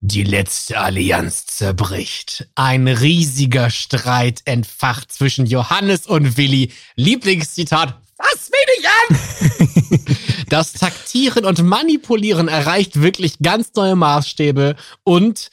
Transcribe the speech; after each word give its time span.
Die 0.00 0.22
letzte 0.22 0.78
Allianz 0.78 1.46
zerbricht. 1.46 2.48
Ein 2.54 2.86
riesiger 2.86 3.68
Streit 3.68 4.42
entfacht 4.44 5.10
zwischen 5.12 5.44
Johannes 5.44 6.06
und 6.06 6.36
Willi. 6.36 6.70
Lieblingszitat. 6.94 8.00
Fass 8.16 8.50
mich 8.50 8.66
nicht 8.76 9.98
an! 9.98 10.16
das 10.48 10.72
Taktieren 10.72 11.44
und 11.44 11.64
Manipulieren 11.64 12.46
erreicht 12.46 13.00
wirklich 13.00 13.40
ganz 13.40 13.72
neue 13.74 13.96
Maßstäbe 13.96 14.76
und 15.02 15.50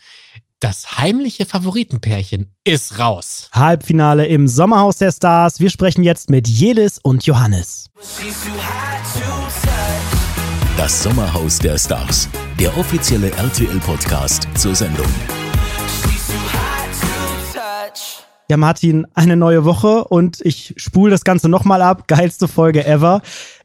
das 0.60 0.98
heimliche 0.98 1.46
Favoritenpärchen 1.46 2.52
ist 2.64 3.00
raus. 3.00 3.50
Halbfinale 3.52 4.28
im 4.28 4.48
Sommerhaus 4.48 4.98
der 4.98 5.12
Stars. 5.12 5.60
Wir 5.60 5.70
sprechen 5.72 6.04
jetzt 6.04 6.30
mit 6.30 6.48
Jelis 6.48 7.00
und 7.02 7.26
Johannes. 7.26 7.90
Das 10.78 11.04
Sommerhaus 11.04 11.58
der 11.58 11.78
Stars, 11.78 12.28
der 12.60 12.78
offizielle 12.78 13.32
RTL-Podcast 13.32 14.46
zur 14.56 14.76
Sendung. 14.76 15.06
Ja, 18.50 18.58
Martin, 18.58 19.08
eine 19.14 19.38
neue 19.38 19.64
Woche 19.64 20.04
und 20.04 20.42
ich 20.42 20.74
spule 20.76 21.12
das 21.12 21.24
Ganze 21.24 21.48
nochmal 21.48 21.82
ab. 21.82 22.10
Geilste 22.10 22.50
Folge 22.50 22.86
ever. 22.86 23.22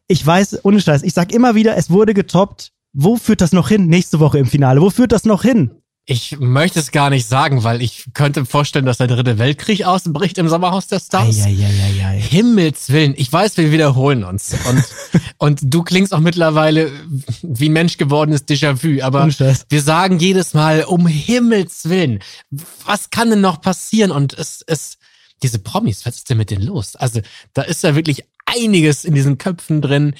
Ich 0.06 0.24
weiß, 0.24 0.64
ohne 0.64 0.80
Scheiß, 0.80 1.02
ich 1.02 1.12
sag 1.12 1.32
immer 1.32 1.56
wieder, 1.56 1.76
es 1.76 1.90
wurde 1.90 2.14
getoppt. 2.14 2.72
Wo 2.92 3.16
führt 3.16 3.40
das 3.40 3.52
noch 3.52 3.68
hin? 3.68 3.86
Nächste 3.86 4.20
Woche 4.20 4.38
im 4.38 4.46
Finale. 4.46 4.80
Wo 4.80 4.90
führt 4.90 5.10
das 5.10 5.24
noch 5.24 5.42
hin? 5.42 5.79
Ich 6.06 6.38
möchte 6.40 6.80
es 6.80 6.90
gar 6.90 7.10
nicht 7.10 7.28
sagen, 7.28 7.62
weil 7.62 7.82
ich 7.82 8.06
könnte 8.14 8.44
vorstellen, 8.44 8.84
dass 8.84 8.98
der 8.98 9.06
dritte 9.06 9.38
Weltkrieg 9.38 9.84
ausbricht 9.84 10.38
im 10.38 10.48
Sommerhaus 10.48 10.88
der 10.88 10.98
Stars. 10.98 11.42
Eieieiei. 11.42 12.20
Himmels 12.20 12.88
Willen. 12.88 13.14
Ich 13.16 13.32
weiß, 13.32 13.56
wir 13.58 13.70
wiederholen 13.70 14.24
uns. 14.24 14.56
Und, 14.68 14.84
und 15.38 15.60
du 15.62 15.82
klingst 15.82 16.12
auch 16.12 16.20
mittlerweile 16.20 16.90
wie 17.42 17.68
ein 17.68 17.72
Mensch 17.72 17.96
gewordenes 17.96 18.48
Déjà-vu. 18.48 19.02
Aber 19.02 19.28
wir 19.28 19.82
sagen 19.82 20.18
jedes 20.18 20.54
Mal, 20.54 20.84
um 20.84 21.06
Himmels 21.06 21.88
Willen, 21.88 22.20
was 22.84 23.10
kann 23.10 23.30
denn 23.30 23.40
noch 23.40 23.60
passieren? 23.60 24.10
Und 24.10 24.32
es, 24.32 24.64
es, 24.66 24.98
diese 25.42 25.60
Promis, 25.60 26.06
was 26.06 26.16
ist 26.16 26.30
denn 26.30 26.38
mit 26.38 26.50
denen 26.50 26.64
los? 26.64 26.96
Also, 26.96 27.20
da 27.52 27.62
ist 27.62 27.84
ja 27.84 27.94
wirklich 27.94 28.24
einiges 28.46 29.04
in 29.04 29.14
diesen 29.14 29.38
Köpfen 29.38 29.80
drin 29.80 30.14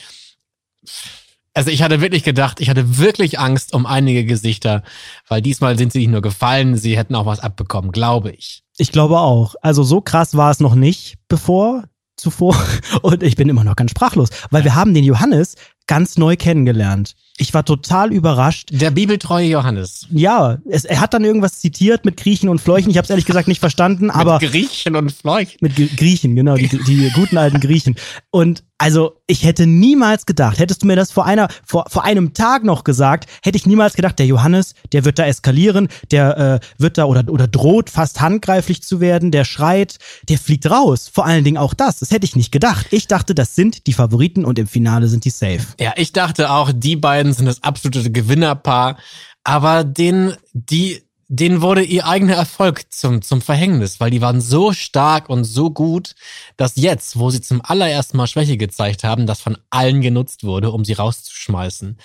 also 1.54 1.70
ich 1.70 1.82
hatte 1.82 2.00
wirklich 2.00 2.22
gedacht, 2.22 2.60
ich 2.60 2.70
hatte 2.70 2.98
wirklich 2.98 3.38
Angst 3.38 3.74
um 3.74 3.86
einige 3.86 4.24
Gesichter, 4.24 4.82
weil 5.28 5.42
diesmal 5.42 5.76
sind 5.76 5.92
sie 5.92 5.98
nicht 6.00 6.10
nur 6.10 6.22
gefallen, 6.22 6.76
sie 6.76 6.96
hätten 6.96 7.14
auch 7.14 7.26
was 7.26 7.40
abbekommen, 7.40 7.92
glaube 7.92 8.30
ich. 8.30 8.62
Ich 8.76 8.92
glaube 8.92 9.18
auch. 9.18 9.54
Also 9.60 9.82
so 9.82 10.00
krass 10.00 10.36
war 10.36 10.50
es 10.50 10.60
noch 10.60 10.74
nicht 10.74 11.16
bevor, 11.28 11.84
zuvor. 12.16 12.56
Und 13.02 13.22
ich 13.22 13.36
bin 13.36 13.48
immer 13.48 13.64
noch 13.64 13.76
ganz 13.76 13.90
sprachlos, 13.90 14.30
weil 14.50 14.64
wir 14.64 14.74
haben 14.74 14.94
den 14.94 15.04
Johannes 15.04 15.56
ganz 15.86 16.16
neu 16.16 16.36
kennengelernt. 16.36 17.16
Ich 17.36 17.54
war 17.54 17.64
total 17.64 18.12
überrascht. 18.12 18.68
Der 18.70 18.90
bibeltreue 18.90 19.46
Johannes. 19.46 20.06
Ja, 20.10 20.58
es, 20.68 20.84
er 20.84 21.00
hat 21.00 21.14
dann 21.14 21.24
irgendwas 21.24 21.58
zitiert 21.58 22.04
mit 22.04 22.18
Griechen 22.18 22.48
und 22.50 22.60
Fleuchen. 22.60 22.90
Ich 22.90 22.98
habe 22.98 23.04
es 23.04 23.10
ehrlich 23.10 23.24
gesagt 23.24 23.48
nicht 23.48 23.60
verstanden, 23.60 24.10
aber 24.10 24.38
mit 24.40 24.50
Griechen 24.50 24.94
und 24.94 25.10
Fleuchen. 25.10 25.56
Mit 25.60 25.74
G 25.74 25.86
Griechen, 25.86 26.36
genau, 26.36 26.56
die, 26.56 26.68
die 26.68 27.10
guten 27.14 27.38
alten 27.38 27.60
Griechen. 27.60 27.96
Und 28.30 28.62
also 28.80 29.20
ich 29.26 29.44
hätte 29.44 29.66
niemals 29.66 30.24
gedacht, 30.24 30.58
hättest 30.58 30.82
du 30.82 30.86
mir 30.86 30.96
das 30.96 31.12
vor 31.12 31.26
einer, 31.26 31.48
vor, 31.66 31.84
vor 31.88 32.04
einem 32.04 32.32
Tag 32.32 32.64
noch 32.64 32.82
gesagt, 32.82 33.28
hätte 33.42 33.58
ich 33.58 33.66
niemals 33.66 33.92
gedacht, 33.92 34.18
der 34.18 34.24
Johannes, 34.24 34.74
der 34.92 35.04
wird 35.04 35.18
da 35.18 35.26
eskalieren, 35.26 35.88
der 36.10 36.38
äh, 36.38 36.66
wird 36.78 36.96
da 36.96 37.04
oder, 37.04 37.30
oder 37.30 37.46
droht 37.46 37.90
fast 37.90 38.22
handgreiflich 38.22 38.82
zu 38.82 39.00
werden, 39.00 39.32
der 39.32 39.44
schreit, 39.44 39.98
der 40.30 40.38
fliegt 40.38 40.70
raus. 40.70 41.10
Vor 41.12 41.26
allen 41.26 41.44
Dingen 41.44 41.58
auch 41.58 41.74
das, 41.74 41.98
das 41.98 42.10
hätte 42.10 42.24
ich 42.24 42.36
nicht 42.36 42.52
gedacht. 42.52 42.86
Ich 42.90 43.06
dachte, 43.06 43.34
das 43.34 43.54
sind 43.54 43.86
die 43.86 43.92
Favoriten 43.92 44.46
und 44.46 44.58
im 44.58 44.66
Finale 44.66 45.08
sind 45.08 45.26
die 45.26 45.30
safe. 45.30 45.60
Ja, 45.78 45.92
ich 45.96 46.14
dachte 46.14 46.50
auch, 46.50 46.72
die 46.74 46.96
beiden 46.96 47.29
sind 47.32 47.46
das 47.46 47.62
absolute 47.62 48.10
Gewinnerpaar, 48.10 48.98
aber 49.44 49.84
den, 49.84 50.34
die 50.52 51.02
denen 51.32 51.62
wurde 51.62 51.84
ihr 51.84 52.06
eigener 52.08 52.34
Erfolg 52.34 52.92
zum, 52.92 53.22
zum 53.22 53.40
Verhängnis, 53.40 54.00
weil 54.00 54.10
die 54.10 54.20
waren 54.20 54.40
so 54.40 54.72
stark 54.72 55.28
und 55.28 55.44
so 55.44 55.70
gut, 55.70 56.16
dass 56.56 56.74
jetzt, 56.74 57.20
wo 57.20 57.30
sie 57.30 57.40
zum 57.40 57.60
allerersten 57.64 58.16
Mal 58.16 58.26
Schwäche 58.26 58.56
gezeigt 58.56 59.04
haben, 59.04 59.28
das 59.28 59.40
von 59.40 59.56
allen 59.70 60.00
genutzt 60.00 60.42
wurde, 60.42 60.72
um 60.72 60.84
sie 60.84 60.94
rauszuschmeißen. 60.94 61.98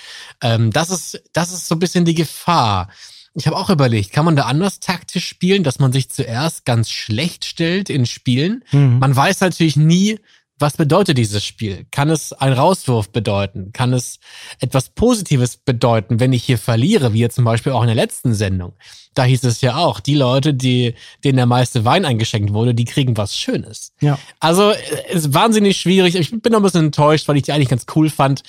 Ähm, 0.44 0.72
das 0.72 0.92
ist, 0.92 1.24
das 1.34 1.52
ist 1.52 1.68
so 1.68 1.74
ein 1.74 1.80
bisschen 1.80 2.06
die 2.06 2.14
Gefahr. 2.14 2.88
Ich 3.34 3.48
habe 3.48 3.58
auch 3.58 3.72
überlegt, 3.72 4.12
kann 4.12 4.26
man 4.26 4.36
da 4.36 4.44
anders 4.44 4.80
taktisch 4.80 5.28
spielen, 5.28 5.64
dass 5.64 5.80
man 5.80 5.92
sich 5.92 6.12
zuerst 6.12 6.64
ganz 6.64 6.92
schlecht 6.92 7.46
stellt 7.46 7.90
in 7.90 8.06
Spielen? 8.06 8.64
Mhm. 8.72 9.00
Man 9.00 9.16
weiß 9.16 9.40
natürlich 9.40 9.76
nie, 9.76 10.20
was 10.58 10.78
bedeutet 10.78 11.18
dieses 11.18 11.44
Spiel? 11.44 11.86
Kann 11.92 12.10
es 12.10 12.32
ein 12.32 12.54
Rauswurf 12.54 13.10
bedeuten? 13.10 13.72
Kann 13.74 13.92
es 13.92 14.20
etwas 14.62 14.90
Positives 14.90 15.58
bedeuten, 15.58 16.20
wenn 16.20 16.32
ich 16.32 16.44
hier 16.44 16.58
verliere, 16.58 17.12
wie 17.12 17.20
jetzt 17.20 17.36
zum 17.36 17.44
Beispiel 17.44 17.74
auch 17.74 17.82
in 17.82 17.88
der 17.88 17.96
letzten 17.96 18.34
Sendung? 18.34 18.74
Da 19.16 19.24
hieß 19.24 19.44
es 19.44 19.62
ja 19.62 19.76
auch, 19.76 20.00
die 20.00 20.16
Leute, 20.16 20.54
die, 20.54 20.96
denen 21.24 21.38
der 21.38 21.46
meiste 21.46 21.84
Wein 21.84 22.06
eingeschenkt 22.06 22.54
wurde, 22.54 22.74
die 22.74 22.86
kriegen 22.86 23.18
was 23.18 23.38
Schönes. 23.38 23.94
Ja. 24.02 24.18
Also, 24.40 24.72
es 25.10 25.26
ist 25.26 25.34
wahnsinnig 25.34 25.78
schwierig. 25.78 26.16
Ich 26.16 26.32
bin 26.32 26.52
noch 26.52 26.60
ein 26.60 26.64
bisschen 26.64 26.86
enttäuscht, 26.86 27.28
weil 27.28 27.38
ich 27.38 27.44
die 27.44 27.52
eigentlich 27.52 27.70
ganz 27.70 27.86
cool 27.96 28.10
fand. 28.10 28.44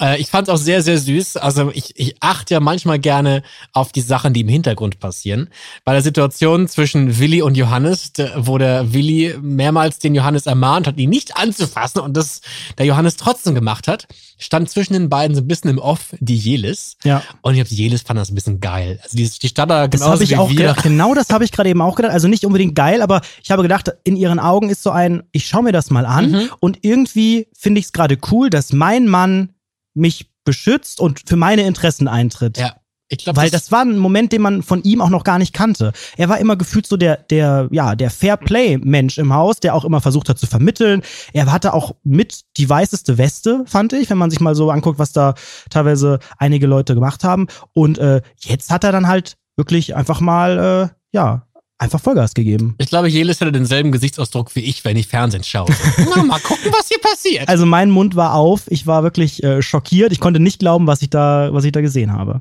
Äh, 0.00 0.20
ich 0.20 0.28
fand 0.28 0.48
es 0.48 0.54
auch 0.54 0.58
sehr, 0.58 0.82
sehr 0.82 0.98
süß. 0.98 1.36
Also 1.36 1.70
ich, 1.72 1.92
ich 1.96 2.16
achte 2.20 2.54
ja 2.54 2.60
manchmal 2.60 2.98
gerne 2.98 3.42
auf 3.72 3.92
die 3.92 4.00
Sachen, 4.00 4.32
die 4.32 4.40
im 4.40 4.48
Hintergrund 4.48 4.98
passieren. 4.98 5.48
Bei 5.84 5.92
der 5.92 6.02
Situation 6.02 6.68
zwischen 6.68 7.18
Willi 7.18 7.42
und 7.42 7.56
Johannes, 7.56 8.12
wo 8.36 8.58
der 8.58 8.92
Willi 8.92 9.34
mehrmals 9.40 9.98
den 9.98 10.14
Johannes 10.14 10.46
ermahnt 10.46 10.86
hat, 10.86 10.98
ihn 10.98 11.10
nicht 11.10 11.36
anzufassen 11.36 12.00
und 12.00 12.16
das 12.16 12.40
der 12.78 12.86
Johannes 12.86 13.16
trotzdem 13.16 13.54
gemacht 13.54 13.88
hat, 13.88 14.06
stand 14.38 14.68
zwischen 14.70 14.94
den 14.94 15.08
beiden 15.08 15.36
so 15.36 15.42
ein 15.42 15.48
bisschen 15.48 15.70
im 15.70 15.78
Off 15.78 16.14
die 16.20 16.36
Jelis. 16.36 16.96
Ja. 17.04 17.22
Und 17.42 17.54
ich 17.54 17.60
habe 17.60 17.68
die 17.68 17.76
Jelis 17.76 18.02
fand 18.02 18.18
das 18.18 18.30
ein 18.30 18.34
bisschen 18.34 18.60
geil. 18.60 18.98
Also 19.02 19.16
die, 19.16 19.28
die 19.28 19.48
stand 19.48 19.70
da 19.70 19.82
habe 19.82 20.24
ich 20.24 20.36
auch 20.36 20.50
wir. 20.50 20.56
gedacht. 20.56 20.82
Genau 20.82 21.14
das 21.14 21.30
habe 21.30 21.44
ich 21.44 21.52
gerade 21.52 21.70
eben 21.70 21.80
auch 21.80 21.94
gedacht. 21.94 22.12
Also 22.12 22.28
nicht 22.28 22.44
unbedingt 22.44 22.74
geil, 22.74 23.02
aber 23.02 23.20
ich 23.42 23.50
habe 23.50 23.62
gedacht, 23.62 23.92
in 24.04 24.16
ihren 24.16 24.38
Augen 24.38 24.68
ist 24.70 24.82
so 24.82 24.90
ein, 24.90 25.22
ich 25.32 25.46
schaue 25.46 25.62
mir 25.62 25.72
das 25.72 25.90
mal 25.90 26.06
an 26.06 26.30
mhm. 26.30 26.50
und 26.60 26.78
irgendwie 26.82 27.46
finde 27.52 27.80
ich 27.80 27.86
es 27.86 27.92
gerade 27.92 28.18
cool, 28.30 28.50
dass 28.50 28.72
mein 28.72 29.06
Mann 29.06 29.50
mich 29.94 30.30
beschützt 30.44 31.00
und 31.00 31.22
für 31.26 31.36
meine 31.36 31.62
Interessen 31.62 32.08
eintritt. 32.08 32.58
Ja. 32.58 32.76
Ich 33.12 33.18
glaub, 33.18 33.36
Weil 33.36 33.50
das, 33.50 33.64
das 33.64 33.72
war 33.72 33.82
ein 33.82 33.98
Moment, 33.98 34.32
den 34.32 34.40
man 34.40 34.62
von 34.62 34.82
ihm 34.84 35.02
auch 35.02 35.10
noch 35.10 35.22
gar 35.22 35.38
nicht 35.38 35.52
kannte. 35.52 35.92
Er 36.16 36.30
war 36.30 36.38
immer 36.38 36.56
gefühlt 36.56 36.86
so 36.86 36.96
der, 36.96 37.18
der, 37.18 37.68
ja, 37.70 37.94
der 37.94 38.10
Fairplay-Mensch 38.10 39.18
im 39.18 39.34
Haus, 39.34 39.60
der 39.60 39.74
auch 39.74 39.84
immer 39.84 40.00
versucht 40.00 40.30
hat 40.30 40.38
zu 40.38 40.46
vermitteln. 40.46 41.02
Er 41.34 41.52
hatte 41.52 41.74
auch 41.74 41.94
mit 42.04 42.40
die 42.56 42.66
weißeste 42.66 43.18
Weste, 43.18 43.64
fand 43.66 43.92
ich, 43.92 44.08
wenn 44.08 44.16
man 44.16 44.30
sich 44.30 44.40
mal 44.40 44.54
so 44.54 44.70
anguckt, 44.70 44.98
was 44.98 45.12
da 45.12 45.34
teilweise 45.68 46.20
einige 46.38 46.66
Leute 46.66 46.94
gemacht 46.94 47.22
haben. 47.22 47.48
Und 47.74 47.98
äh, 47.98 48.22
jetzt 48.38 48.70
hat 48.70 48.82
er 48.82 48.92
dann 48.92 49.08
halt 49.08 49.36
wirklich 49.56 49.94
einfach 49.94 50.20
mal, 50.22 50.90
äh, 50.90 50.94
ja, 51.14 51.46
einfach 51.82 52.00
Vollgas 52.00 52.34
gegeben. 52.34 52.74
Ich 52.78 52.88
glaube, 52.88 53.08
Jelis 53.08 53.40
hätte 53.40 53.52
denselben 53.52 53.92
Gesichtsausdruck 53.92 54.54
wie 54.54 54.60
ich, 54.60 54.84
wenn 54.84 54.96
ich 54.96 55.08
Fernsehen 55.08 55.44
schaue. 55.44 55.68
Na, 56.14 56.22
mal 56.22 56.40
gucken, 56.40 56.72
was 56.72 56.88
hier 56.88 57.00
passiert. 57.00 57.48
Also 57.48 57.66
mein 57.66 57.90
Mund 57.90 58.16
war 58.16 58.34
auf, 58.34 58.62
ich 58.68 58.86
war 58.86 59.02
wirklich 59.02 59.42
äh, 59.42 59.60
schockiert. 59.62 60.12
Ich 60.12 60.20
konnte 60.20 60.40
nicht 60.40 60.60
glauben, 60.60 60.86
was 60.86 61.02
ich 61.02 61.10
da, 61.10 61.52
was 61.52 61.64
ich 61.64 61.72
da 61.72 61.80
gesehen 61.80 62.12
habe. 62.12 62.40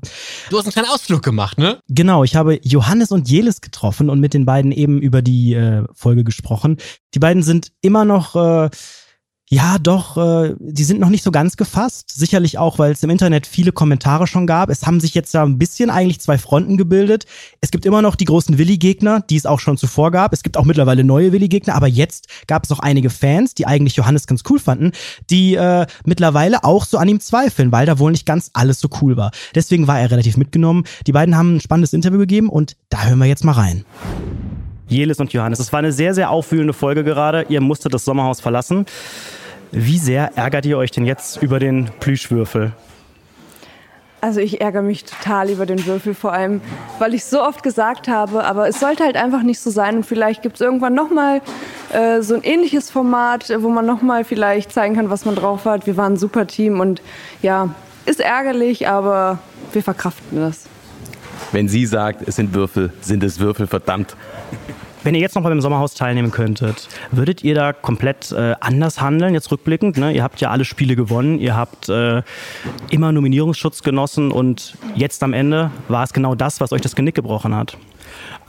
Du 0.49 0.57
hast 0.57 0.65
einen 0.65 0.73
kleinen 0.73 0.89
Ausflug 0.89 1.23
gemacht, 1.23 1.57
ne? 1.57 1.79
Genau, 1.89 2.23
ich 2.23 2.35
habe 2.35 2.59
Johannes 2.63 3.11
und 3.11 3.29
Jelis 3.29 3.61
getroffen 3.61 4.09
und 4.09 4.19
mit 4.19 4.33
den 4.33 4.45
beiden 4.45 4.71
eben 4.71 5.01
über 5.01 5.21
die 5.21 5.53
äh, 5.53 5.83
Folge 5.93 6.23
gesprochen. 6.23 6.77
Die 7.13 7.19
beiden 7.19 7.43
sind 7.43 7.71
immer 7.81 8.05
noch 8.05 8.35
äh, 8.35 8.69
ja, 9.53 9.79
doch, 9.79 10.15
äh, 10.15 10.55
die 10.59 10.85
sind 10.85 11.01
noch 11.01 11.09
nicht 11.09 11.23
so 11.25 11.31
ganz 11.31 11.57
gefasst. 11.57 12.09
Sicherlich 12.09 12.57
auch, 12.57 12.79
weil 12.79 12.93
es 12.93 13.03
im 13.03 13.09
Internet 13.09 13.45
viele 13.45 13.73
Kommentare 13.73 14.25
schon 14.25 14.47
gab. 14.47 14.69
Es 14.69 14.87
haben 14.87 15.01
sich 15.01 15.13
jetzt 15.13 15.35
da 15.35 15.43
ein 15.43 15.57
bisschen 15.57 15.89
eigentlich 15.89 16.21
zwei 16.21 16.37
Fronten 16.37 16.77
gebildet. 16.77 17.25
Es 17.59 17.69
gibt 17.69 17.85
immer 17.85 18.01
noch 18.01 18.15
die 18.15 18.23
großen 18.23 18.57
Willi-Gegner, 18.57 19.19
die 19.19 19.35
es 19.35 19.45
auch 19.45 19.59
schon 19.59 19.75
zuvor 19.75 20.09
gab. 20.11 20.31
Es 20.31 20.43
gibt 20.43 20.55
auch 20.55 20.63
mittlerweile 20.63 21.03
neue 21.03 21.33
Willi-Gegner, 21.33 21.75
aber 21.75 21.87
jetzt 21.87 22.29
gab 22.47 22.63
es 22.63 22.71
auch 22.71 22.79
einige 22.79 23.09
Fans, 23.09 23.53
die 23.53 23.67
eigentlich 23.67 23.97
Johannes 23.97 24.25
ganz 24.25 24.43
cool 24.49 24.57
fanden, 24.57 24.93
die 25.29 25.55
äh, 25.55 25.85
mittlerweile 26.05 26.63
auch 26.63 26.85
so 26.85 26.97
an 26.97 27.09
ihm 27.09 27.19
zweifeln, 27.19 27.73
weil 27.73 27.85
da 27.85 27.99
wohl 27.99 28.11
nicht 28.11 28.25
ganz 28.25 28.51
alles 28.53 28.79
so 28.79 28.87
cool 29.01 29.17
war. 29.17 29.31
Deswegen 29.53 29.85
war 29.85 29.99
er 29.99 30.11
relativ 30.11 30.37
mitgenommen. 30.37 30.85
Die 31.07 31.11
beiden 31.11 31.35
haben 31.35 31.57
ein 31.57 31.59
spannendes 31.59 31.91
Interview 31.91 32.19
gegeben 32.19 32.47
und 32.47 32.77
da 32.87 33.03
hören 33.03 33.19
wir 33.19 33.25
jetzt 33.25 33.43
mal 33.43 33.51
rein. 33.51 33.83
Jelis 34.87 35.19
und 35.19 35.33
Johannes, 35.33 35.59
es 35.59 35.73
war 35.73 35.79
eine 35.79 35.91
sehr, 35.91 36.13
sehr 36.13 36.29
aufwühlende 36.29 36.73
Folge 36.73 37.03
gerade. 37.03 37.45
Ihr 37.49 37.59
musstet 37.59 37.93
das 37.93 38.05
Sommerhaus 38.05 38.39
verlassen. 38.39 38.85
Wie 39.71 39.97
sehr 39.97 40.31
ärgert 40.35 40.65
ihr 40.65 40.77
euch 40.77 40.91
denn 40.91 41.05
jetzt 41.05 41.41
über 41.41 41.59
den 41.59 41.89
Plüschwürfel? 41.99 42.73
Also 44.19 44.39
ich 44.39 44.61
ärgere 44.61 44.83
mich 44.83 45.05
total 45.05 45.49
über 45.49 45.65
den 45.65 45.83
Würfel, 45.85 46.13
vor 46.13 46.31
allem, 46.31 46.61
weil 46.99 47.15
ich 47.15 47.25
so 47.25 47.41
oft 47.41 47.63
gesagt 47.63 48.07
habe, 48.07 48.43
aber 48.43 48.67
es 48.67 48.79
sollte 48.79 49.03
halt 49.03 49.15
einfach 49.15 49.41
nicht 49.41 49.59
so 49.59 49.71
sein 49.71 49.97
und 49.97 50.05
vielleicht 50.05 50.43
gibt 50.43 50.55
es 50.55 50.61
irgendwann 50.61 50.93
nochmal 50.93 51.41
äh, 51.91 52.21
so 52.21 52.35
ein 52.35 52.43
ähnliches 52.43 52.91
Format, 52.91 53.51
wo 53.59 53.69
man 53.69 53.87
nochmal 53.87 54.23
vielleicht 54.23 54.71
zeigen 54.71 54.95
kann, 54.95 55.09
was 55.09 55.25
man 55.25 55.33
drauf 55.33 55.65
hat. 55.65 55.87
Wir 55.87 55.97
waren 55.97 56.13
ein 56.13 56.17
super 56.17 56.45
Team 56.45 56.79
und 56.79 57.01
ja, 57.41 57.73
ist 58.05 58.19
ärgerlich, 58.19 58.87
aber 58.87 59.39
wir 59.73 59.81
verkraften 59.81 60.39
das. 60.39 60.65
Wenn 61.51 61.67
sie 61.67 61.87
sagt, 61.87 62.27
es 62.27 62.35
sind 62.35 62.53
Würfel, 62.53 62.93
sind 63.01 63.23
es 63.23 63.39
Würfel, 63.39 63.65
verdammt. 63.65 64.15
Wenn 65.03 65.15
ihr 65.15 65.21
jetzt 65.21 65.35
noch 65.35 65.41
beim 65.41 65.61
Sommerhaus 65.61 65.95
teilnehmen 65.95 66.31
könntet, 66.31 66.87
würdet 67.11 67.43
ihr 67.43 67.55
da 67.55 67.73
komplett 67.73 68.31
äh, 68.31 68.53
anders 68.59 69.01
handeln, 69.01 69.33
jetzt 69.33 69.51
rückblickend? 69.51 69.97
Ne? 69.97 70.11
Ihr 70.13 70.21
habt 70.21 70.39
ja 70.41 70.51
alle 70.51 70.63
Spiele 70.63 70.95
gewonnen, 70.95 71.39
ihr 71.39 71.55
habt 71.55 71.89
äh, 71.89 72.21
immer 72.91 73.11
Nominierungsschutz 73.11 73.81
genossen 73.81 74.31
und 74.31 74.77
jetzt 74.95 75.23
am 75.23 75.33
Ende 75.33 75.71
war 75.87 76.03
es 76.03 76.13
genau 76.13 76.35
das, 76.35 76.61
was 76.61 76.71
euch 76.71 76.81
das 76.81 76.95
Genick 76.95 77.15
gebrochen 77.15 77.55
hat. 77.55 77.77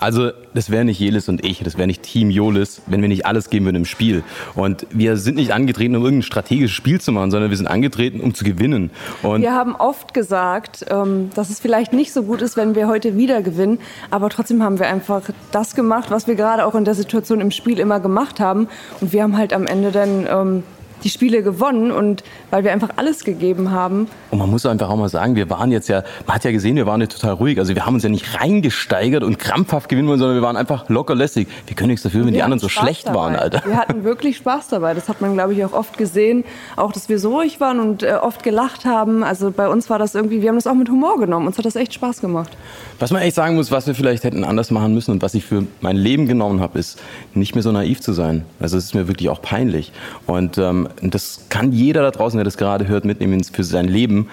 Also 0.02 0.32
das 0.52 0.69
wäre 0.69 0.84
nicht 0.84 0.99
Jelis 0.99 1.28
und 1.28 1.44
ich, 1.44 1.62
das 1.62 1.78
wäre 1.78 1.87
nicht 1.87 2.02
Team 2.02 2.28
Jolis, 2.28 2.82
wenn 2.87 3.02
wir 3.02 3.08
nicht 3.08 3.25
alles 3.25 3.50
geben 3.50 3.66
würden 3.66 3.76
im 3.76 3.84
Spiel. 3.84 4.25
Und 4.56 4.84
wir 4.90 5.16
sind 5.16 5.37
nicht 5.37 5.52
angetreten, 5.52 5.94
um 5.94 6.02
irgendein 6.02 6.25
strategisches 6.25 6.72
Spiel 6.72 7.00
zu 7.00 7.12
machen, 7.12 7.31
sondern 7.31 7.50
wir 7.50 7.56
sind 7.56 7.69
angetreten, 7.69 8.20
um 8.20 8.34
zu 8.34 8.44
gewinnen. 8.44 8.90
Und 9.22 9.43
wir 9.43 9.54
haben 9.54 9.76
oft 9.76 10.12
gesagt, 10.12 10.84
ähm, 10.90 11.31
dass 11.37 11.50
es 11.50 11.60
vielleicht 11.60 11.93
nicht 11.93 12.12
so 12.12 12.25
gut 12.25 12.43
ist, 12.43 12.56
wenn 12.56 12.75
wir 12.75 12.88
heute 12.88 13.16
wieder 13.16 13.43
gewinnen, 13.43 13.78
aber 14.10 14.28
trotzdem 14.28 14.60
haben 14.64 14.81
wir 14.81 14.88
einfach 14.88 15.22
das 15.52 15.76
gemacht, 15.76 16.10
was 16.10 16.26
wir 16.26 16.34
gerade 16.34 16.66
auch 16.66 16.75
in 16.75 16.84
der 16.84 16.94
Situation 16.94 17.40
im 17.40 17.52
Spiel 17.52 17.78
immer 17.78 18.00
gemacht 18.00 18.40
haben. 18.40 18.66
Und 19.00 19.12
wir 19.12 19.22
haben 19.22 19.37
halt 19.37 19.52
am 19.52 19.69
Ende 19.69 19.93
dann 19.93 20.26
ähm, 20.28 20.62
die 21.04 21.10
Spiele 21.10 21.43
gewonnen 21.43 21.90
und 21.90 22.22
weil 22.50 22.64
wir 22.64 22.72
einfach 22.72 22.90
alles 22.96 23.25
gegeben 23.25 23.70
haben. 23.70 24.08
Und 24.31 24.38
man 24.38 24.50
muss 24.50 24.66
einfach 24.66 24.88
auch 24.88 24.96
mal 24.96 25.08
sagen, 25.08 25.37
wir 25.37 25.49
waren 25.50 25.70
jetzt 25.72 25.88
ja, 25.88 26.02
man 26.26 26.37
hat 26.37 26.44
ja 26.44 26.50
gesehen, 26.52 26.76
wir 26.76 26.87
waren 26.87 27.00
ja 27.00 27.06
total 27.06 27.32
ruhig. 27.32 27.58
Also 27.58 27.75
wir 27.75 27.87
haben 27.87 27.94
uns 27.94 28.02
ja 28.02 28.08
nicht 28.08 28.40
reingesteigert 28.40 29.22
und 29.22 29.38
krampfhaft 29.38 29.88
gewinnen 29.88 30.08
wollen, 30.08 30.19
sondern 30.19 30.37
wir 30.37 30.43
waren 30.43 30.56
einfach 30.56 30.88
locker 30.88 31.14
lässig. 31.14 31.49
Wir 31.66 31.76
können 31.76 31.88
nichts 31.88 32.02
dafür, 32.02 32.25
wenn 32.26 32.34
die 32.34 32.43
anderen 32.43 32.60
so 32.60 32.69
Spaß 32.69 32.84
schlecht 32.84 33.06
dabei. 33.08 33.19
waren, 33.19 33.37
Alter. 33.37 33.62
Wir 33.64 33.76
hatten 33.76 34.04
wirklich 34.04 34.37
Spaß 34.37 34.69
dabei. 34.69 34.94
Das 34.94 35.08
hat 35.08 35.20
man, 35.20 35.34
glaube 35.34 35.52
ich, 35.54 35.64
auch 35.64 35.72
oft 35.72 35.99
gesehen. 35.99 36.44
Auch, 36.76 36.93
dass 36.93 37.08
wir 37.08 37.19
so 37.19 37.34
ruhig 37.37 37.60
waren 37.60 37.81
und 37.81 38.02
äh, 38.02 38.12
oft 38.20 38.43
gelacht 38.43 38.84
haben. 38.84 39.25
Also 39.25 39.50
bei 39.50 39.69
uns 39.69 39.90
war 39.90 39.99
das 39.99 40.14
irgendwie, 40.14 40.43
wir 40.43 40.49
haben 40.49 40.56
das 40.56 40.66
auch 40.66 40.75
mit 40.75 40.88
Humor 40.88 41.19
genommen. 41.19 41.46
Uns 41.46 41.58
hat 41.58 41.64
das 41.64 41.76
echt 41.76 41.94
Spaß 41.94 42.20
gemacht. 42.20 42.50
Was 42.99 43.10
man 43.10 43.22
echt 43.22 43.34
sagen 43.34 43.56
muss, 43.56 43.70
was 43.70 43.87
wir 43.87 43.94
vielleicht 43.94 44.25
hätten 44.25 44.44
anders 44.44 44.70
machen 44.70 44.94
müssen 44.94 45.12
und 45.12 45.22
was 45.22 45.34
ich 45.34 45.44
für 45.44 45.64
mein 45.81 45.96
Leben 45.96 46.26
genommen 46.26 46.60
habe, 46.60 46.78
ist 46.78 47.00
nicht 47.34 47.54
mehr 47.54 47.62
so 47.62 47.72
naiv 47.72 48.00
zu 48.00 48.12
sein. 48.12 48.44
Also 48.60 48.76
es 48.76 48.84
ist 48.84 48.94
mir 48.94 49.08
wirklich 49.08 49.28
auch 49.28 49.43
peinlich. 49.43 49.93
Und 50.26 50.58
ähm, 50.58 50.88
das 51.00 51.47
kann 51.49 51.73
jeder 51.73 52.03
da 52.03 52.11
draußen, 52.11 52.37
der 52.37 52.44
das 52.44 52.56
gerade 52.56 52.89
hört, 52.89 53.05
mitnehmen 53.05 53.43
für 53.44 53.65
sein 53.65 53.87
Leben 53.89 54.29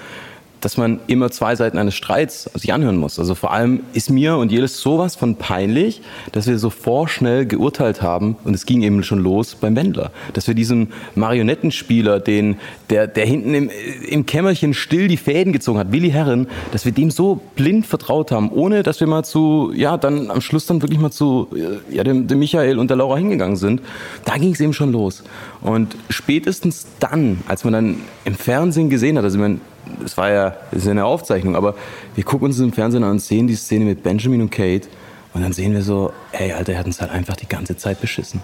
dass 0.61 0.77
man 0.77 0.99
immer 1.07 1.31
zwei 1.31 1.55
Seiten 1.55 1.77
eines 1.77 1.95
Streits 1.95 2.49
sich 2.53 2.73
anhören 2.73 2.97
muss. 2.97 3.19
Also 3.19 3.35
vor 3.35 3.51
allem 3.51 3.81
ist 3.93 4.09
mir 4.09 4.37
und 4.37 4.51
jedes 4.51 4.79
sowas 4.79 5.15
von 5.15 5.35
peinlich, 5.35 6.01
dass 6.31 6.47
wir 6.47 6.57
so 6.59 6.69
vorschnell 6.69 7.45
geurteilt 7.45 8.01
haben 8.01 8.37
und 8.43 8.53
es 8.53 8.65
ging 8.65 8.81
eben 8.83 9.03
schon 9.03 9.19
los 9.19 9.55
beim 9.55 9.75
Wendler, 9.75 10.11
dass 10.33 10.47
wir 10.47 10.55
diesen 10.55 10.89
Marionettenspieler, 11.15 12.19
den 12.19 12.57
der 12.89 13.07
der 13.07 13.25
hinten 13.25 13.53
im, 13.53 13.69
im 14.07 14.25
Kämmerchen 14.25 14.73
still 14.73 15.07
die 15.07 15.17
Fäden 15.17 15.53
gezogen 15.53 15.79
hat, 15.79 15.91
Willi 15.91 16.11
Herren, 16.11 16.47
dass 16.71 16.85
wir 16.85 16.91
dem 16.91 17.11
so 17.11 17.41
blind 17.55 17.85
vertraut 17.85 18.31
haben, 18.31 18.51
ohne 18.51 18.83
dass 18.83 18.99
wir 18.99 19.07
mal 19.07 19.23
zu 19.23 19.71
ja 19.75 19.97
dann 19.97 20.29
am 20.31 20.41
Schluss 20.41 20.65
dann 20.65 20.81
wirklich 20.81 20.99
mal 20.99 21.11
zu 21.11 21.47
ja 21.89 22.03
dem, 22.03 22.27
dem 22.27 22.39
Michael 22.39 22.79
und 22.79 22.89
der 22.89 22.97
Laura 22.97 23.17
hingegangen 23.17 23.57
sind. 23.57 23.81
Da 24.25 24.37
ging 24.37 24.53
es 24.53 24.59
eben 24.59 24.73
schon 24.73 24.91
los 24.91 25.23
und 25.61 25.95
spätestens 26.09 26.87
dann, 26.99 27.39
als 27.47 27.63
man 27.63 27.73
dann 27.73 27.95
im 28.25 28.35
Fernsehen 28.35 28.89
gesehen 28.89 29.17
hat, 29.17 29.23
also 29.23 29.39
man 29.39 29.61
es 30.03 30.17
war 30.17 30.31
ja, 30.31 30.55
es 30.71 30.79
ist 30.79 30.85
ja 30.85 30.91
eine 30.91 31.05
Aufzeichnung, 31.05 31.55
aber 31.55 31.75
wir 32.15 32.23
gucken 32.23 32.47
uns 32.47 32.59
im 32.59 32.73
Fernsehen 32.73 33.03
an 33.03 33.11
und 33.11 33.21
sehen 33.21 33.47
die 33.47 33.55
Szene 33.55 33.85
mit 33.85 34.03
Benjamin 34.03 34.41
und 34.41 34.49
Kate 34.49 34.87
und 35.33 35.41
dann 35.43 35.53
sehen 35.53 35.73
wir 35.73 35.81
so, 35.81 36.11
ey, 36.31 36.51
Alter, 36.53 36.73
er 36.73 36.79
hat 36.79 36.85
uns 36.85 37.01
halt 37.01 37.11
einfach 37.11 37.35
die 37.35 37.47
ganze 37.47 37.77
Zeit 37.77 38.01
beschissen. 38.01 38.41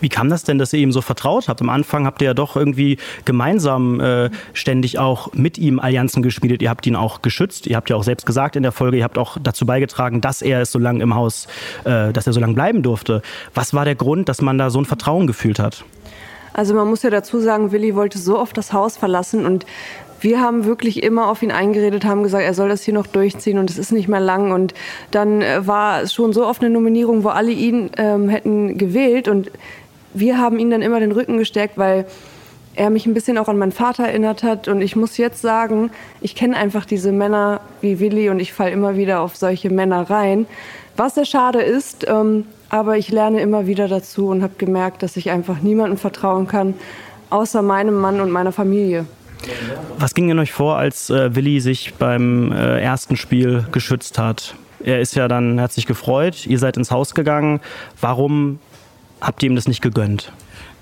Wie 0.00 0.08
kam 0.08 0.28
das 0.28 0.44
denn, 0.44 0.58
dass 0.58 0.72
ihr 0.72 0.80
ihm 0.80 0.92
so 0.92 1.00
vertraut 1.00 1.48
habt? 1.48 1.60
Am 1.60 1.70
Anfang 1.70 2.06
habt 2.06 2.20
ihr 2.22 2.26
ja 2.26 2.34
doch 2.34 2.56
irgendwie 2.56 2.98
gemeinsam 3.24 4.00
äh, 4.00 4.30
ständig 4.52 4.98
auch 4.98 5.32
mit 5.32 5.58
ihm 5.58 5.80
Allianzen 5.80 6.22
geschmiedet. 6.22 6.62
Ihr 6.62 6.70
habt 6.70 6.86
ihn 6.86 6.96
auch 6.96 7.22
geschützt. 7.22 7.66
Ihr 7.66 7.76
habt 7.76 7.90
ja 7.90 7.96
auch 7.96 8.02
selbst 8.02 8.26
gesagt 8.26 8.54
in 8.56 8.62
der 8.62 8.72
Folge, 8.72 8.98
ihr 8.98 9.04
habt 9.04 9.18
auch 9.18 9.38
dazu 9.42 9.66
beigetragen, 9.66 10.20
dass 10.20 10.42
er 10.42 10.60
es 10.60 10.72
so 10.72 10.78
lange 10.78 11.02
im 11.02 11.14
Haus, 11.14 11.46
äh, 11.84 12.12
dass 12.12 12.26
er 12.26 12.32
so 12.32 12.40
lange 12.40 12.54
bleiben 12.54 12.82
durfte. 12.82 13.22
Was 13.54 13.74
war 13.74 13.84
der 13.84 13.94
Grund, 13.94 14.28
dass 14.28 14.42
man 14.42 14.58
da 14.58 14.70
so 14.70 14.78
ein 14.78 14.84
Vertrauen 14.84 15.26
gefühlt 15.26 15.58
hat? 15.58 15.84
Also 16.54 16.74
man 16.74 16.86
muss 16.86 17.02
ja 17.02 17.10
dazu 17.10 17.40
sagen, 17.40 17.72
Willi 17.72 17.94
wollte 17.94 18.18
so 18.18 18.38
oft 18.38 18.56
das 18.56 18.72
Haus 18.72 18.96
verlassen 18.96 19.46
und 19.46 19.64
wir 20.22 20.40
haben 20.40 20.64
wirklich 20.64 21.02
immer 21.02 21.28
auf 21.28 21.42
ihn 21.42 21.50
eingeredet, 21.50 22.04
haben 22.04 22.22
gesagt, 22.22 22.44
er 22.44 22.54
soll 22.54 22.68
das 22.68 22.82
hier 22.82 22.94
noch 22.94 23.06
durchziehen 23.06 23.58
und 23.58 23.70
es 23.70 23.78
ist 23.78 23.92
nicht 23.92 24.08
mehr 24.08 24.20
lang. 24.20 24.52
Und 24.52 24.74
dann 25.10 25.42
äh, 25.42 25.66
war 25.66 26.02
es 26.02 26.14
schon 26.14 26.32
so 26.32 26.46
oft 26.46 26.62
eine 26.62 26.70
Nominierung, 26.70 27.24
wo 27.24 27.28
alle 27.28 27.50
ihn 27.50 27.90
ähm, 27.96 28.28
hätten 28.28 28.78
gewählt 28.78 29.28
und 29.28 29.50
wir 30.14 30.38
haben 30.38 30.58
ihn 30.58 30.70
dann 30.70 30.82
immer 30.82 31.00
den 31.00 31.12
Rücken 31.12 31.38
gestärkt, 31.38 31.78
weil 31.78 32.06
er 32.74 32.90
mich 32.90 33.06
ein 33.06 33.14
bisschen 33.14 33.38
auch 33.38 33.48
an 33.48 33.58
meinen 33.58 33.72
Vater 33.72 34.04
erinnert 34.04 34.42
hat. 34.42 34.68
Und 34.68 34.80
ich 34.80 34.96
muss 34.96 35.16
jetzt 35.16 35.42
sagen, 35.42 35.90
ich 36.20 36.34
kenne 36.34 36.56
einfach 36.56 36.84
diese 36.84 37.12
Männer 37.12 37.60
wie 37.80 37.98
Willi 37.98 38.30
und 38.30 38.40
ich 38.40 38.52
falle 38.52 38.70
immer 38.70 38.96
wieder 38.96 39.20
auf 39.20 39.36
solche 39.36 39.70
Männer 39.70 40.08
rein. 40.08 40.46
Was 40.96 41.14
sehr 41.14 41.24
schade 41.24 41.60
ist, 41.60 42.06
ähm, 42.08 42.46
aber 42.68 42.96
ich 42.96 43.10
lerne 43.10 43.40
immer 43.40 43.66
wieder 43.66 43.88
dazu 43.88 44.28
und 44.28 44.42
habe 44.42 44.54
gemerkt, 44.58 45.02
dass 45.02 45.16
ich 45.16 45.30
einfach 45.30 45.60
niemandem 45.60 45.98
vertrauen 45.98 46.46
kann, 46.46 46.74
außer 47.30 47.62
meinem 47.62 47.94
Mann 47.94 48.20
und 48.20 48.30
meiner 48.30 48.52
Familie. 48.52 49.06
Was 49.98 50.14
ging 50.14 50.28
denn 50.28 50.38
euch 50.38 50.52
vor, 50.52 50.76
als 50.76 51.10
äh, 51.10 51.34
Willi 51.34 51.60
sich 51.60 51.94
beim 51.94 52.52
äh, 52.52 52.80
ersten 52.80 53.16
Spiel 53.16 53.66
geschützt 53.72 54.18
hat? 54.18 54.54
Er 54.84 55.00
ist 55.00 55.14
ja 55.14 55.28
dann, 55.28 55.60
hat 55.60 55.72
gefreut, 55.86 56.46
ihr 56.46 56.58
seid 56.58 56.76
ins 56.76 56.90
Haus 56.90 57.14
gegangen. 57.14 57.60
Warum 58.00 58.58
habt 59.20 59.42
ihr 59.42 59.50
ihm 59.50 59.56
das 59.56 59.68
nicht 59.68 59.80
gegönnt? 59.80 60.32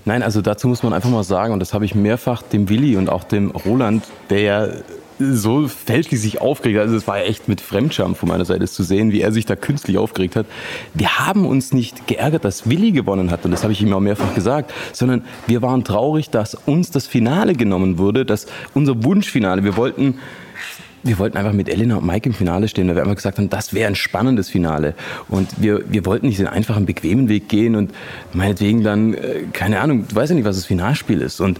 Nein, 0.05 0.23
also 0.23 0.41
dazu 0.41 0.67
muss 0.67 0.81
man 0.81 0.93
einfach 0.93 1.09
mal 1.09 1.23
sagen, 1.23 1.53
und 1.53 1.59
das 1.59 1.73
habe 1.73 1.85
ich 1.85 1.93
mehrfach 1.93 2.41
dem 2.41 2.69
Willi 2.69 2.97
und 2.97 3.09
auch 3.09 3.23
dem 3.23 3.51
Roland, 3.51 4.03
der 4.31 4.41
ja 4.41 4.67
so 5.33 5.67
fälschlich 5.67 6.21
sich 6.21 6.41
aufgeregt 6.41 6.79
hat. 6.79 6.85
Also 6.85 6.97
es 6.97 7.07
war 7.07 7.19
echt 7.19 7.47
mit 7.47 7.61
Fremdscham 7.61 8.15
von 8.15 8.29
meiner 8.29 8.45
Seite 8.45 8.67
zu 8.67 8.83
sehen, 8.83 9.11
wie 9.11 9.21
er 9.21 9.31
sich 9.31 9.45
da 9.45 9.55
künstlich 9.55 9.97
aufgeregt 9.97 10.35
hat. 10.35 10.45
Wir 10.93 11.19
haben 11.19 11.45
uns 11.45 11.73
nicht 11.73 12.07
geärgert, 12.07 12.45
dass 12.45 12.69
Willi 12.69 12.91
gewonnen 12.91 13.31
hat, 13.31 13.45
und 13.45 13.51
das 13.51 13.63
habe 13.63 13.73
ich 13.73 13.81
ihm 13.81 13.93
auch 13.93 13.99
mehrfach 13.99 14.33
gesagt, 14.33 14.73
sondern 14.93 15.23
wir 15.47 15.61
waren 15.61 15.83
traurig, 15.83 16.29
dass 16.29 16.55
uns 16.55 16.91
das 16.91 17.07
Finale 17.07 17.53
genommen 17.53 17.97
wurde, 17.97 18.25
dass 18.25 18.47
unser 18.73 19.03
Wunschfinale, 19.03 19.63
wir 19.63 19.77
wollten 19.77 20.15
wir 21.03 21.17
wollten 21.17 21.35
einfach 21.35 21.53
mit 21.53 21.67
Elena 21.67 21.95
und 21.95 22.05
Mike 22.05 22.29
im 22.29 22.35
Finale 22.35 22.67
stehen, 22.67 22.87
weil 22.87 22.95
wir 22.95 23.01
einfach 23.01 23.15
gesagt 23.15 23.39
haben, 23.39 23.49
das 23.49 23.73
wäre 23.73 23.87
ein 23.87 23.95
spannendes 23.95 24.49
Finale. 24.49 24.93
Und 25.29 25.49
wir, 25.59 25.83
wir 25.91 26.05
wollten 26.05 26.27
nicht 26.27 26.39
den 26.39 26.45
einfachen, 26.45 26.85
bequemen 26.85 27.27
Weg 27.27 27.49
gehen 27.49 27.75
und 27.75 27.91
meinetwegen 28.33 28.83
dann, 28.83 29.15
äh, 29.15 29.45
keine 29.51 29.79
Ahnung, 29.79 30.05
du 30.07 30.15
weißt 30.15 30.29
ja 30.29 30.35
nicht, 30.35 30.45
was 30.45 30.57
das 30.57 30.65
Finalspiel 30.65 31.21
ist. 31.21 31.41
Und 31.41 31.59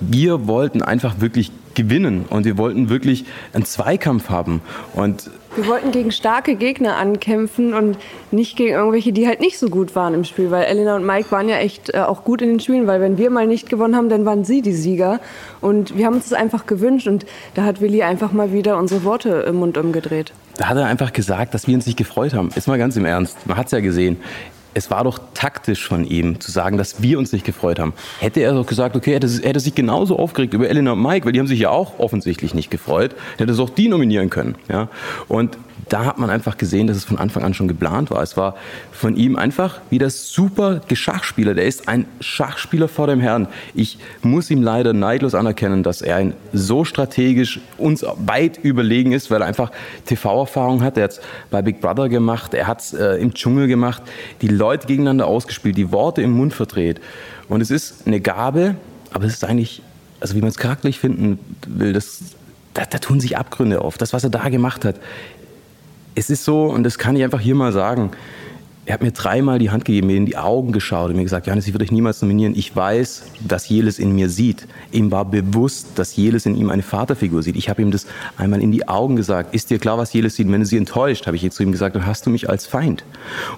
wir 0.00 0.46
wollten 0.46 0.82
einfach 0.82 1.20
wirklich 1.20 1.50
gewinnen 1.78 2.26
und 2.28 2.44
wir 2.44 2.58
wollten 2.58 2.90
wirklich 2.90 3.24
einen 3.54 3.64
Zweikampf 3.64 4.28
haben. 4.28 4.60
Und 4.94 5.30
wir 5.54 5.66
wollten 5.66 5.92
gegen 5.92 6.10
starke 6.12 6.56
Gegner 6.56 6.96
ankämpfen 6.96 7.72
und 7.72 7.96
nicht 8.30 8.56
gegen 8.56 8.74
irgendwelche, 8.74 9.12
die 9.12 9.26
halt 9.26 9.40
nicht 9.40 9.58
so 9.58 9.68
gut 9.68 9.94
waren 9.96 10.12
im 10.12 10.24
Spiel, 10.24 10.50
weil 10.50 10.64
Elena 10.64 10.96
und 10.96 11.06
Mike 11.06 11.30
waren 11.30 11.48
ja 11.48 11.56
echt 11.56 11.94
äh, 11.94 12.00
auch 12.00 12.24
gut 12.24 12.42
in 12.42 12.48
den 12.48 12.60
Spielen, 12.60 12.86
weil 12.86 13.00
wenn 13.00 13.16
wir 13.16 13.30
mal 13.30 13.46
nicht 13.46 13.70
gewonnen 13.70 13.96
haben, 13.96 14.08
dann 14.08 14.24
waren 14.24 14.44
sie 14.44 14.60
die 14.60 14.72
Sieger 14.72 15.20
und 15.60 15.96
wir 15.96 16.04
haben 16.06 16.14
uns 16.14 16.28
das 16.28 16.38
einfach 16.38 16.66
gewünscht 16.66 17.06
und 17.06 17.24
da 17.54 17.62
hat 17.62 17.80
Willi 17.80 18.02
einfach 18.02 18.32
mal 18.32 18.52
wieder 18.52 18.76
unsere 18.76 19.04
Worte 19.04 19.30
im 19.48 19.56
Mund 19.56 19.78
umgedreht. 19.78 20.32
Da 20.56 20.68
hat 20.68 20.76
er 20.76 20.86
einfach 20.86 21.12
gesagt, 21.12 21.54
dass 21.54 21.68
wir 21.68 21.74
uns 21.74 21.86
nicht 21.86 21.96
gefreut 21.96 22.34
haben. 22.34 22.50
Ist 22.56 22.66
mal 22.66 22.78
ganz 22.78 22.96
im 22.96 23.04
Ernst. 23.04 23.46
Man 23.46 23.56
hat 23.56 23.66
es 23.66 23.72
ja 23.72 23.80
gesehen 23.80 24.16
es 24.74 24.90
war 24.90 25.04
doch 25.04 25.18
taktisch 25.34 25.86
von 25.86 26.04
ihm 26.04 26.40
zu 26.40 26.50
sagen, 26.50 26.78
dass 26.78 27.02
wir 27.02 27.18
uns 27.18 27.32
nicht 27.32 27.44
gefreut 27.44 27.78
haben. 27.78 27.94
Hätte 28.20 28.40
er 28.40 28.52
doch 28.52 28.66
gesagt, 28.66 28.96
okay, 28.96 29.14
hätte, 29.14 29.28
hätte 29.28 29.60
sich 29.60 29.74
genauso 29.74 30.18
aufgeregt 30.18 30.54
über 30.54 30.68
Elena 30.68 30.92
und 30.92 31.02
Mike, 31.02 31.26
weil 31.26 31.32
die 31.32 31.40
haben 31.40 31.46
sich 31.46 31.60
ja 31.60 31.70
auch 31.70 31.98
offensichtlich 31.98 32.54
nicht 32.54 32.70
gefreut, 32.70 33.14
hätte 33.38 33.52
es 33.52 33.58
auch 33.58 33.70
die 33.70 33.88
nominieren 33.88 34.30
können. 34.30 34.56
Ja? 34.68 34.88
Und 35.28 35.58
da 35.88 36.04
hat 36.04 36.18
man 36.18 36.30
einfach 36.30 36.56
gesehen, 36.56 36.86
dass 36.86 36.96
es 36.96 37.04
von 37.04 37.18
Anfang 37.18 37.42
an 37.44 37.54
schon 37.54 37.68
geplant 37.68 38.10
war. 38.10 38.22
Es 38.22 38.36
war 38.36 38.56
von 38.92 39.16
ihm 39.16 39.36
einfach 39.36 39.80
wieder 39.90 40.10
super 40.10 40.80
Geschachspieler. 40.86 41.54
Der 41.54 41.66
ist 41.66 41.88
ein 41.88 42.06
Schachspieler 42.20 42.88
vor 42.88 43.06
dem 43.06 43.20
Herrn. 43.20 43.48
Ich 43.74 43.98
muss 44.22 44.50
ihm 44.50 44.62
leider 44.62 44.92
neidlos 44.92 45.34
anerkennen, 45.34 45.82
dass 45.82 46.02
er 46.02 46.16
ein 46.16 46.34
so 46.52 46.84
strategisch 46.84 47.60
uns 47.78 48.04
weit 48.18 48.58
überlegen 48.58 49.12
ist, 49.12 49.30
weil 49.30 49.42
er 49.42 49.46
einfach 49.46 49.70
TV-Erfahrung 50.06 50.82
hat. 50.82 50.96
Er 50.98 51.04
hat 51.04 51.10
es 51.12 51.20
bei 51.50 51.62
Big 51.62 51.80
Brother 51.80 52.08
gemacht, 52.08 52.54
er 52.54 52.66
hat 52.66 52.80
es 52.80 52.92
äh, 52.92 53.14
im 53.16 53.34
Dschungel 53.34 53.68
gemacht, 53.68 54.02
die 54.42 54.48
Leute 54.48 54.86
gegeneinander 54.86 55.26
ausgespielt, 55.26 55.76
die 55.76 55.90
Worte 55.92 56.22
im 56.22 56.32
Mund 56.32 56.52
verdreht. 56.52 57.00
Und 57.48 57.60
es 57.60 57.70
ist 57.70 58.06
eine 58.06 58.20
Gabe, 58.20 58.76
aber 59.12 59.24
es 59.24 59.34
ist 59.34 59.44
eigentlich, 59.44 59.82
also 60.20 60.34
wie 60.34 60.40
man 60.40 60.48
es 60.48 60.58
charakterlich 60.58 60.98
finden 60.98 61.38
will, 61.66 61.92
das, 61.92 62.20
da, 62.74 62.84
da 62.84 62.98
tun 62.98 63.20
sich 63.20 63.36
Abgründe 63.36 63.80
auf. 63.80 63.98
Das, 63.98 64.12
was 64.12 64.24
er 64.24 64.30
da 64.30 64.48
gemacht 64.48 64.84
hat, 64.84 64.96
es 66.14 66.30
ist 66.30 66.44
so, 66.44 66.64
und 66.64 66.84
das 66.84 66.98
kann 66.98 67.16
ich 67.16 67.24
einfach 67.24 67.40
hier 67.40 67.54
mal 67.54 67.72
sagen, 67.72 68.10
er 68.88 68.94
hat 68.94 69.02
mir 69.02 69.12
dreimal 69.12 69.58
die 69.58 69.68
Hand 69.68 69.84
gegeben, 69.84 70.06
mir 70.06 70.16
in 70.16 70.24
die 70.24 70.38
Augen 70.38 70.72
geschaut 70.72 71.10
und 71.10 71.16
mir 71.16 71.22
gesagt, 71.22 71.46
Johannes, 71.46 71.66
ich 71.66 71.74
würde 71.74 71.84
dich 71.84 71.92
niemals 71.92 72.22
nominieren. 72.22 72.54
Ich 72.56 72.74
weiß, 72.74 73.24
dass 73.46 73.68
Jeles 73.68 73.98
in 73.98 74.14
mir 74.14 74.30
sieht. 74.30 74.66
Ihm 74.92 75.10
war 75.10 75.26
bewusst, 75.26 75.88
dass 75.96 76.16
Jeles 76.16 76.46
in 76.46 76.56
ihm 76.56 76.70
eine 76.70 76.82
Vaterfigur 76.82 77.42
sieht. 77.42 77.56
Ich 77.56 77.68
habe 77.68 77.82
ihm 77.82 77.90
das 77.90 78.06
einmal 78.38 78.62
in 78.62 78.72
die 78.72 78.88
Augen 78.88 79.16
gesagt. 79.16 79.54
Ist 79.54 79.68
dir 79.68 79.78
klar, 79.78 79.98
was 79.98 80.14
Jeles 80.14 80.36
sieht? 80.36 80.50
wenn 80.50 80.60
du 80.60 80.66
sie 80.66 80.78
enttäuscht, 80.78 81.26
habe 81.26 81.36
ich 81.36 81.42
jetzt 81.42 81.56
zu 81.56 81.62
ihm 81.62 81.70
gesagt, 81.70 81.96
dann 81.96 82.06
hast 82.06 82.24
du 82.24 82.30
mich 82.30 82.48
als 82.48 82.66
Feind. 82.66 83.04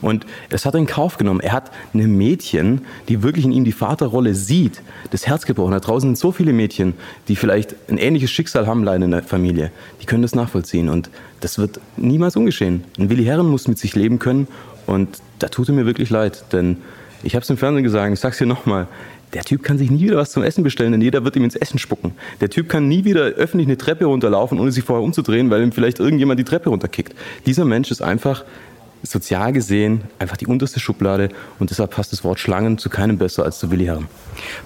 Und 0.01 0.27
das 0.49 0.67
hat 0.67 0.75
er 0.75 0.81
in 0.81 0.87
Kauf 0.87 1.17
genommen. 1.17 1.39
Er 1.39 1.53
hat 1.53 1.71
eine 1.95 2.09
Mädchen, 2.09 2.81
die 3.09 3.23
wirklich 3.23 3.45
in 3.45 3.53
ihm 3.53 3.65
die 3.65 3.71
Vaterrolle 3.71 4.35
sieht, 4.35 4.83
das 5.13 5.29
Herz 5.29 5.47
gebrochen. 5.47 5.71
Da 5.71 5.79
draußen 5.79 6.09
sind 6.09 6.19
so 6.19 6.33
viele 6.33 6.53
Mädchen, 6.53 6.95
die 7.29 7.37
vielleicht 7.37 7.77
ein 7.89 7.99
ähnliches 7.99 8.33
Schicksal 8.33 8.67
haben, 8.67 8.83
leider 8.83 9.05
in 9.05 9.13
der 9.13 9.23
Familie. 9.23 9.71
Die 10.03 10.07
können 10.07 10.23
das 10.23 10.35
nachvollziehen. 10.35 10.89
Und 10.89 11.09
das 11.41 11.57
wird 11.57 11.81
niemals 11.97 12.35
ungeschehen. 12.35 12.83
Und 12.99 13.11
Willi 13.11 13.25
Herren 13.25 13.47
muss 13.47 13.69
mit 13.69 13.79
sich 13.79 13.95
leben 13.95 14.19
können 14.19 14.49
Und 14.91 15.19
da 15.39 15.49
tut 15.49 15.69
er 15.69 15.75
mir 15.75 15.87
wirklich 15.87 16.11
leid, 16.11 16.45
denn 16.53 16.79
ich 17.23 17.37
habe 17.37 17.45
es 17.45 17.51
im 17.51 17.57
Fernsehen 17.57 17.85
gesagt, 17.85 18.13
ich 18.13 18.19
sag's 18.19 18.39
hier 18.39 18.47
nochmal, 18.49 18.89
der 19.33 19.45
Typ 19.45 19.63
kann 19.63 19.79
sich 19.79 19.89
nie 19.89 20.07
wieder 20.07 20.17
was 20.17 20.33
zum 20.33 20.43
Essen 20.43 20.65
bestellen, 20.65 20.91
denn 20.91 21.01
jeder 21.01 21.25
wird 21.25 21.37
ihm 21.37 21.45
ins 21.45 21.55
Essen 21.55 21.79
spucken. 21.79 22.15
Der 22.41 22.51
Typ 22.51 22.69
kann 22.69 22.89
nie 22.89 23.05
wieder 23.05 23.21
öffentlich 23.21 23.69
eine 23.69 23.79
Treppe 23.79 24.07
runterlaufen, 24.07 24.59
ohne 24.59 24.73
sich 24.73 24.83
vorher 24.83 25.05
umzudrehen, 25.05 25.49
weil 25.49 25.63
ihm 25.63 25.71
vielleicht 25.71 26.01
irgendjemand 26.01 26.41
die 26.41 26.45
Treppe 26.45 26.71
runterkickt. 26.71 27.15
Dieser 27.47 27.65
Mensch 27.65 27.93
ist 27.93 28.03
einfach 28.03 28.45
sozial 29.03 29.53
gesehen 29.53 30.03
einfach 30.19 30.37
die 30.37 30.47
unterste 30.47 30.81
Schublade 30.81 31.31
und 31.59 31.71
deshalb 31.71 31.93
passt 31.93 32.13
das 32.13 32.25
Wort 32.25 32.39
Schlangen 32.39 32.79
zu 32.79 32.91
keinem 32.91 33.19
besser 33.19 33.45
als 33.45 33.59
zu 33.59 33.71
Willi 33.71 33.87
Herren. 33.87 34.09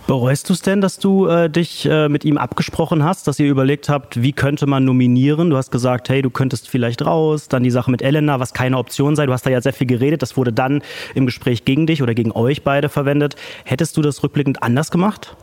Bereust 0.07 0.49
du 0.49 0.53
es 0.53 0.63
denn, 0.63 0.81
dass 0.81 0.99
du 0.99 1.27
äh, 1.27 1.49
dich 1.49 1.87
äh, 1.87 2.09
mit 2.09 2.25
ihm 2.25 2.39
abgesprochen 2.39 3.05
hast, 3.05 3.27
dass 3.27 3.39
ihr 3.39 3.49
überlegt 3.49 3.89
habt, 3.89 4.23
wie 4.23 4.33
könnte 4.33 4.67
man 4.67 4.85
nominieren? 4.85 5.51
Du 5.51 5.57
hast 5.57 5.71
gesagt, 5.71 6.09
hey, 6.09 6.23
du 6.23 6.31
könntest 6.31 6.69
vielleicht 6.69 7.05
raus, 7.05 7.49
dann 7.49 7.63
die 7.63 7.71
Sache 7.71 7.91
mit 7.91 8.03
Elena, 8.03 8.41
was 8.41 8.53
keine 8.53 8.79
Option 8.79 9.17
sei. 9.17 9.27
Du 9.27 9.33
hast 9.33 9.47
da 9.47 9.51
ja 9.51 9.61
sehr 9.61 9.73
viel 9.73 9.87
geredet, 9.87 10.23
das 10.23 10.37
wurde 10.37 10.53
dann 10.53 10.83
im 11.15 11.27
Gespräch 11.27 11.65
gegen 11.65 11.87
dich 11.87 12.03
oder 12.03 12.15
gegen 12.15 12.33
euch 12.33 12.63
beide 12.63 12.89
verwendet. 12.89 13.37
Hättest 13.65 13.97
du 13.97 14.03
das 14.03 14.23
rückblickend 14.23 14.63
anders 14.63 14.91
gemacht? 14.91 15.37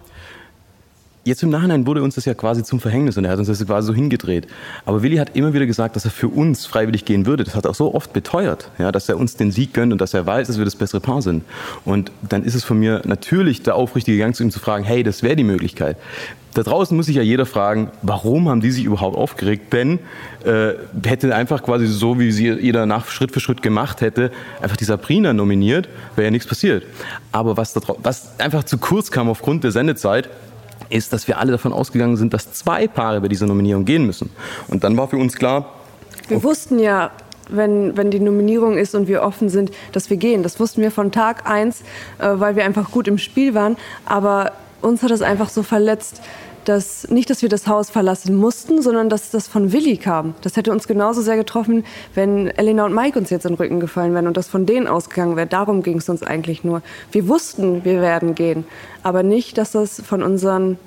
Jetzt 1.23 1.43
im 1.43 1.51
Nachhinein 1.51 1.85
wurde 1.85 2.01
uns 2.01 2.15
das 2.15 2.25
ja 2.25 2.33
quasi 2.33 2.63
zum 2.63 2.79
Verhängnis 2.79 3.15
und 3.15 3.25
er 3.25 3.31
hat 3.31 3.37
uns 3.37 3.47
das 3.47 3.63
quasi 3.63 3.85
so 3.85 3.93
hingedreht. 3.93 4.47
Aber 4.85 5.03
Willi 5.03 5.17
hat 5.17 5.35
immer 5.35 5.53
wieder 5.53 5.67
gesagt, 5.67 5.95
dass 5.95 6.03
er 6.03 6.09
für 6.09 6.27
uns 6.27 6.65
freiwillig 6.65 7.05
gehen 7.05 7.27
würde. 7.27 7.43
Das 7.43 7.53
hat 7.53 7.65
er 7.65 7.71
auch 7.71 7.75
so 7.75 7.93
oft 7.93 8.11
beteuert, 8.11 8.71
ja, 8.79 8.91
dass 8.91 9.07
er 9.07 9.17
uns 9.17 9.35
den 9.35 9.51
Sieg 9.51 9.71
gönnt 9.71 9.93
und 9.93 10.01
dass 10.01 10.15
er 10.15 10.25
weiß, 10.25 10.47
dass 10.47 10.57
wir 10.57 10.65
das 10.65 10.75
bessere 10.75 10.99
Paar 10.99 11.21
sind. 11.21 11.43
Und 11.85 12.11
dann 12.27 12.43
ist 12.43 12.55
es 12.55 12.63
von 12.63 12.79
mir 12.79 13.03
natürlich 13.05 13.61
der 13.61 13.75
aufrichtige 13.75 14.17
Gang 14.17 14.35
zu 14.35 14.41
ihm 14.41 14.49
zu 14.49 14.59
fragen, 14.59 14.83
hey, 14.83 15.03
das 15.03 15.21
wäre 15.21 15.35
die 15.35 15.43
Möglichkeit. 15.43 15.95
Da 16.55 16.63
draußen 16.63 16.97
muss 16.97 17.05
sich 17.05 17.15
ja 17.15 17.21
jeder 17.21 17.45
fragen, 17.45 17.91
warum 18.01 18.49
haben 18.49 18.59
die 18.59 18.71
sich 18.71 18.83
überhaupt 18.83 19.15
aufgeregt? 19.15 19.71
Denn 19.71 19.99
äh, 20.43 20.73
hätte 21.05 21.35
einfach 21.35 21.61
quasi 21.61 21.85
so, 21.85 22.19
wie 22.19 22.31
sie 22.31 22.49
jeder 22.49 22.87
nach 22.87 23.07
Schritt 23.07 23.31
für 23.31 23.39
Schritt 23.39 23.61
gemacht 23.61 24.01
hätte, 24.01 24.31
einfach 24.59 24.75
die 24.75 24.85
Sabrina 24.85 25.33
nominiert, 25.33 25.87
wäre 26.15 26.25
ja 26.25 26.31
nichts 26.31 26.47
passiert. 26.47 26.83
Aber 27.31 27.57
was, 27.57 27.73
da, 27.73 27.81
was 28.01 28.39
einfach 28.39 28.63
zu 28.63 28.79
kurz 28.79 29.11
kam 29.11 29.29
aufgrund 29.29 29.63
der 29.63 29.71
Sendezeit, 29.71 30.29
ist, 30.91 31.13
dass 31.13 31.27
wir 31.27 31.39
alle 31.39 31.51
davon 31.51 31.73
ausgegangen 31.73 32.17
sind, 32.17 32.33
dass 32.33 32.53
zwei 32.53 32.87
Paare 32.87 33.21
bei 33.21 33.27
dieser 33.27 33.47
Nominierung 33.47 33.85
gehen 33.85 34.05
müssen. 34.05 34.29
Und 34.67 34.83
dann 34.83 34.97
war 34.97 35.07
für 35.07 35.17
uns 35.17 35.35
klar, 35.35 35.73
Wir 36.27 36.43
wussten 36.43 36.79
ja, 36.79 37.11
wenn, 37.49 37.97
wenn 37.97 38.11
die 38.11 38.19
Nominierung 38.19 38.77
ist 38.77 38.95
und 38.95 39.07
wir 39.07 39.21
offen 39.21 39.49
sind, 39.49 39.71
dass 39.91 40.09
wir 40.09 40.17
gehen. 40.17 40.43
Das 40.43 40.59
wussten 40.59 40.81
wir 40.81 40.91
von 40.91 41.11
Tag 41.11 41.49
eins, 41.49 41.81
äh, 42.19 42.27
weil 42.33 42.55
wir 42.55 42.63
einfach 42.65 42.91
gut 42.91 43.07
im 43.07 43.17
Spiel 43.17 43.53
waren. 43.53 43.77
Aber 44.05 44.53
uns 44.81 45.03
hat 45.03 45.11
das 45.11 45.21
einfach 45.21 45.49
so 45.49 45.63
verletzt, 45.63 46.21
dass 46.65 47.09
nicht, 47.09 47.29
dass 47.29 47.41
wir 47.41 47.49
das 47.49 47.67
Haus 47.67 47.89
verlassen 47.89 48.35
mussten, 48.35 48.81
sondern 48.81 49.09
dass 49.09 49.31
das 49.31 49.47
von 49.47 49.71
Willi 49.71 49.97
kam. 49.97 50.35
Das 50.41 50.57
hätte 50.57 50.71
uns 50.71 50.87
genauso 50.87 51.21
sehr 51.21 51.37
getroffen, 51.37 51.83
wenn 52.13 52.47
Elena 52.47 52.85
und 52.85 52.93
Mike 52.93 53.17
uns 53.17 53.29
jetzt 53.29 53.45
in 53.45 53.53
den 53.53 53.57
Rücken 53.57 53.79
gefallen 53.79 54.13
wären 54.13 54.27
und 54.27 54.37
das 54.37 54.47
von 54.47 54.65
denen 54.65 54.87
ausgegangen 54.87 55.35
wäre. 55.35 55.47
Darum 55.47 55.83
ging 55.83 55.97
es 55.97 56.09
uns 56.09 56.23
eigentlich 56.23 56.63
nur. 56.63 56.81
Wir 57.11 57.27
wussten, 57.27 57.83
wir 57.83 58.01
werden 58.01 58.35
gehen, 58.35 58.65
aber 59.03 59.23
nicht, 59.23 59.57
dass 59.57 59.71
das 59.71 60.01
von 60.01 60.23
unseren 60.23 60.77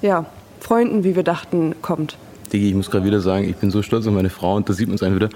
ja, 0.00 0.26
Freunden, 0.60 1.04
wie 1.04 1.16
wir 1.16 1.22
dachten, 1.22 1.74
kommt. 1.82 2.16
Digi, 2.52 2.68
ich 2.68 2.74
muss 2.74 2.90
gerade 2.90 3.04
wieder 3.04 3.20
sagen, 3.20 3.48
ich 3.48 3.56
bin 3.56 3.70
so 3.70 3.82
stolz 3.82 4.06
auf 4.06 4.12
meine 4.12 4.30
Frau 4.30 4.56
und 4.56 4.68
da 4.68 4.72
sieht 4.74 4.88
man 4.88 4.96
es 4.96 5.02
einfach 5.02 5.28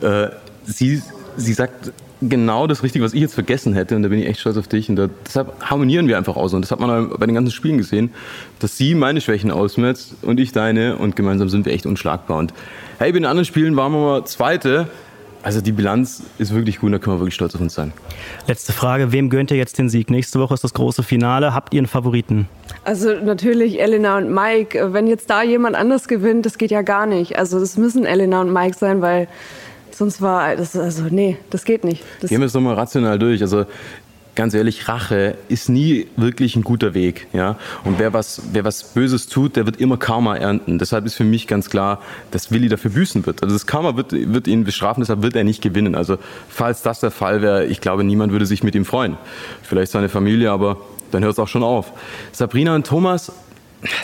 wieder. 0.00 0.26
Äh, 0.26 0.30
sie, 0.64 1.02
sie 1.36 1.52
sagt 1.52 1.92
genau 2.20 2.66
das 2.66 2.82
Richtige, 2.82 3.04
was 3.04 3.14
ich 3.14 3.20
jetzt 3.20 3.34
vergessen 3.34 3.74
hätte 3.74 3.96
und 3.96 4.02
da 4.02 4.08
bin 4.08 4.18
ich 4.18 4.26
echt 4.26 4.40
stolz 4.40 4.56
auf 4.56 4.68
dich 4.68 4.88
und 4.88 4.96
da, 4.96 5.08
deshalb 5.26 5.60
harmonieren 5.62 6.08
wir 6.08 6.18
einfach 6.18 6.36
aus 6.36 6.52
und 6.54 6.62
das 6.62 6.70
hat 6.70 6.80
man 6.80 7.10
bei 7.10 7.26
den 7.26 7.34
ganzen 7.34 7.52
Spielen 7.52 7.78
gesehen, 7.78 8.10
dass 8.58 8.76
sie 8.76 8.94
meine 8.94 9.20
Schwächen 9.20 9.50
ausmerzt 9.50 10.14
und 10.22 10.38
ich 10.38 10.52
deine 10.52 10.96
und 10.96 11.16
gemeinsam 11.16 11.48
sind 11.48 11.66
wir 11.66 11.72
echt 11.72 11.86
unschlagbar 11.86 12.38
und 12.38 12.52
hey, 12.98 13.12
bei 13.12 13.18
den 13.18 13.26
anderen 13.26 13.46
Spielen 13.46 13.76
waren 13.76 13.92
wir 13.92 14.00
mal 14.00 14.24
Zweite, 14.26 14.88
also 15.42 15.62
die 15.62 15.72
Bilanz 15.72 16.22
ist 16.38 16.54
wirklich 16.54 16.80
gut, 16.80 16.88
und 16.88 16.92
da 16.92 16.98
können 16.98 17.16
wir 17.16 17.20
wirklich 17.20 17.34
stolz 17.34 17.54
auf 17.54 17.60
uns 17.62 17.74
sein. 17.74 17.92
Letzte 18.46 18.72
Frage, 18.72 19.10
wem 19.12 19.30
gönnt 19.30 19.50
ihr 19.50 19.56
jetzt 19.56 19.78
den 19.78 19.88
Sieg? 19.88 20.10
Nächste 20.10 20.38
Woche 20.38 20.52
ist 20.52 20.64
das 20.64 20.74
große 20.74 21.02
Finale. 21.02 21.54
Habt 21.54 21.72
ihr 21.72 21.78
einen 21.78 21.86
Favoriten? 21.86 22.46
Also 22.84 23.14
natürlich 23.14 23.80
Elena 23.80 24.18
und 24.18 24.32
Mike. 24.34 24.92
Wenn 24.92 25.06
jetzt 25.06 25.30
da 25.30 25.42
jemand 25.42 25.76
anders 25.76 26.08
gewinnt, 26.08 26.44
das 26.44 26.58
geht 26.58 26.70
ja 26.70 26.82
gar 26.82 27.06
nicht. 27.06 27.38
Also 27.38 27.58
das 27.58 27.78
müssen 27.78 28.04
Elena 28.04 28.42
und 28.42 28.52
Mike 28.52 28.76
sein, 28.76 29.00
weil 29.00 29.28
sonst 29.94 30.20
war 30.22 30.56
das 30.56 30.76
also 30.76 31.04
nee, 31.10 31.36
das 31.50 31.64
geht 31.64 31.84
nicht. 31.84 32.02
Das 32.20 32.30
Gehen 32.30 32.40
wir 32.40 32.46
es 32.46 32.54
nochmal 32.54 32.74
rational 32.74 33.18
durch. 33.18 33.42
Also 33.42 33.66
ganz 34.34 34.54
ehrlich, 34.54 34.88
Rache 34.88 35.36
ist 35.48 35.68
nie 35.68 36.06
wirklich 36.16 36.56
ein 36.56 36.62
guter 36.62 36.94
Weg. 36.94 37.26
Ja? 37.32 37.56
Und 37.84 37.98
wer 37.98 38.12
was, 38.12 38.42
wer 38.52 38.64
was 38.64 38.84
Böses 38.94 39.26
tut, 39.26 39.56
der 39.56 39.66
wird 39.66 39.78
immer 39.78 39.96
Karma 39.96 40.36
ernten. 40.36 40.78
Deshalb 40.78 41.04
ist 41.06 41.14
für 41.14 41.24
mich 41.24 41.46
ganz 41.46 41.68
klar, 41.68 42.00
dass 42.30 42.50
Willi 42.50 42.68
dafür 42.68 42.90
büßen 42.90 43.26
wird. 43.26 43.42
Also 43.42 43.54
das 43.54 43.66
Karma 43.66 43.96
wird, 43.96 44.12
wird 44.12 44.46
ihn 44.46 44.64
bestrafen, 44.64 45.02
deshalb 45.02 45.22
wird 45.22 45.36
er 45.36 45.44
nicht 45.44 45.62
gewinnen. 45.62 45.94
Also 45.94 46.16
falls 46.48 46.82
das 46.82 47.00
der 47.00 47.10
Fall 47.10 47.42
wäre, 47.42 47.66
ich 47.66 47.80
glaube, 47.80 48.04
niemand 48.04 48.32
würde 48.32 48.46
sich 48.46 48.62
mit 48.62 48.74
ihm 48.74 48.84
freuen. 48.84 49.16
Vielleicht 49.62 49.92
seine 49.92 50.08
Familie, 50.08 50.50
aber 50.50 50.78
dann 51.10 51.22
hört 51.22 51.32
es 51.32 51.38
auch 51.38 51.48
schon 51.48 51.62
auf. 51.62 51.92
Sabrina 52.32 52.74
und 52.74 52.86
Thomas, 52.86 53.32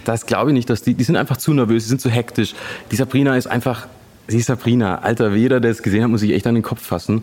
das 0.04 0.26
glaube 0.26 0.50
ich 0.50 0.54
nicht, 0.54 0.68
dass 0.68 0.82
die, 0.82 0.94
die 0.94 1.04
sind 1.04 1.16
einfach 1.16 1.36
zu 1.36 1.52
nervös, 1.52 1.84
die 1.84 1.88
sind 1.88 2.00
zu 2.00 2.10
hektisch. 2.10 2.54
Die 2.90 2.96
Sabrina 2.96 3.36
ist 3.36 3.46
einfach, 3.46 3.86
sie 4.28 4.38
ist 4.38 4.46
Sabrina. 4.46 4.98
Alter, 4.98 5.34
jeder, 5.34 5.60
der 5.60 5.70
es 5.70 5.82
gesehen 5.82 6.02
hat, 6.02 6.10
muss 6.10 6.20
sich 6.20 6.32
echt 6.32 6.46
an 6.46 6.54
den 6.54 6.62
Kopf 6.62 6.82
fassen. 6.82 7.22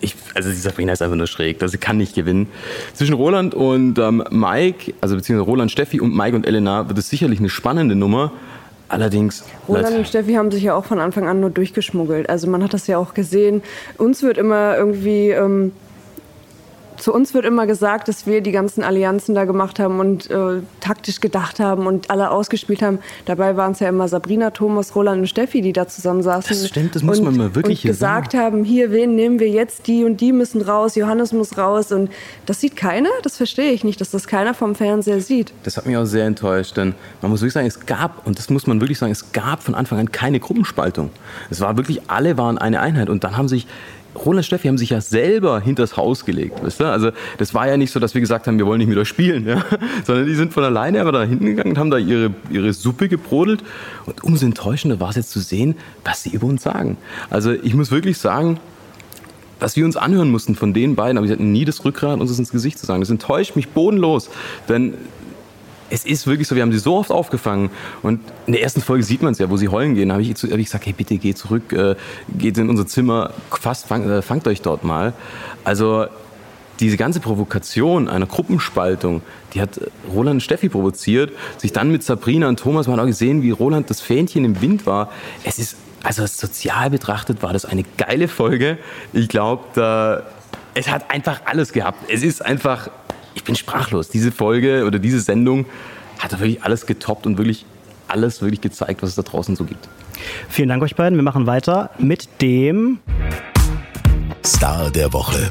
Ich, 0.00 0.14
also 0.34 0.50
die 0.50 0.56
Sabrina 0.56 0.92
ist 0.92 1.00
einfach 1.00 1.16
nur 1.16 1.26
schräg, 1.26 1.62
also 1.62 1.72
sie 1.72 1.78
kann 1.78 1.96
nicht 1.96 2.14
gewinnen. 2.14 2.48
Zwischen 2.92 3.14
Roland 3.14 3.54
und 3.54 3.98
ähm, 3.98 4.22
Mike, 4.30 4.92
also 5.00 5.16
beziehungsweise 5.16 5.50
Roland, 5.50 5.70
Steffi 5.70 6.00
und 6.00 6.14
Mike 6.14 6.36
und 6.36 6.46
Elena 6.46 6.88
wird 6.88 6.98
es 6.98 7.08
sicherlich 7.08 7.38
eine 7.38 7.48
spannende 7.48 7.94
Nummer. 7.94 8.32
Allerdings, 8.88 9.44
Roland 9.66 9.86
Leute, 9.86 9.98
und 9.98 10.08
Steffi 10.08 10.34
haben 10.34 10.50
sich 10.50 10.64
ja 10.64 10.74
auch 10.74 10.84
von 10.84 10.98
Anfang 10.98 11.26
an 11.26 11.40
nur 11.40 11.48
durchgeschmuggelt. 11.48 12.28
Also 12.28 12.48
man 12.48 12.62
hat 12.62 12.74
das 12.74 12.86
ja 12.86 12.98
auch 12.98 13.14
gesehen. 13.14 13.62
Uns 13.96 14.22
wird 14.22 14.36
immer 14.36 14.76
irgendwie 14.76 15.30
ähm, 15.30 15.72
zu 16.96 17.12
uns 17.12 17.34
wird 17.34 17.44
immer 17.44 17.66
gesagt, 17.66 18.08
dass 18.08 18.26
wir 18.26 18.40
die 18.40 18.52
ganzen 18.52 18.82
Allianzen 18.82 19.34
da 19.34 19.44
gemacht 19.44 19.78
haben 19.78 20.00
und 20.00 20.30
äh, 20.30 20.60
taktisch 20.80 21.20
gedacht 21.20 21.60
haben 21.60 21.86
und 21.86 22.10
alle 22.10 22.30
ausgespielt 22.30 22.82
haben. 22.82 22.98
Dabei 23.26 23.56
waren 23.56 23.72
es 23.72 23.80
ja 23.80 23.88
immer 23.88 24.08
Sabrina, 24.08 24.50
Thomas, 24.50 24.94
Roland 24.94 25.20
und 25.20 25.26
Steffi, 25.26 25.60
die 25.60 25.72
da 25.72 25.86
zusammensaßen. 25.86 26.56
Das 26.56 26.68
stimmt, 26.68 26.94
das 26.94 27.02
muss 27.02 27.18
und, 27.18 27.24
man 27.24 27.36
mal 27.36 27.54
wirklich 27.54 27.78
und 27.78 27.82
hier 27.82 27.90
gesagt 27.92 28.34
haben, 28.34 28.64
hier, 28.64 28.92
wen 28.92 29.14
nehmen 29.14 29.38
wir 29.38 29.48
jetzt? 29.48 29.86
Die 29.86 30.04
und 30.04 30.20
die 30.20 30.32
müssen 30.32 30.62
raus, 30.62 30.94
Johannes 30.94 31.32
muss 31.32 31.58
raus. 31.58 31.92
Und 31.92 32.10
das 32.46 32.60
sieht 32.60 32.76
keiner, 32.76 33.10
das 33.22 33.36
verstehe 33.36 33.72
ich 33.72 33.84
nicht, 33.84 34.00
dass 34.00 34.10
das 34.10 34.26
keiner 34.26 34.54
vom 34.54 34.74
Fernseher 34.74 35.20
sieht. 35.20 35.52
das 35.64 35.76
hat 35.76 35.86
mich 35.86 35.96
auch 35.96 36.04
sehr 36.04 36.26
enttäuscht, 36.26 36.76
denn 36.76 36.94
man 37.22 37.30
muss 37.30 37.40
wirklich 37.40 37.54
sagen, 37.54 37.66
es 37.66 37.86
gab, 37.86 38.26
und 38.26 38.38
das 38.38 38.50
muss 38.50 38.66
man 38.66 38.80
wirklich 38.80 38.98
sagen, 38.98 39.12
es 39.12 39.32
gab 39.32 39.62
von 39.62 39.74
Anfang 39.74 39.98
an 39.98 40.12
keine 40.12 40.40
Gruppenspaltung. 40.40 41.10
Es 41.50 41.60
war 41.60 41.76
wirklich, 41.76 42.02
alle 42.08 42.36
waren 42.38 42.58
eine 42.58 42.80
Einheit 42.80 43.08
und 43.08 43.24
dann 43.24 43.36
haben 43.36 43.48
sich 43.48 43.66
Roland 44.14 44.46
Steffi 44.46 44.68
haben 44.68 44.78
sich 44.78 44.90
ja 44.90 45.00
selber 45.00 45.60
hinters 45.60 45.96
Haus 45.96 46.24
gelegt, 46.24 46.62
weißt 46.62 46.80
du? 46.80 46.84
Also 46.84 47.10
das 47.38 47.54
war 47.54 47.66
ja 47.66 47.76
nicht 47.76 47.90
so, 47.90 48.00
dass 48.00 48.14
wir 48.14 48.20
gesagt 48.20 48.46
haben, 48.46 48.58
wir 48.58 48.66
wollen 48.66 48.78
nicht 48.78 48.88
mit 48.88 48.98
euch 48.98 49.08
spielen, 49.08 49.46
ja? 49.46 49.64
sondern 50.06 50.26
die 50.26 50.34
sind 50.34 50.52
von 50.52 50.64
alleine 50.64 51.00
aber 51.00 51.12
da 51.12 51.22
hinten 51.24 51.46
gegangen 51.46 51.70
und 51.70 51.78
haben 51.78 51.90
da 51.90 51.98
ihre, 51.98 52.30
ihre 52.50 52.72
Suppe 52.72 53.08
gebrodelt. 53.08 53.62
Und 54.06 54.22
umso 54.22 54.46
enttäuschender 54.46 55.00
war 55.00 55.10
es 55.10 55.16
jetzt 55.16 55.30
zu 55.30 55.40
sehen, 55.40 55.76
was 56.04 56.22
sie 56.22 56.30
über 56.30 56.46
uns 56.46 56.62
sagen. 56.62 56.96
Also 57.30 57.52
ich 57.52 57.74
muss 57.74 57.90
wirklich 57.90 58.18
sagen, 58.18 58.60
was 59.60 59.76
wir 59.76 59.84
uns 59.84 59.96
anhören 59.96 60.30
mussten 60.30 60.54
von 60.54 60.74
den 60.74 60.94
beiden, 60.94 61.18
aber 61.18 61.26
sie 61.26 61.32
hatten 61.32 61.52
nie 61.52 61.64
das 61.64 61.84
Rückgrat, 61.84 62.20
uns 62.20 62.30
das 62.30 62.38
ins 62.38 62.50
Gesicht 62.50 62.78
zu 62.78 62.86
sagen. 62.86 63.00
Das 63.00 63.10
enttäuscht 63.10 63.56
mich 63.56 63.68
bodenlos, 63.68 64.30
denn 64.68 64.94
es 65.90 66.04
ist 66.04 66.26
wirklich 66.26 66.48
so, 66.48 66.54
wir 66.56 66.62
haben 66.62 66.72
sie 66.72 66.78
so 66.78 66.96
oft 66.96 67.10
aufgefangen 67.10 67.70
und 68.02 68.20
in 68.46 68.52
der 68.52 68.62
ersten 68.62 68.80
Folge 68.80 69.04
sieht 69.04 69.22
man 69.22 69.32
es 69.32 69.38
ja, 69.38 69.50
wo 69.50 69.56
sie 69.56 69.68
heulen 69.68 69.94
gehen, 69.94 70.08
da 70.08 70.14
habe 70.14 70.22
ich, 70.22 70.30
hab 70.30 70.40
gesagt, 70.40 70.86
hey 70.86 70.92
bitte 70.92 71.18
geht 71.18 71.38
zurück, 71.38 71.72
äh, 71.72 71.94
geht 72.36 72.58
in 72.58 72.68
unser 72.68 72.86
Zimmer, 72.86 73.30
fast 73.50 73.86
fang, 73.86 74.08
äh, 74.08 74.22
fangt 74.22 74.46
euch 74.46 74.62
dort 74.62 74.84
mal. 74.84 75.12
Also 75.62 76.06
diese 76.80 76.96
ganze 76.96 77.20
Provokation 77.20 78.08
einer 78.08 78.26
Gruppenspaltung, 78.26 79.22
die 79.52 79.60
hat 79.60 79.78
äh, 79.78 79.86
Roland 80.12 80.36
und 80.36 80.40
Steffi 80.40 80.68
provoziert, 80.68 81.32
sich 81.58 81.72
dann 81.72 81.90
mit 81.90 82.02
Sabrina 82.02 82.48
und 82.48 82.58
Thomas, 82.58 82.86
man 82.86 82.96
hat 82.96 83.04
auch 83.04 83.08
gesehen, 83.08 83.42
wie 83.42 83.50
Roland 83.50 83.90
das 83.90 84.00
Fähnchen 84.00 84.44
im 84.44 84.60
Wind 84.60 84.86
war. 84.86 85.10
Es 85.44 85.58
ist, 85.58 85.76
also 86.02 86.26
sozial 86.26 86.90
betrachtet 86.90 87.42
war 87.42 87.52
das 87.52 87.64
eine 87.64 87.84
geile 87.96 88.28
Folge. 88.28 88.78
Ich 89.12 89.28
glaube, 89.28 90.22
es 90.74 90.90
hat 90.90 91.10
einfach 91.10 91.42
alles 91.44 91.72
gehabt. 91.72 92.10
Es 92.10 92.22
ist 92.22 92.44
einfach, 92.44 92.90
ich 93.34 93.44
bin 93.44 93.56
sprachlos. 93.56 94.08
Diese 94.08 94.32
Folge 94.32 94.84
oder 94.86 94.98
diese 94.98 95.20
Sendung 95.20 95.66
hat 96.18 96.32
da 96.32 96.40
wirklich 96.40 96.62
alles 96.62 96.86
getoppt 96.86 97.26
und 97.26 97.38
wirklich 97.38 97.66
alles 98.08 98.40
wirklich 98.42 98.60
gezeigt, 98.60 99.02
was 99.02 99.10
es 99.10 99.16
da 99.16 99.22
draußen 99.22 99.56
so 99.56 99.64
gibt. 99.64 99.88
Vielen 100.48 100.68
Dank 100.68 100.82
euch 100.82 100.94
beiden. 100.94 101.18
Wir 101.18 101.22
machen 101.22 101.46
weiter 101.46 101.90
mit 101.98 102.28
dem 102.40 102.98
Star 104.44 104.90
der 104.90 105.12
Woche. 105.12 105.50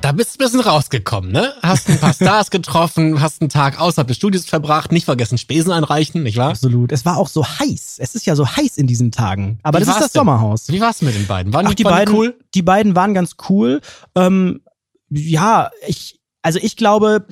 Da 0.00 0.10
bist 0.10 0.34
du 0.34 0.42
ein 0.42 0.46
bisschen 0.46 0.60
rausgekommen, 0.60 1.30
ne? 1.30 1.52
Hast 1.62 1.88
ein 1.88 2.00
paar 2.00 2.12
Stars 2.14 2.50
getroffen, 2.50 3.20
hast 3.20 3.40
einen 3.40 3.50
Tag 3.50 3.80
außerhalb 3.80 4.08
des 4.08 4.16
Studios 4.16 4.44
verbracht, 4.46 4.90
nicht 4.90 5.04
vergessen 5.04 5.38
Spesen 5.38 5.70
einreichen, 5.70 6.24
nicht 6.24 6.36
wahr? 6.38 6.50
Absolut. 6.50 6.90
Es 6.90 7.04
war 7.04 7.18
auch 7.18 7.28
so 7.28 7.46
heiß. 7.46 7.98
Es 7.98 8.16
ist 8.16 8.26
ja 8.26 8.34
so 8.34 8.44
heiß 8.48 8.78
in 8.78 8.88
diesen 8.88 9.12
Tagen. 9.12 9.60
Aber 9.62 9.78
Wie 9.78 9.84
das 9.84 9.94
ist 9.94 10.02
das 10.02 10.12
denn? 10.12 10.20
Sommerhaus. 10.20 10.68
Wie 10.68 10.80
war's 10.80 11.02
mit 11.02 11.14
den 11.14 11.28
beiden? 11.28 11.52
Waren 11.52 11.68
Ach, 11.68 11.74
die 11.74 11.84
waren 11.84 11.92
beiden, 11.92 12.14
cool? 12.16 12.36
die 12.52 12.62
beiden 12.62 12.96
waren 12.96 13.14
ganz 13.14 13.36
cool. 13.48 13.80
Ähm, 14.16 14.62
ja, 15.08 15.70
ich, 15.86 16.18
also 16.42 16.58
ich 16.62 16.76
glaube, 16.76 17.26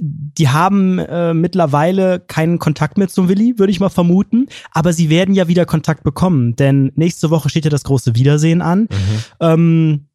die 0.00 0.48
haben 0.48 0.98
äh, 0.98 1.34
mittlerweile 1.34 2.20
keinen 2.20 2.58
Kontakt 2.58 2.98
mehr 2.98 3.08
zum 3.08 3.28
Willi, 3.28 3.58
würde 3.58 3.70
ich 3.70 3.80
mal 3.80 3.90
vermuten. 3.90 4.46
Aber 4.72 4.92
sie 4.92 5.10
werden 5.10 5.34
ja 5.34 5.48
wieder 5.48 5.66
Kontakt 5.66 6.02
bekommen, 6.02 6.56
denn 6.56 6.92
nächste 6.96 7.30
Woche 7.30 7.48
steht 7.50 7.64
ja 7.64 7.70
das 7.70 7.84
große 7.84 8.14
Wiedersehen 8.14 8.62
an. 8.62 8.88
Ähm, 9.40 10.06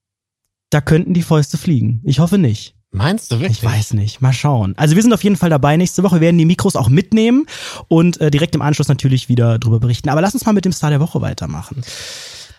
da 0.70 0.82
könnten 0.82 1.13
die 1.13 1.22
Fäuste 1.22 1.58
fliegen. 1.58 2.01
Ich 2.03 2.20
hoffe 2.20 2.38
nicht. 2.38 2.75
Meinst 2.91 3.32
du 3.32 3.39
wirklich? 3.39 3.60
Ich 3.60 3.63
weiß 3.63 3.94
nicht. 3.94 4.22
Mal 4.22 4.34
schauen. 4.34 4.74
Also 4.75 4.96
wir 4.96 5.03
sind 5.03 5.13
auf 5.13 5.24
jeden 5.24 5.36
Fall 5.36 5.51
dabei 5.51 5.77
nächste 5.77 6.01
Woche. 6.01 6.15
Wir 6.15 6.22
werden 6.22 6.39
die 6.39 6.46
Mikros 6.46 6.75
auch 6.75 6.89
mitnehmen 6.89 7.46
und 7.88 8.20
äh, 8.20 8.32
direkt 8.32 8.56
im 8.56 8.63
Anschluss 8.63 8.88
natürlich 8.88 9.29
wieder 9.29 9.60
drüber 9.60 9.79
berichten. 9.79 10.10
Aber 10.10 10.22
lass 10.22 10.34
uns 10.34 10.46
mal 10.46 10.53
mit 10.53 10.65
dem 10.65 10.72
Star 10.72 10.89
der 10.89 11.00
Woche 11.00 11.22
weitermachen. 11.22 11.84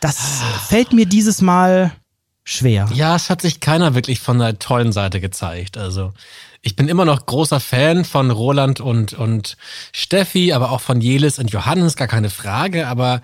Das 0.01 0.41
fällt 0.69 0.93
mir 0.93 1.07
dieses 1.07 1.43
Mal 1.43 1.93
schwer. 2.45 2.89
Ja, 2.95 3.17
es 3.17 3.31
hat 3.31 3.43
sich 3.43 3.61
keiner 3.61 3.95
wirklich 3.95 4.21
von 4.21 4.39
der 4.39 4.59
tollen 4.59 4.93
Seite 4.93 5.21
gezeigt. 5.21 5.77
Also 5.77 6.13
ich 6.63 6.77
bin 6.77 6.89
immer 6.89 7.05
noch 7.05 7.27
großer 7.27 7.61
Fan 7.61 8.05
von 8.05 8.31
Roland 8.31 8.81
und, 8.81 9.15
und 9.15 9.57
Steffi, 9.93 10.53
aber 10.53 10.73
auch 10.73 10.81
von 10.81 11.01
Jelis 11.01 11.39
und 11.39 11.51
Johannes, 11.51 11.97
gar 11.97 12.09
keine 12.09 12.31
Frage. 12.31 12.87
Aber 12.87 13.23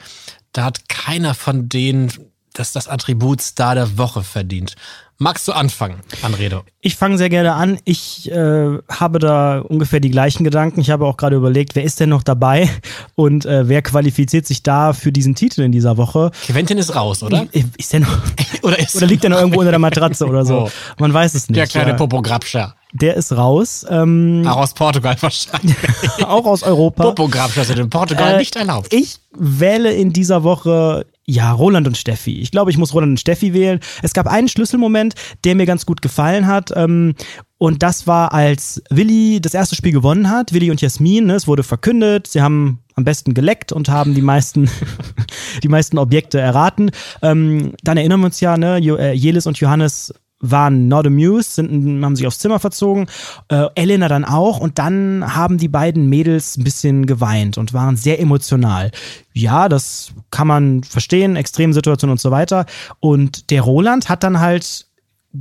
da 0.52 0.64
hat 0.64 0.88
keiner 0.88 1.34
von 1.34 1.68
denen 1.68 2.12
das, 2.56 2.72
das 2.72 2.88
Attribut 2.88 3.40
Star 3.42 3.74
der 3.74 3.98
Woche 3.98 4.22
verdient. 4.22 4.74
Magst 5.18 5.48
du 5.48 5.52
anfangen, 5.52 6.00
Anredo? 6.20 6.62
Ich 6.82 6.96
fange 6.96 7.16
sehr 7.16 7.30
gerne 7.30 7.54
an. 7.54 7.78
Ich 7.86 8.30
äh, 8.30 8.78
habe 8.90 9.18
da 9.18 9.60
ungefähr 9.60 9.98
die 9.98 10.10
gleichen 10.10 10.44
Gedanken. 10.44 10.78
Ich 10.80 10.90
habe 10.90 11.06
auch 11.06 11.16
gerade 11.16 11.36
überlegt, 11.36 11.74
wer 11.74 11.84
ist 11.84 11.98
denn 12.00 12.10
noch 12.10 12.22
dabei 12.22 12.68
und 13.14 13.46
äh, 13.46 13.66
wer 13.66 13.80
qualifiziert 13.80 14.46
sich 14.46 14.62
da 14.62 14.92
für 14.92 15.12
diesen 15.12 15.34
Titel 15.34 15.62
in 15.62 15.72
dieser 15.72 15.96
Woche? 15.96 16.32
Quentin 16.44 16.76
ist 16.76 16.94
raus, 16.94 17.22
oder? 17.22 17.46
Ist 17.78 17.94
der 17.94 18.00
noch, 18.00 18.18
Oder, 18.62 18.78
ist 18.78 18.94
oder 18.96 19.06
liegt 19.06 19.22
der 19.22 19.30
noch 19.30 19.38
irgendwo 19.38 19.60
unter 19.60 19.70
der 19.70 19.78
Matratze 19.88 20.26
oder 20.26 20.44
so? 20.44 20.64
Oh. 20.66 20.70
Man 20.98 21.14
weiß 21.14 21.34
es 21.34 21.48
nicht. 21.48 21.56
der 21.56 21.66
kleine 21.66 21.90
Ja. 21.92 21.96
Popo 21.96 22.20
Grabscher? 22.20 22.74
Der 22.92 23.14
ist 23.16 23.32
raus. 23.32 23.86
Ähm, 23.88 24.44
Auch 24.46 24.56
aus 24.58 24.74
Portugal 24.74 25.16
wahrscheinlich. 25.20 25.76
auch 26.26 26.44
aus 26.44 26.62
Europa. 26.62 27.04
Popo 27.04 27.28
Grabscher 27.28 27.64
sind 27.64 27.78
in 27.78 27.88
Portugal 27.88 28.34
Äh, 28.34 28.38
nicht 28.38 28.54
erlaubt. 28.56 28.92
Ich 28.92 29.16
wähle 29.34 29.92
in 29.94 30.12
dieser 30.12 30.42
Woche 30.42 31.06
ja 31.26 31.52
Roland 31.52 31.86
und 31.86 31.96
Steffi. 31.96 32.40
Ich 32.40 32.50
glaube, 32.50 32.70
ich 32.70 32.78
muss 32.78 32.94
Roland 32.94 33.10
und 33.10 33.20
Steffi 33.20 33.52
wählen. 33.52 33.80
Es 34.02 34.14
gab 34.14 34.26
einen 34.26 34.48
Schlüsselmoment, 34.48 35.14
der 35.44 35.56
mir 35.56 35.66
ganz 35.66 35.84
gut 35.84 36.00
gefallen 36.00 36.46
hat. 36.46 36.72
Ähm, 36.74 37.14
und 37.58 37.82
das 37.82 38.06
war, 38.06 38.32
als 38.32 38.82
Willi 38.90 39.40
das 39.40 39.54
erste 39.54 39.74
Spiel 39.74 39.92
gewonnen 39.92 40.30
hat. 40.30 40.52
Willi 40.52 40.70
und 40.70 40.80
Jasmin, 40.80 41.26
ne, 41.26 41.34
es 41.34 41.48
wurde 41.48 41.62
verkündet. 41.62 42.26
Sie 42.26 42.42
haben 42.42 42.80
am 42.94 43.04
besten 43.04 43.34
geleckt 43.34 43.72
und 43.72 43.88
haben 43.88 44.14
die 44.14 44.22
meisten, 44.22 44.70
die 45.62 45.68
meisten 45.68 45.98
Objekte 45.98 46.38
erraten. 46.38 46.90
Ähm, 47.22 47.72
dann 47.82 47.96
erinnern 47.96 48.20
wir 48.20 48.26
uns 48.26 48.40
ja, 48.40 48.56
ne, 48.56 48.78
äh, 48.78 49.12
Jelis 49.12 49.46
und 49.46 49.58
Johannes 49.58 50.14
waren 50.50 50.88
not 50.88 51.06
amused, 51.06 51.54
sind, 51.54 52.04
haben 52.04 52.16
sich 52.16 52.26
aufs 52.26 52.38
Zimmer 52.38 52.58
verzogen, 52.58 53.06
äh, 53.48 53.66
Elena 53.74 54.08
dann 54.08 54.24
auch 54.24 54.58
und 54.58 54.78
dann 54.78 55.34
haben 55.34 55.58
die 55.58 55.68
beiden 55.68 56.08
Mädels 56.08 56.56
ein 56.56 56.64
bisschen 56.64 57.06
geweint 57.06 57.58
und 57.58 57.72
waren 57.72 57.96
sehr 57.96 58.20
emotional. 58.20 58.90
Ja, 59.32 59.68
das 59.68 60.12
kann 60.30 60.46
man 60.46 60.82
verstehen, 60.82 61.36
Extremsituation 61.36 62.10
und 62.10 62.20
so 62.20 62.30
weiter. 62.30 62.66
Und 63.00 63.50
der 63.50 63.62
Roland 63.62 64.08
hat 64.08 64.22
dann 64.22 64.40
halt 64.40 64.86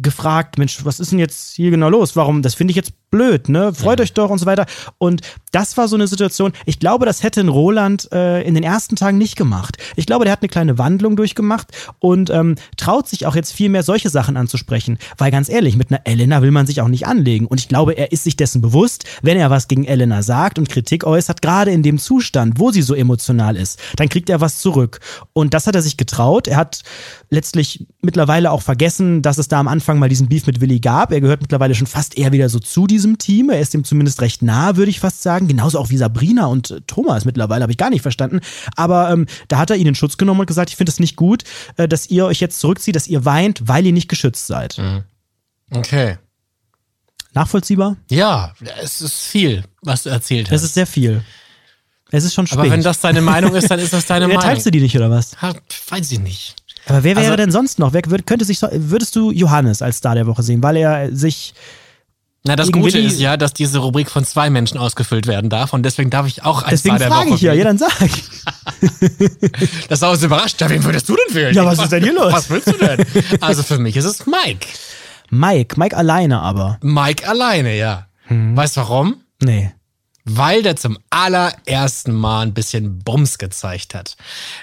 gefragt, 0.01 0.57
Mensch, 0.57 0.83
was 0.83 1.00
ist 1.00 1.12
denn 1.12 1.19
jetzt 1.19 1.55
hier 1.55 1.71
genau 1.71 1.89
los? 1.89 2.15
Warum? 2.15 2.41
Das 2.41 2.55
finde 2.55 2.71
ich 2.71 2.75
jetzt 2.75 2.93
blöd, 3.15 3.48
ne? 3.48 3.74
Freut 3.74 4.01
euch 4.01 4.12
doch 4.12 4.29
und 4.29 4.39
so 4.39 4.45
weiter. 4.45 4.65
Und 4.98 5.22
das 5.53 5.77
war 5.77 5.88
so 5.88 5.95
eine 5.95 6.05
Situation, 6.05 6.51
ich 6.65 6.79
glaube, 6.79 7.05
das 7.05 7.24
hätte 7.24 7.39
ein 7.39 7.48
Roland 7.48 8.12
äh, 8.12 8.41
in 8.41 8.55
den 8.55 8.63
ersten 8.63 8.98
Tagen 8.98 9.17
nicht 9.17 9.38
gemacht. 9.38 9.77
Ich 9.95 10.05
glaube, 10.05 10.25
der 10.25 10.34
hat 10.34 10.41
eine 10.41 10.50
kleine 10.50 10.77
Wandlung 10.77 11.15
durchgemacht 11.15 11.69
und 12.00 12.29
ähm, 12.29 12.55
traut 12.75 13.07
sich 13.07 13.25
auch 13.25 13.38
jetzt 13.38 13.53
viel 13.53 13.69
mehr 13.69 13.84
solche 13.84 14.10
Sachen 14.10 14.36
anzusprechen. 14.36 14.98
Weil 15.17 15.31
ganz 15.31 15.48
ehrlich, 15.48 15.77
mit 15.77 15.91
einer 15.91 16.01
Elena 16.03 16.41
will 16.41 16.51
man 16.51 16.67
sich 16.67 16.81
auch 16.81 16.89
nicht 16.89 17.07
anlegen. 17.07 17.45
Und 17.45 17.57
ich 17.62 17.69
glaube, 17.69 17.93
er 17.93 18.12
ist 18.12 18.25
sich 18.25 18.36
dessen 18.36 18.60
bewusst, 18.60 19.05
wenn 19.22 19.38
er 19.38 19.50
was 19.50 19.69
gegen 19.69 19.86
Elena 19.86 20.24
sagt 20.24 20.60
und 20.60 20.67
Kritik 20.67 21.05
äußert, 21.05 21.41
gerade 21.41 21.72
in 21.72 21.84
dem 21.84 22.00
Zustand, 22.00 22.60
wo 22.60 22.72
sie 22.72 22.81
so 22.81 22.93
emotional 22.93 23.55
ist, 23.55 23.79
dann 23.95 24.10
kriegt 24.10 24.29
er 24.29 24.41
was 24.41 24.60
zurück. 24.60 25.00
Und 25.31 25.53
das 25.53 25.67
hat 25.67 25.75
er 25.75 25.81
sich 25.81 25.95
getraut. 25.95 26.50
Er 26.50 26.57
hat 26.57 26.84
letztlich 27.29 27.86
mittlerweile 28.01 28.51
auch 28.51 28.62
vergessen, 28.62 29.22
dass 29.22 29.38
es 29.38 29.48
da 29.48 29.62
am 29.62 29.69
Anfang 29.69 30.00
mal 30.00 30.10
diesen 30.10 30.27
Beef 30.27 30.45
mit 30.48 30.60
Willi 30.60 30.81
gab. 30.81 31.13
Er 31.13 31.22
gehört 31.22 31.39
mittlerweile 31.39 31.75
schon 31.75 31.88
fast 31.88 32.17
eher 32.17 32.34
wieder 32.34 32.50
so 32.50 32.60
zu 32.60 32.88
diesem 32.88 33.04
Team. 33.17 33.50
Er 33.50 33.59
ist 33.59 33.74
ihm 33.74 33.83
zumindest 33.83 34.21
recht 34.21 34.41
nah, 34.41 34.75
würde 34.75 34.89
ich 34.89 35.00
fast 35.00 35.21
sagen. 35.21 35.47
Genauso 35.47 35.79
auch 35.79 35.89
wie 35.91 35.97
Sabrina 35.97 36.47
und 36.47 36.71
äh, 36.71 36.81
Thomas 36.88 37.24
mittlerweile, 37.25 37.62
habe 37.62 37.71
ich 37.71 37.77
gar 37.77 37.89
nicht 37.91 38.01
verstanden. 38.01 38.39
Aber 38.75 39.12
ähm, 39.12 39.27
da 39.47 39.57
hat 39.59 39.69
er 39.69 39.75
ihn 39.77 39.88
in 39.88 39.95
Schutz 39.95 40.17
genommen 40.17 40.39
und 40.41 40.45
gesagt, 40.47 40.71
ich 40.71 40.75
finde 40.75 40.91
es 40.91 41.00
nicht 41.00 41.15
gut, 41.15 41.43
äh, 41.77 41.88
dass 41.88 42.07
ihr 42.09 42.25
euch 42.25 42.39
jetzt 42.41 42.59
zurückzieht, 42.59 42.95
dass 42.95 43.07
ihr 43.07 43.24
weint, 43.25 43.67
weil 43.67 43.85
ihr 43.85 43.93
nicht 43.93 44.09
geschützt 44.09 44.47
seid. 44.47 44.81
Okay. 45.71 46.17
Nachvollziehbar? 47.33 47.98
Ja, 48.09 48.53
es 48.81 49.01
ist 49.01 49.13
viel, 49.24 49.63
was 49.81 50.03
du 50.03 50.09
erzählt 50.09 50.48
Es 50.48 50.53
hast. 50.53 50.63
ist 50.63 50.74
sehr 50.74 50.87
viel. 50.87 51.24
Es 52.11 52.24
ist 52.24 52.33
schon 52.33 52.48
spät. 52.48 52.59
Aber 52.59 52.70
wenn 52.72 52.83
das 52.83 53.01
deine 53.01 53.22
Meinung 53.22 53.53
ist, 53.55 53.70
dann 53.70 53.79
ist 53.79 53.91
das 53.91 54.05
deine 54.05 54.25
Wer 54.29 54.35
Meinung. 54.35 54.44
teilst 54.51 54.65
du 54.65 54.72
die 54.72 54.79
nicht, 54.79 54.96
oder 54.96 55.09
was? 55.09 55.41
Ha, 55.41 55.53
weiß 55.89 56.11
ich 56.11 56.20
nicht. 56.20 56.55
Aber 56.87 57.03
wer 57.03 57.15
wäre 57.15 57.25
Also- 57.25 57.35
denn 57.35 57.51
sonst 57.51 57.79
noch? 57.79 57.94
Wer 57.94 58.03
könnte 58.03 58.46
sich 58.46 58.61
würdest 58.61 59.15
du 59.15 59.31
Johannes 59.31 59.81
als 59.81 59.98
Star 59.98 60.15
der 60.15 60.27
Woche 60.27 60.44
sehen, 60.44 60.61
weil 60.63 60.77
er 60.77 61.13
sich 61.15 61.53
Na, 62.48 62.55
das 62.55 62.72
Gute 62.72 62.94
Willi- 62.94 63.08
ist 63.08 63.20
ja, 63.20 63.38
dass 63.38 63.53
diese 63.53 63.79
Rubrik 63.79 64.10
von 64.12 64.24
zwei 64.24 64.50
Menschen 64.51 64.77
ausgefüllt 64.77 65.25
werden 65.25 65.50
darf 65.50 65.74
und 65.74 65.84
deswegen 65.84 66.10
darf 66.12 66.27
ich 66.27 66.44
auch 66.44 66.62
als 66.62 66.84
Deswegen 66.84 67.00
frage 67.00 67.34
ich 67.34 67.42
ja, 67.42 67.53
ja, 67.53 67.64
dann 67.64 67.77
sag. 67.79 67.92
Das 69.90 70.00
ist 70.00 70.03
auch 70.03 70.16
so 70.16 70.27
überrascht. 70.27 70.62
Ja, 70.62 70.70
wen 70.70 70.84
würdest 70.84 71.10
du 71.10 71.16
denn 71.16 71.36
wählen? 71.36 71.55
Ja, 71.55 71.66
was 71.66 71.79
ist 71.79 71.92
denn 71.92 72.03
hier 72.03 72.14
los? 72.14 72.31
Was 72.31 72.50
willst 72.50 72.68
du 72.68 72.74
denn? 72.74 73.05
Also 73.42 73.64
für 73.64 73.79
mich 73.79 73.96
ist 73.98 74.05
es 74.05 74.25
Mike. 74.27 74.68
Mike, 75.31 75.79
Mike 75.79 75.98
alleine 75.98 76.40
aber. 76.42 76.77
Mike 76.81 77.27
alleine, 77.27 77.75
ja. 77.75 78.05
Mhm. 78.29 78.55
Weißt 78.55 78.77
du 78.77 78.81
warum? 78.81 79.16
Nee. 79.42 79.72
Weil 80.27 80.64
der 80.64 80.75
zum 80.75 80.98
allerersten 81.11 82.11
Mal 82.11 82.42
ein 82.42 82.53
bisschen 82.55 82.98
Bums 83.00 83.38
gezeigt 83.38 83.94
hat. 83.94 84.18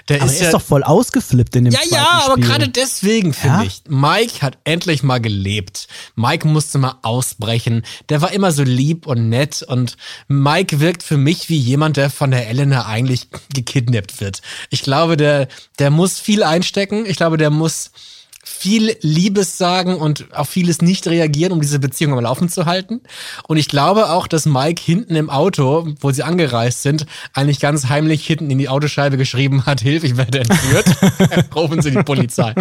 Der 0.09 0.21
Aber 0.21 0.25
ist 0.29 0.35
er 0.37 0.41
ja 0.41 0.47
ist 0.49 0.53
doch 0.53 0.61
voll 0.61 0.83
ausgeflippt 0.83 1.55
in 1.55 1.65
dem 1.65 1.73
Ja, 1.73 1.79
ja, 1.89 2.07
aber 2.25 2.33
Spiel. 2.33 2.45
gerade 2.45 2.67
deswegen 2.67 3.33
finde 3.33 3.57
Ja? 3.57 3.63
ich. 3.63 3.81
Mike 3.87 4.41
hat 4.41 4.57
endlich 4.65 5.03
mal 5.03 5.19
gelebt. 5.21 5.87
Mike 6.15 6.47
musste 6.47 6.79
mal 6.79 6.95
ausbrechen. 7.01 7.85
Der 8.09 8.21
war 8.21 8.33
immer 8.33 8.51
so 8.51 8.63
lieb 8.63 9.07
und 9.07 9.29
nett 9.29 9.63
und 9.63 9.95
Mike 10.27 10.81
wirkt 10.81 11.01
für 11.01 11.17
mich 11.17 11.47
wie 11.47 11.57
jemand, 11.57 11.95
der 11.95 12.09
von 12.09 12.31
der 12.31 12.49
Elena 12.49 12.85
eigentlich 12.85 13.29
gekidnappt 13.53 14.19
wird. 14.19 14.41
Ich 14.69 14.83
glaube, 14.83 15.15
der, 15.15 15.47
der 15.79 15.91
muss 15.91 16.19
viel 16.19 16.43
einstecken. 16.43 17.05
Ich 17.05 17.15
glaube, 17.15 17.37
der 17.37 17.49
muss 17.49 17.91
viel 18.45 18.95
Liebes 19.01 19.57
sagen 19.57 19.95
und 19.95 20.25
auf 20.33 20.49
vieles 20.49 20.81
nicht 20.81 21.07
reagieren, 21.07 21.53
um 21.53 21.61
diese 21.61 21.79
Beziehung 21.79 22.13
am 22.13 22.19
Laufen 22.19 22.49
zu 22.49 22.65
halten. 22.65 22.99
Und 23.47 23.55
ich 23.57 23.67
glaube 23.69 24.09
auch, 24.09 24.27
dass 24.27 24.45
Mike 24.45 24.81
hinten 24.83 25.15
im 25.15 25.29
Auto, 25.29 25.87
wo 26.01 26.11
sie 26.11 26.23
angereist 26.23 26.81
sind, 26.81 27.05
eigentlich 27.33 27.59
ganz 27.61 27.87
heimlich 27.87 28.25
hinten 28.27 28.49
in 28.51 28.57
die 28.57 28.67
Autoscheibe 28.67 29.15
geschrieben 29.17 29.65
hat, 29.65 29.79
Hilfe, 29.81 30.07
ich 30.07 30.17
werde 30.17 30.39
entführt. 30.41 30.85
Rufen 31.55 31.81
Sie 31.81 31.91
die 31.91 32.03
Polizei. 32.03 32.53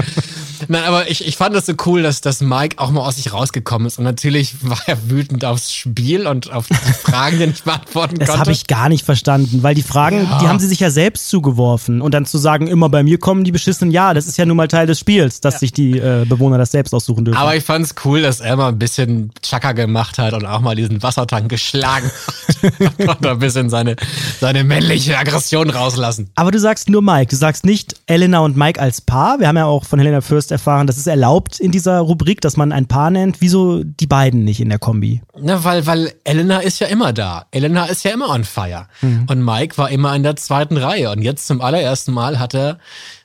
Nein, 0.69 0.85
aber 0.85 1.11
ich, 1.11 1.27
ich 1.27 1.37
fand 1.37 1.55
das 1.55 1.67
so 1.67 1.75
cool, 1.87 2.03
dass, 2.03 2.21
dass 2.21 2.41
Mike 2.41 2.79
auch 2.79 2.93
mal 2.93 3.01
aus 3.01 3.17
sich 3.17 3.33
rausgekommen 3.33 3.89
ist. 3.89 3.99
Und 3.99 4.05
natürlich 4.05 4.55
war 4.63 4.81
er 4.87 5.11
wütend 5.11 5.45
aufs 5.45 5.75
Spiel 5.75 6.27
und 6.29 6.53
auf 6.53 6.69
die 6.69 6.75
Fragen, 6.75 7.39
die 7.39 7.43
er 7.45 7.49
nicht 7.49 7.65
beantworten 7.65 8.17
Das 8.21 8.29
konnte. 8.29 8.41
habe 8.41 8.53
ich 8.53 8.69
gar 8.69 8.89
nicht 8.89 9.05
verstanden, 9.05 9.63
weil 9.65 9.75
die 9.75 9.83
Fragen, 9.83 10.29
Ja. 10.31 10.39
die 10.41 10.47
haben 10.49 10.61
sie 10.61 10.69
sich 10.69 10.79
ja 10.81 10.91
selbst 10.91 11.29
zugeworfen. 11.29 12.01
Und 12.01 12.15
dann 12.15 12.25
zu 12.25 12.39
sagen, 12.39 12.69
immer 12.69 12.89
bei 12.89 13.03
mir 13.03 13.19
kommen 13.19 13.43
die 13.43 13.51
beschissenen, 13.53 13.91
ja, 13.91 14.15
das 14.15 14.27
ist 14.29 14.39
ja 14.39 14.47
nun 14.47 14.57
mal 14.57 14.69
Teil 14.69 14.87
des 14.87 15.01
Spiels, 15.01 15.41
dass 15.41 15.59
sich 15.59 15.72
die 15.77 15.99
äh, 15.99 16.25
Bewohner 16.27 16.59
das 16.59 16.71
selbst 16.71 16.95
aussuchen 16.95 17.25
dürfen. 17.25 17.39
Aber 17.39 17.57
ich 17.57 17.65
fand's 17.65 17.95
cool, 18.05 18.23
dass 18.23 18.41
er 18.41 18.57
mal 18.57 18.69
ein 18.69 18.79
bisschen 18.79 19.31
Chaka 19.43 19.73
gemacht 19.73 20.19
hat 20.19 20.33
und 20.35 20.45
auch 20.45 20.61
mal 20.61 20.75
diesen 20.75 21.03
Wassertank 21.03 21.49
geschlagen 21.49 22.11
hat. 22.11 22.99
und 23.21 23.27
ein 23.27 23.39
bisschen 23.39 23.71
seine, 23.71 23.97
seine 24.41 24.65
männliche 24.65 25.19
Aggression 25.19 25.71
rauslassen. 25.71 26.31
Aber 26.35 26.51
du 26.51 26.59
sagst 26.59 26.89
nur 26.89 27.03
Mike, 27.03 27.31
du 27.31 27.37
sagst 27.37 27.65
nicht 27.65 27.95
Elena 28.07 28.41
und 28.41 28.57
Mike 28.57 28.81
als 28.81 29.01
Paar. 29.01 29.41
Wir 29.41 29.49
haben 29.49 29.57
ja 29.57 29.67
auch 29.67 29.85
von 29.85 29.99
Helena 29.99 30.21
Fürst 30.21 30.53
erfahren, 30.53 30.87
das 30.87 30.99
ist 30.99 31.07
erlaubt 31.07 31.61
in 31.61 31.73
dieser 31.73 31.99
Rubrik, 32.01 32.41
dass 32.41 32.57
man 32.57 32.73
ein 32.73 32.87
Paar 32.87 33.11
nennt. 33.11 33.41
Wieso 33.41 33.83
die 33.85 34.07
beiden 34.07 34.45
nicht 34.45 34.61
in 34.61 34.69
der 34.69 34.79
Kombi? 34.79 35.23
Na, 35.41 35.65
weil, 35.65 35.87
weil 35.87 36.13
Elena 36.25 36.59
ist 36.59 36.79
ja 36.79 36.87
immer 36.87 37.13
da. 37.13 37.47
Elena 37.51 37.87
ist 37.87 38.05
ja 38.05 38.13
immer 38.13 38.29
on 38.29 38.45
fire. 38.45 38.87
Und 39.03 39.45
Mike 39.45 39.79
war 39.79 39.91
immer 39.91 40.15
in 40.15 40.23
der 40.23 40.37
zweiten 40.37 40.77
Reihe. 40.77 41.11
Und 41.11 41.23
jetzt 41.23 41.47
zum 41.47 41.61
allerersten 41.61 42.13
Mal 42.13 42.39
hat 42.39 42.55
er 42.55 42.75
ein 42.75 42.79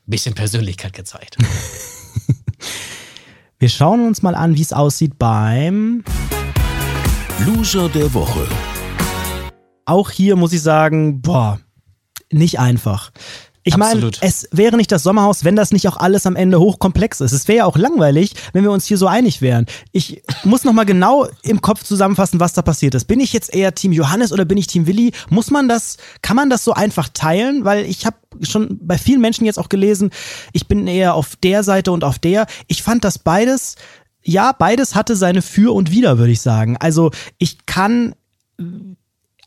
bisschen 0.05 0.35
Persönlichkeit 0.35 0.93
gezeigt. 0.93 1.37
Wir 3.59 3.69
schauen 3.69 4.05
uns 4.05 4.21
mal 4.21 4.35
an, 4.35 4.55
wie 4.55 4.61
es 4.61 4.71
aussieht 4.71 5.17
beim 5.17 6.03
Loser 7.43 7.89
der 7.89 8.13
Woche. 8.13 8.47
auch 9.83 10.11
hier 10.11 10.35
muss 10.35 10.53
ich 10.53 10.61
sagen, 10.61 11.23
boah, 11.23 11.59
nicht 12.31 12.59
einfach. 12.59 13.11
Ich 13.67 13.77
meine, 13.77 14.11
es 14.21 14.47
wäre 14.51 14.77
nicht 14.77 14.91
das 14.91 15.03
Sommerhaus, 15.03 15.43
wenn 15.43 15.55
das 15.55 15.71
nicht 15.71 15.87
auch 15.87 15.97
alles 15.97 16.25
am 16.25 16.35
Ende 16.35 16.59
hochkomplex 16.59 17.21
ist. 17.21 17.31
Es 17.31 17.47
wäre 17.47 17.57
ja 17.57 17.65
auch 17.65 17.77
langweilig, 17.77 18.33
wenn 18.53 18.63
wir 18.63 18.71
uns 18.71 18.85
hier 18.85 18.97
so 18.97 19.07
einig 19.07 19.41
wären. 19.41 19.65
Ich 19.91 20.23
muss 20.43 20.63
noch 20.63 20.73
mal 20.73 20.85
genau 20.85 21.27
im 21.43 21.61
Kopf 21.61 21.83
zusammenfassen, 21.83 22.39
was 22.39 22.53
da 22.53 22.61
passiert 22.61 22.95
ist. 22.95 23.05
Bin 23.05 23.19
ich 23.19 23.33
jetzt 23.33 23.53
eher 23.53 23.75
Team 23.75 23.91
Johannes 23.91 24.31
oder 24.31 24.45
bin 24.45 24.57
ich 24.57 24.67
Team 24.67 24.87
Willi? 24.87 25.11
Muss 25.29 25.51
man 25.51 25.67
das, 25.67 25.97
kann 26.21 26.35
man 26.35 26.49
das 26.49 26.63
so 26.63 26.73
einfach 26.73 27.09
teilen? 27.09 27.65
Weil 27.65 27.85
ich 27.85 28.05
habe 28.05 28.17
schon 28.41 28.79
bei 28.81 28.97
vielen 28.97 29.21
Menschen 29.21 29.45
jetzt 29.45 29.59
auch 29.59 29.69
gelesen, 29.69 30.11
ich 30.53 30.67
bin 30.67 30.87
eher 30.87 31.15
auf 31.15 31.35
der 31.35 31.63
Seite 31.63 31.91
und 31.91 32.03
auf 32.03 32.19
der. 32.19 32.47
Ich 32.67 32.83
fand 32.83 33.03
das 33.03 33.19
beides, 33.19 33.75
ja, 34.23 34.51
beides 34.51 34.95
hatte 34.95 35.15
seine 35.15 35.41
Für 35.41 35.73
und 35.73 35.91
Wider, 35.91 36.17
würde 36.17 36.31
ich 36.31 36.41
sagen. 36.41 36.77
Also 36.77 37.11
ich 37.37 37.65
kann 37.65 38.15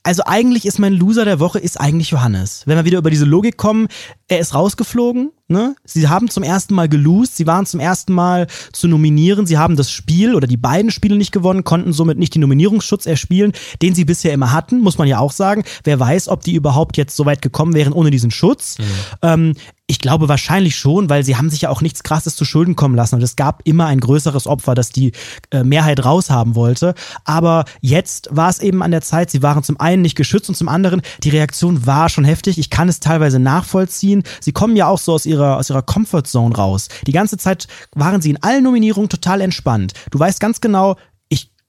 also 0.03 0.23
eigentlich 0.27 0.67
ist 0.67 0.79
mein 0.79 0.95
Loser 0.95 1.25
der 1.25 1.41
Woche 1.41 1.59
ist 1.59 1.79
eigentlich 1.79 2.11
Johannes. 2.11 2.63
Wenn 2.67 2.77
wir 2.77 2.85
wieder 2.85 2.99
über 2.99 3.11
diese 3.11 3.25
Logik 3.27 3.57
kommen, 3.57 3.89
er 4.31 4.39
ist 4.39 4.55
rausgeflogen. 4.55 5.33
Ne? 5.49 5.75
Sie 5.85 6.07
haben 6.07 6.31
zum 6.31 6.45
ersten 6.45 6.75
Mal 6.75 6.89
gelost, 6.89 7.37
sie 7.37 7.49
waren 7.49 7.67
zum 7.67 7.81
ersten 7.81 8.13
Mal 8.13 8.47
zu 8.73 8.87
nominieren, 8.87 9.45
sie 9.45 9.59
haben 9.59 9.75
das 9.75 9.91
Spiel 9.91 10.37
oder 10.37 10.47
die 10.47 10.57
beiden 10.57 10.93
Spiele 10.93 11.17
nicht 11.17 11.33
gewonnen, 11.33 11.65
konnten 11.65 11.93
somit 11.93 12.17
nicht 12.17 12.37
den 12.37 12.43
Nominierungsschutz 12.43 13.07
erspielen, 13.07 13.53
den 13.83 13.97
sie 13.97 14.05
bisher 14.05 14.33
immer 14.33 14.53
hatten, 14.53 14.79
muss 14.81 14.99
man 14.99 15.09
ja 15.09 15.19
auch 15.19 15.33
sagen. 15.33 15.65
Wer 15.83 15.99
weiß, 15.99 16.29
ob 16.29 16.45
die 16.45 16.55
überhaupt 16.55 16.97
jetzt 16.97 17.17
so 17.17 17.27
weit 17.27 17.43
gekommen 17.43 17.75
wären 17.75 17.93
ohne 17.93 18.13
diesen 18.13 18.31
Schutz. 18.31 18.79
Mhm. 18.79 18.85
Ähm, 19.23 19.55
ich 19.91 19.99
glaube 19.99 20.29
wahrscheinlich 20.29 20.77
schon, 20.77 21.11
weil 21.11 21.25
sie 21.25 21.35
haben 21.35 21.51
sich 21.51 21.63
ja 21.63 21.69
auch 21.69 21.81
nichts 21.81 22.05
Krasses 22.05 22.37
zu 22.37 22.45
Schulden 22.45 22.77
kommen 22.77 22.95
lassen 22.95 23.17
und 23.17 23.23
es 23.23 23.35
gab 23.35 23.63
immer 23.65 23.87
ein 23.87 23.99
größeres 23.99 24.47
Opfer, 24.47 24.77
das 24.77 24.91
die 24.91 25.11
äh, 25.51 25.65
Mehrheit 25.65 26.05
raushaben 26.05 26.55
wollte. 26.55 26.95
Aber 27.25 27.65
jetzt 27.81 28.29
war 28.31 28.49
es 28.49 28.61
eben 28.61 28.85
an 28.85 28.93
der 28.93 29.01
Zeit, 29.01 29.33
sie 29.33 29.43
waren 29.43 29.65
zum 29.65 29.81
einen 29.81 30.03
nicht 30.03 30.15
geschützt 30.15 30.49
und 30.49 30.55
zum 30.55 30.69
anderen, 30.69 31.03
die 31.25 31.31
Reaktion 31.31 31.87
war 31.87 32.09
schon 32.09 32.25
heftig. 32.25 32.57
Ich 32.57 32.71
kann 32.71 32.89
es 32.89 33.01
teilweise 33.01 33.41
nachvollziehen. 33.41 34.20
Sie 34.41 34.53
kommen 34.53 34.77
ja 34.77 34.89
auch 34.89 34.99
so 34.99 35.13
aus 35.13 35.27
ihrer, 35.27 35.57
aus 35.57 35.71
ihrer 35.71 35.83
Comfortzone 35.83 36.55
raus. 36.55 36.89
Die 37.07 37.13
ganze 37.13 37.37
Zeit 37.37 37.69
waren 37.95 38.21
sie 38.21 38.31
in 38.31 38.43
allen 38.43 38.65
Nominierungen 38.65 39.09
total 39.09 39.41
entspannt. 39.41 39.93
Du 40.11 40.19
weißt 40.19 40.41
ganz 40.41 40.61
genau, 40.61 40.97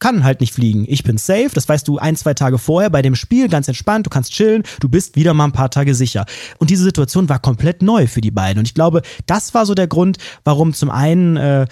kann 0.01 0.25
halt 0.25 0.41
nicht 0.41 0.53
fliegen. 0.53 0.83
Ich 0.89 1.03
bin 1.03 1.17
safe, 1.17 1.51
das 1.53 1.69
weißt 1.69 1.87
du 1.87 1.97
ein, 1.97 2.17
zwei 2.17 2.33
Tage 2.33 2.57
vorher 2.57 2.89
bei 2.89 3.01
dem 3.01 3.15
Spiel, 3.15 3.47
ganz 3.47 3.69
entspannt, 3.69 4.07
du 4.07 4.09
kannst 4.09 4.33
chillen, 4.33 4.63
du 4.81 4.89
bist 4.89 5.15
wieder 5.15 5.33
mal 5.33 5.45
ein 5.45 5.51
paar 5.53 5.69
Tage 5.69 5.95
sicher. 5.95 6.25
Und 6.57 6.69
diese 6.69 6.83
Situation 6.83 7.29
war 7.29 7.39
komplett 7.39 7.81
neu 7.81 8.07
für 8.07 8.19
die 8.19 8.31
beiden. 8.31 8.59
Und 8.59 8.65
ich 8.65 8.73
glaube, 8.73 9.03
das 9.27 9.53
war 9.53 9.65
so 9.65 9.75
der 9.75 9.87
Grund, 9.87 10.17
warum 10.43 10.73
zum 10.73 10.89
einen 10.89 11.37
äh, 11.37 11.67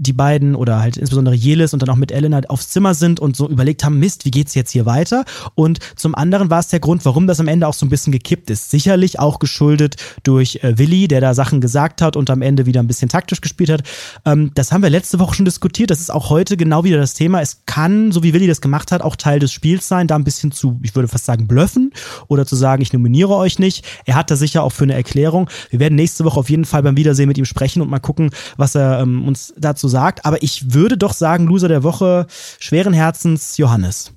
die 0.00 0.14
beiden 0.14 0.54
oder 0.54 0.80
halt 0.80 0.96
insbesondere 0.96 1.34
Jelis 1.34 1.74
und 1.74 1.82
dann 1.82 1.90
auch 1.90 1.96
mit 1.96 2.10
Elena 2.10 2.40
aufs 2.48 2.70
Zimmer 2.70 2.94
sind 2.94 3.20
und 3.20 3.36
so 3.36 3.48
überlegt 3.48 3.84
haben, 3.84 3.98
Mist, 3.98 4.24
wie 4.24 4.30
geht's 4.30 4.54
jetzt 4.54 4.70
hier 4.70 4.86
weiter? 4.86 5.24
Und 5.54 5.78
zum 5.94 6.14
anderen 6.14 6.48
war 6.48 6.60
es 6.60 6.68
der 6.68 6.80
Grund, 6.80 7.04
warum 7.04 7.26
das 7.26 7.38
am 7.38 7.48
Ende 7.48 7.68
auch 7.68 7.74
so 7.74 7.84
ein 7.84 7.90
bisschen 7.90 8.10
gekippt 8.10 8.48
ist. 8.48 8.70
Sicherlich 8.70 9.18
auch 9.18 9.38
geschuldet 9.38 9.96
durch 10.22 10.60
äh, 10.62 10.78
Willi, 10.78 11.06
der 11.06 11.20
da 11.20 11.34
Sachen 11.34 11.60
gesagt 11.60 12.00
hat 12.00 12.16
und 12.16 12.30
am 12.30 12.40
Ende 12.40 12.64
wieder 12.64 12.80
ein 12.80 12.86
bisschen 12.86 13.10
taktisch 13.10 13.42
gespielt 13.42 13.68
hat. 13.68 13.82
Ähm, 14.24 14.52
das 14.54 14.72
haben 14.72 14.82
wir 14.82 14.88
letzte 14.88 15.18
Woche 15.18 15.34
schon 15.34 15.44
diskutiert. 15.44 15.90
Das 15.90 16.00
ist 16.00 16.10
auch 16.10 16.30
heute 16.30 16.56
genau 16.56 16.82
wieder 16.82 16.96
das 16.96 17.12
Thema. 17.12 17.42
Es 17.42 17.62
kann, 17.66 18.10
so 18.10 18.22
wie 18.22 18.32
Willi 18.32 18.46
das 18.46 18.62
gemacht 18.62 18.92
hat, 18.92 19.02
auch 19.02 19.16
Teil 19.16 19.38
des 19.38 19.52
Spiels 19.52 19.86
sein, 19.86 20.06
da 20.06 20.16
ein 20.16 20.24
bisschen 20.24 20.50
zu, 20.50 20.80
ich 20.82 20.94
würde 20.94 21.08
fast 21.08 21.26
sagen, 21.26 21.46
blöffen 21.46 21.92
oder 22.28 22.46
zu 22.46 22.56
sagen, 22.56 22.80
ich 22.80 22.94
nominiere 22.94 23.34
euch 23.34 23.58
nicht. 23.58 23.84
Er 24.06 24.14
hat 24.14 24.30
da 24.30 24.36
sicher 24.36 24.62
auch 24.62 24.72
für 24.72 24.84
eine 24.84 24.94
Erklärung. 24.94 25.50
Wir 25.68 25.78
werden 25.78 25.96
nächste 25.96 26.24
Woche 26.24 26.40
auf 26.40 26.48
jeden 26.48 26.64
Fall 26.64 26.82
beim 26.82 26.96
Wiedersehen 26.96 27.28
mit 27.28 27.36
ihm 27.36 27.44
sprechen 27.44 27.82
und 27.82 27.90
mal 27.90 27.98
gucken, 27.98 28.30
was 28.56 28.74
er 28.74 29.00
ähm, 29.00 29.28
uns 29.28 29.52
dazu 29.58 29.89
sagt. 29.90 30.24
Aber 30.24 30.42
ich 30.42 30.72
würde 30.72 30.96
doch 30.96 31.12
sagen, 31.12 31.46
Loser 31.46 31.68
der 31.68 31.82
Woche, 31.82 32.26
schweren 32.58 32.94
Herzens, 32.94 33.58
Johannes. 33.58 34.12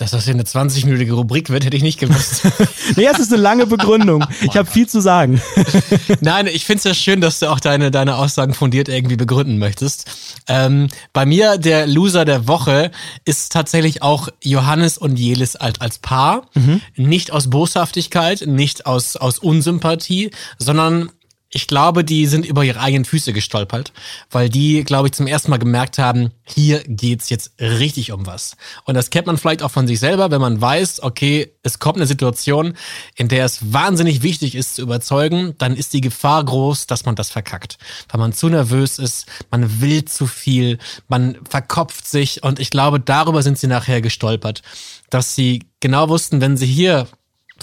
Dass 0.00 0.12
das 0.12 0.24
hier 0.24 0.32
eine 0.32 0.44
20-minütige 0.44 1.12
Rubrik 1.12 1.50
wird, 1.50 1.66
hätte 1.66 1.76
ich 1.76 1.82
nicht 1.82 2.00
gewusst. 2.00 2.44
nee, 2.96 3.04
es 3.04 3.18
ist 3.18 3.34
eine 3.34 3.42
lange 3.42 3.66
Begründung. 3.66 4.24
Ich 4.40 4.56
habe 4.56 4.68
viel 4.68 4.88
zu 4.88 5.00
sagen. 5.00 5.42
Nein, 6.20 6.46
ich 6.46 6.64
finde 6.64 6.78
es 6.78 6.84
ja 6.84 6.94
schön, 6.94 7.20
dass 7.20 7.40
du 7.40 7.50
auch 7.50 7.60
deine, 7.60 7.90
deine 7.90 8.16
Aussagen 8.16 8.54
fundiert 8.54 8.88
irgendwie 8.88 9.16
begründen 9.16 9.58
möchtest. 9.58 10.10
Ähm, 10.48 10.88
bei 11.12 11.26
mir, 11.26 11.58
der 11.58 11.86
Loser 11.86 12.24
der 12.24 12.48
Woche, 12.48 12.90
ist 13.26 13.52
tatsächlich 13.52 14.02
auch 14.02 14.28
Johannes 14.42 14.96
und 14.96 15.18
Jelis 15.18 15.56
als, 15.56 15.80
als 15.82 15.98
Paar. 15.98 16.46
Mhm. 16.54 16.80
Nicht 16.96 17.32
aus 17.32 17.50
Boshaftigkeit, 17.50 18.46
nicht 18.46 18.86
aus, 18.86 19.16
aus 19.16 19.38
Unsympathie, 19.38 20.30
sondern 20.58 21.10
ich 21.52 21.66
glaube, 21.66 22.04
die 22.04 22.26
sind 22.26 22.46
über 22.46 22.64
ihre 22.64 22.78
eigenen 22.78 23.04
Füße 23.04 23.32
gestolpert, 23.32 23.92
weil 24.30 24.48
die, 24.48 24.84
glaube 24.84 25.08
ich, 25.08 25.12
zum 25.12 25.26
ersten 25.26 25.50
Mal 25.50 25.58
gemerkt 25.58 25.98
haben, 25.98 26.30
hier 26.44 26.80
geht's 26.86 27.28
jetzt 27.28 27.52
richtig 27.60 28.12
um 28.12 28.24
was. 28.24 28.56
Und 28.84 28.94
das 28.94 29.10
kennt 29.10 29.26
man 29.26 29.36
vielleicht 29.36 29.64
auch 29.64 29.70
von 29.70 29.88
sich 29.88 29.98
selber, 29.98 30.30
wenn 30.30 30.40
man 30.40 30.60
weiß, 30.60 31.02
okay, 31.02 31.52
es 31.64 31.80
kommt 31.80 31.96
eine 31.96 32.06
Situation, 32.06 32.76
in 33.16 33.26
der 33.26 33.44
es 33.44 33.72
wahnsinnig 33.72 34.22
wichtig 34.22 34.54
ist 34.54 34.76
zu 34.76 34.82
überzeugen, 34.82 35.54
dann 35.58 35.74
ist 35.74 35.92
die 35.92 36.00
Gefahr 36.00 36.44
groß, 36.44 36.86
dass 36.86 37.04
man 37.04 37.16
das 37.16 37.30
verkackt. 37.30 37.78
Weil 38.08 38.20
man 38.20 38.32
zu 38.32 38.48
nervös 38.48 39.00
ist, 39.00 39.26
man 39.50 39.80
will 39.80 40.04
zu 40.04 40.28
viel, 40.28 40.78
man 41.08 41.36
verkopft 41.48 42.06
sich 42.06 42.44
und 42.44 42.60
ich 42.60 42.70
glaube, 42.70 43.00
darüber 43.00 43.42
sind 43.42 43.58
sie 43.58 43.66
nachher 43.66 44.00
gestolpert, 44.00 44.62
dass 45.10 45.34
sie 45.34 45.64
genau 45.80 46.08
wussten, 46.08 46.40
wenn 46.40 46.56
sie 46.56 46.66
hier 46.66 47.08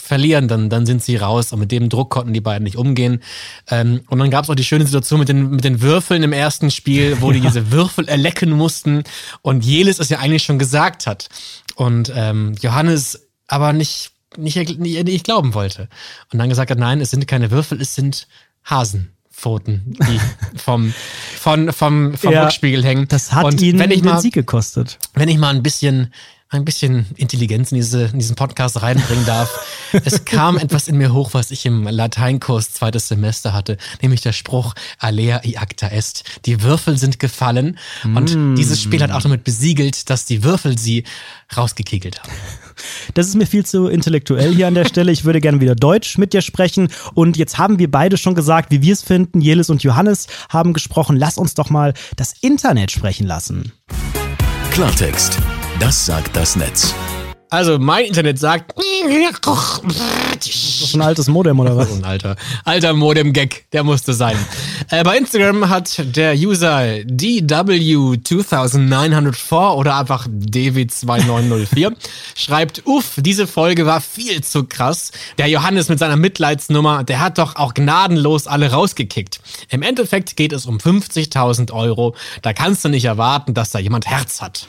verlieren, 0.01 0.47
dann, 0.47 0.69
dann 0.69 0.85
sind 0.85 1.03
sie 1.03 1.15
raus. 1.15 1.53
Und 1.53 1.59
mit 1.59 1.71
dem 1.71 1.89
Druck 1.89 2.09
konnten 2.09 2.33
die 2.33 2.41
beiden 2.41 2.63
nicht 2.63 2.77
umgehen. 2.77 3.21
Ähm, 3.69 4.01
und 4.09 4.19
dann 4.19 4.31
gab 4.31 4.43
es 4.43 4.49
auch 4.49 4.55
die 4.55 4.63
schöne 4.63 4.85
Situation 4.85 5.19
mit 5.19 5.29
den, 5.29 5.51
mit 5.51 5.63
den 5.63 5.81
Würfeln 5.81 6.23
im 6.23 6.33
ersten 6.33 6.71
Spiel, 6.71 7.17
wo 7.21 7.31
die 7.31 7.41
diese 7.47 7.71
Würfel 7.71 8.07
erlecken 8.07 8.51
mussten 8.51 9.03
und 9.41 9.65
Jelis 9.65 9.99
es 9.99 10.09
ja 10.09 10.19
eigentlich 10.19 10.43
schon 10.43 10.59
gesagt 10.59 11.07
hat. 11.07 11.29
Und 11.75 12.11
ähm, 12.15 12.55
Johannes 12.61 13.27
aber 13.47 13.73
nicht, 13.73 14.11
nicht, 14.37 14.79
nicht, 14.79 15.03
nicht 15.03 15.25
glauben 15.25 15.53
wollte. 15.53 15.87
Und 16.31 16.39
dann 16.39 16.49
gesagt 16.49 16.69
hat, 16.69 16.77
nein, 16.77 17.01
es 17.01 17.11
sind 17.11 17.27
keine 17.27 17.49
Würfel, 17.49 17.81
es 17.81 17.95
sind 17.95 18.27
Hasenpfoten, 18.65 19.97
die 20.07 20.19
vom, 20.57 20.93
von, 21.39 21.71
vom, 21.71 22.15
vom 22.15 22.33
ja, 22.33 22.43
Rückspiegel 22.43 22.83
hängen. 22.83 23.07
Das 23.07 23.31
hat 23.31 23.45
und 23.45 23.61
ihn 23.61 23.79
wenn 23.79 23.91
ich 23.91 24.03
mal, 24.03 24.13
den 24.13 24.21
Sieg 24.21 24.33
gekostet. 24.33 24.99
Wenn 25.13 25.29
ich 25.29 25.37
mal 25.37 25.55
ein 25.55 25.63
bisschen 25.63 26.13
ein 26.49 26.63
bisschen 26.63 27.05
Intelligenz 27.17 27.71
in, 27.71 27.75
diese, 27.75 28.05
in 28.05 28.19
diesen 28.19 28.35
Podcast 28.35 28.81
reinbringen 28.81 29.25
darf. 29.25 29.49
es 30.05 30.23
kam 30.23 30.57
etwas 30.57 30.87
in 30.87 30.97
mir 30.97 31.13
hoch, 31.13 31.33
was 31.33 31.51
ich 31.51 31.65
im 31.65 31.83
Lateinkurs 31.83 32.71
zweites 32.71 33.07
Semester 33.09 33.53
hatte, 33.53 33.77
nämlich 34.01 34.21
der 34.21 34.31
Spruch 34.31 34.73
Alea 34.99 35.41
iacta 35.43 35.87
est. 35.89 36.23
Die 36.45 36.61
Würfel 36.61 36.97
sind 36.97 37.19
gefallen 37.19 37.77
und 38.03 38.35
mm. 38.35 38.55
dieses 38.55 38.81
Spiel 38.81 39.01
hat 39.01 39.11
auch 39.11 39.21
damit 39.21 39.43
besiegelt, 39.43 40.09
dass 40.09 40.25
die 40.25 40.43
Würfel 40.43 40.77
sie 40.77 41.03
rausgekegelt 41.55 42.21
haben. 42.21 42.31
Das 43.15 43.25
ist 43.27 43.33
mir 43.33 43.47
viel 43.47 43.65
zu 43.65 43.87
intellektuell 43.87 44.53
hier 44.53 44.67
an 44.67 44.75
der 44.75 44.85
Stelle. 44.85 45.11
Ich 45.11 45.25
würde 45.25 45.41
gerne 45.41 45.59
wieder 45.59 45.73
Deutsch 45.73 46.19
mit 46.19 46.33
dir 46.33 46.43
sprechen. 46.43 46.89
Und 47.15 47.35
jetzt 47.35 47.57
haben 47.57 47.79
wir 47.79 47.89
beide 47.89 48.17
schon 48.17 48.35
gesagt, 48.35 48.69
wie 48.69 48.83
wir 48.83 48.93
es 48.93 49.01
finden. 49.01 49.41
Jelis 49.41 49.71
und 49.71 49.81
Johannes 49.81 50.27
haben 50.49 50.73
gesprochen. 50.73 51.17
Lass 51.17 51.39
uns 51.39 51.55
doch 51.55 51.71
mal 51.71 51.95
das 52.17 52.35
Internet 52.39 52.91
sprechen 52.91 53.25
lassen. 53.25 53.71
Klartext 54.69 55.39
das 55.79 56.05
sagt 56.05 56.35
das 56.35 56.55
Netz. 56.55 56.93
Also 57.49 57.79
mein 57.79 58.05
Internet 58.05 58.37
sagt. 58.39 58.73
Das 60.35 60.47
ist 60.47 60.93
ein 60.95 61.01
altes 61.01 61.29
Modem 61.29 61.61
oder 61.61 61.77
was? 61.77 61.89
ein 61.93 62.03
alter, 62.03 62.35
alter 62.65 62.91
Modem-Gag, 62.93 63.71
der 63.71 63.85
musste 63.85 64.13
sein. 64.13 64.35
äh, 64.89 65.01
bei 65.03 65.17
Instagram 65.17 65.69
hat 65.69 66.03
der 66.15 66.35
User 66.35 66.79
DW2904 67.05 69.73
oder 69.75 69.97
einfach 69.97 70.27
DW2904 70.27 71.95
schreibt, 72.35 72.81
uff, 72.85 73.13
diese 73.17 73.47
Folge 73.47 73.85
war 73.85 74.01
viel 74.01 74.43
zu 74.43 74.65
krass. 74.65 75.13
Der 75.37 75.47
Johannes 75.47 75.87
mit 75.87 75.99
seiner 75.99 76.17
Mitleidsnummer, 76.17 77.05
der 77.05 77.21
hat 77.21 77.37
doch 77.37 77.55
auch 77.55 77.73
gnadenlos 77.73 78.47
alle 78.47 78.71
rausgekickt. 78.71 79.39
Im 79.69 79.83
Endeffekt 79.83 80.35
geht 80.35 80.51
es 80.51 80.65
um 80.65 80.79
50.000 80.79 81.71
Euro. 81.71 82.13
Da 82.41 82.51
kannst 82.51 82.83
du 82.83 82.89
nicht 82.89 83.05
erwarten, 83.05 83.53
dass 83.53 83.69
da 83.69 83.79
jemand 83.79 84.05
Herz 84.05 84.41
hat. 84.41 84.67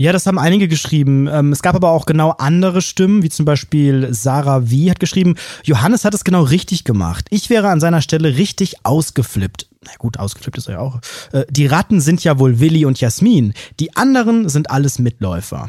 Ja, 0.00 0.12
das 0.12 0.26
haben 0.26 0.38
einige 0.38 0.68
geschrieben. 0.68 1.26
Ähm, 1.26 1.50
es 1.50 1.60
gab 1.60 1.74
aber 1.74 1.90
auch 1.90 2.06
genau 2.06 2.30
andere 2.30 2.82
Stimmen, 2.82 3.24
wie 3.24 3.30
zum 3.30 3.44
Beispiel 3.44 4.14
Sarah 4.14 4.60
V. 4.60 4.90
hat 4.90 5.00
geschrieben, 5.00 5.34
Johannes 5.64 6.04
hat 6.04 6.14
es 6.14 6.22
genau 6.22 6.42
richtig 6.44 6.84
gemacht. 6.84 7.26
Ich 7.30 7.50
wäre 7.50 7.68
an 7.68 7.80
seiner 7.80 8.00
Stelle 8.00 8.36
richtig 8.36 8.76
ausgeflippt. 8.84 9.66
Na 9.84 9.90
gut, 9.98 10.16
ausgeflippt 10.16 10.56
ist 10.56 10.68
er 10.68 10.74
ja 10.74 10.78
auch. 10.78 11.00
Äh, 11.32 11.46
die 11.50 11.66
Ratten 11.66 12.00
sind 12.00 12.22
ja 12.22 12.38
wohl 12.38 12.60
Willi 12.60 12.84
und 12.84 13.00
Jasmin. 13.00 13.54
Die 13.80 13.96
anderen 13.96 14.48
sind 14.48 14.70
alles 14.70 15.00
Mitläufer. 15.00 15.68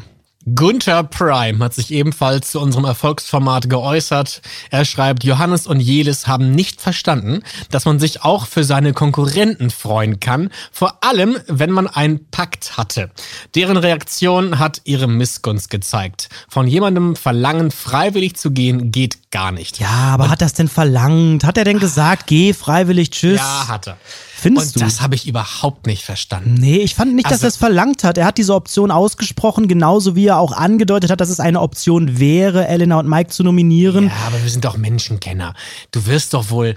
Gunther 0.54 1.04
Prime 1.04 1.62
hat 1.62 1.74
sich 1.74 1.90
ebenfalls 1.90 2.50
zu 2.52 2.60
unserem 2.60 2.86
Erfolgsformat 2.86 3.68
geäußert. 3.68 4.40
Er 4.70 4.86
schreibt, 4.86 5.22
Johannes 5.22 5.66
und 5.66 5.80
Jelis 5.80 6.26
haben 6.26 6.52
nicht 6.52 6.80
verstanden, 6.80 7.42
dass 7.70 7.84
man 7.84 8.00
sich 8.00 8.24
auch 8.24 8.46
für 8.46 8.64
seine 8.64 8.94
Konkurrenten 8.94 9.68
freuen 9.68 10.18
kann, 10.18 10.48
vor 10.72 11.04
allem 11.04 11.36
wenn 11.46 11.70
man 11.70 11.88
einen 11.88 12.30
Pakt 12.30 12.78
hatte. 12.78 13.10
Deren 13.54 13.76
Reaktion 13.76 14.58
hat 14.58 14.80
ihre 14.84 15.08
Missgunst 15.08 15.68
gezeigt. 15.68 16.30
Von 16.48 16.66
jemandem 16.66 17.16
verlangen, 17.16 17.70
freiwillig 17.70 18.36
zu 18.36 18.50
gehen, 18.50 18.92
geht 18.92 19.30
gar 19.30 19.52
nicht. 19.52 19.78
Ja, 19.78 19.88
aber 19.90 20.24
und 20.24 20.30
hat 20.30 20.40
das 20.40 20.54
denn 20.54 20.68
verlangt? 20.68 21.44
Hat 21.44 21.58
er 21.58 21.64
denn 21.64 21.78
gesagt, 21.78 22.26
geh 22.26 22.54
freiwillig, 22.54 23.10
tschüss? 23.10 23.40
Ja, 23.40 23.68
hat 23.68 23.88
er. 23.88 23.98
Findest 24.40 24.76
und 24.76 24.82
du? 24.82 24.86
das 24.86 25.00
habe 25.00 25.14
ich 25.14 25.26
überhaupt 25.26 25.86
nicht 25.86 26.04
verstanden. 26.04 26.54
Nee, 26.54 26.78
ich 26.78 26.94
fand 26.94 27.14
nicht, 27.14 27.26
dass 27.26 27.34
also, 27.34 27.46
er 27.46 27.48
es 27.48 27.56
verlangt 27.56 28.04
hat. 28.04 28.18
Er 28.18 28.24
hat 28.24 28.38
diese 28.38 28.54
Option 28.54 28.90
ausgesprochen, 28.90 29.68
genauso 29.68 30.16
wie 30.16 30.26
er 30.26 30.38
auch 30.38 30.52
angedeutet 30.52 31.10
hat, 31.10 31.20
dass 31.20 31.28
es 31.28 31.40
eine 31.40 31.60
Option 31.60 32.18
wäre, 32.18 32.66
Elena 32.66 32.98
und 32.98 33.08
Mike 33.08 33.30
zu 33.30 33.42
nominieren. 33.42 34.06
Ja, 34.06 34.12
aber 34.26 34.42
wir 34.42 34.50
sind 34.50 34.64
doch 34.64 34.76
Menschenkenner. 34.76 35.54
Du 35.92 36.06
wirst 36.06 36.34
doch 36.34 36.50
wohl 36.50 36.76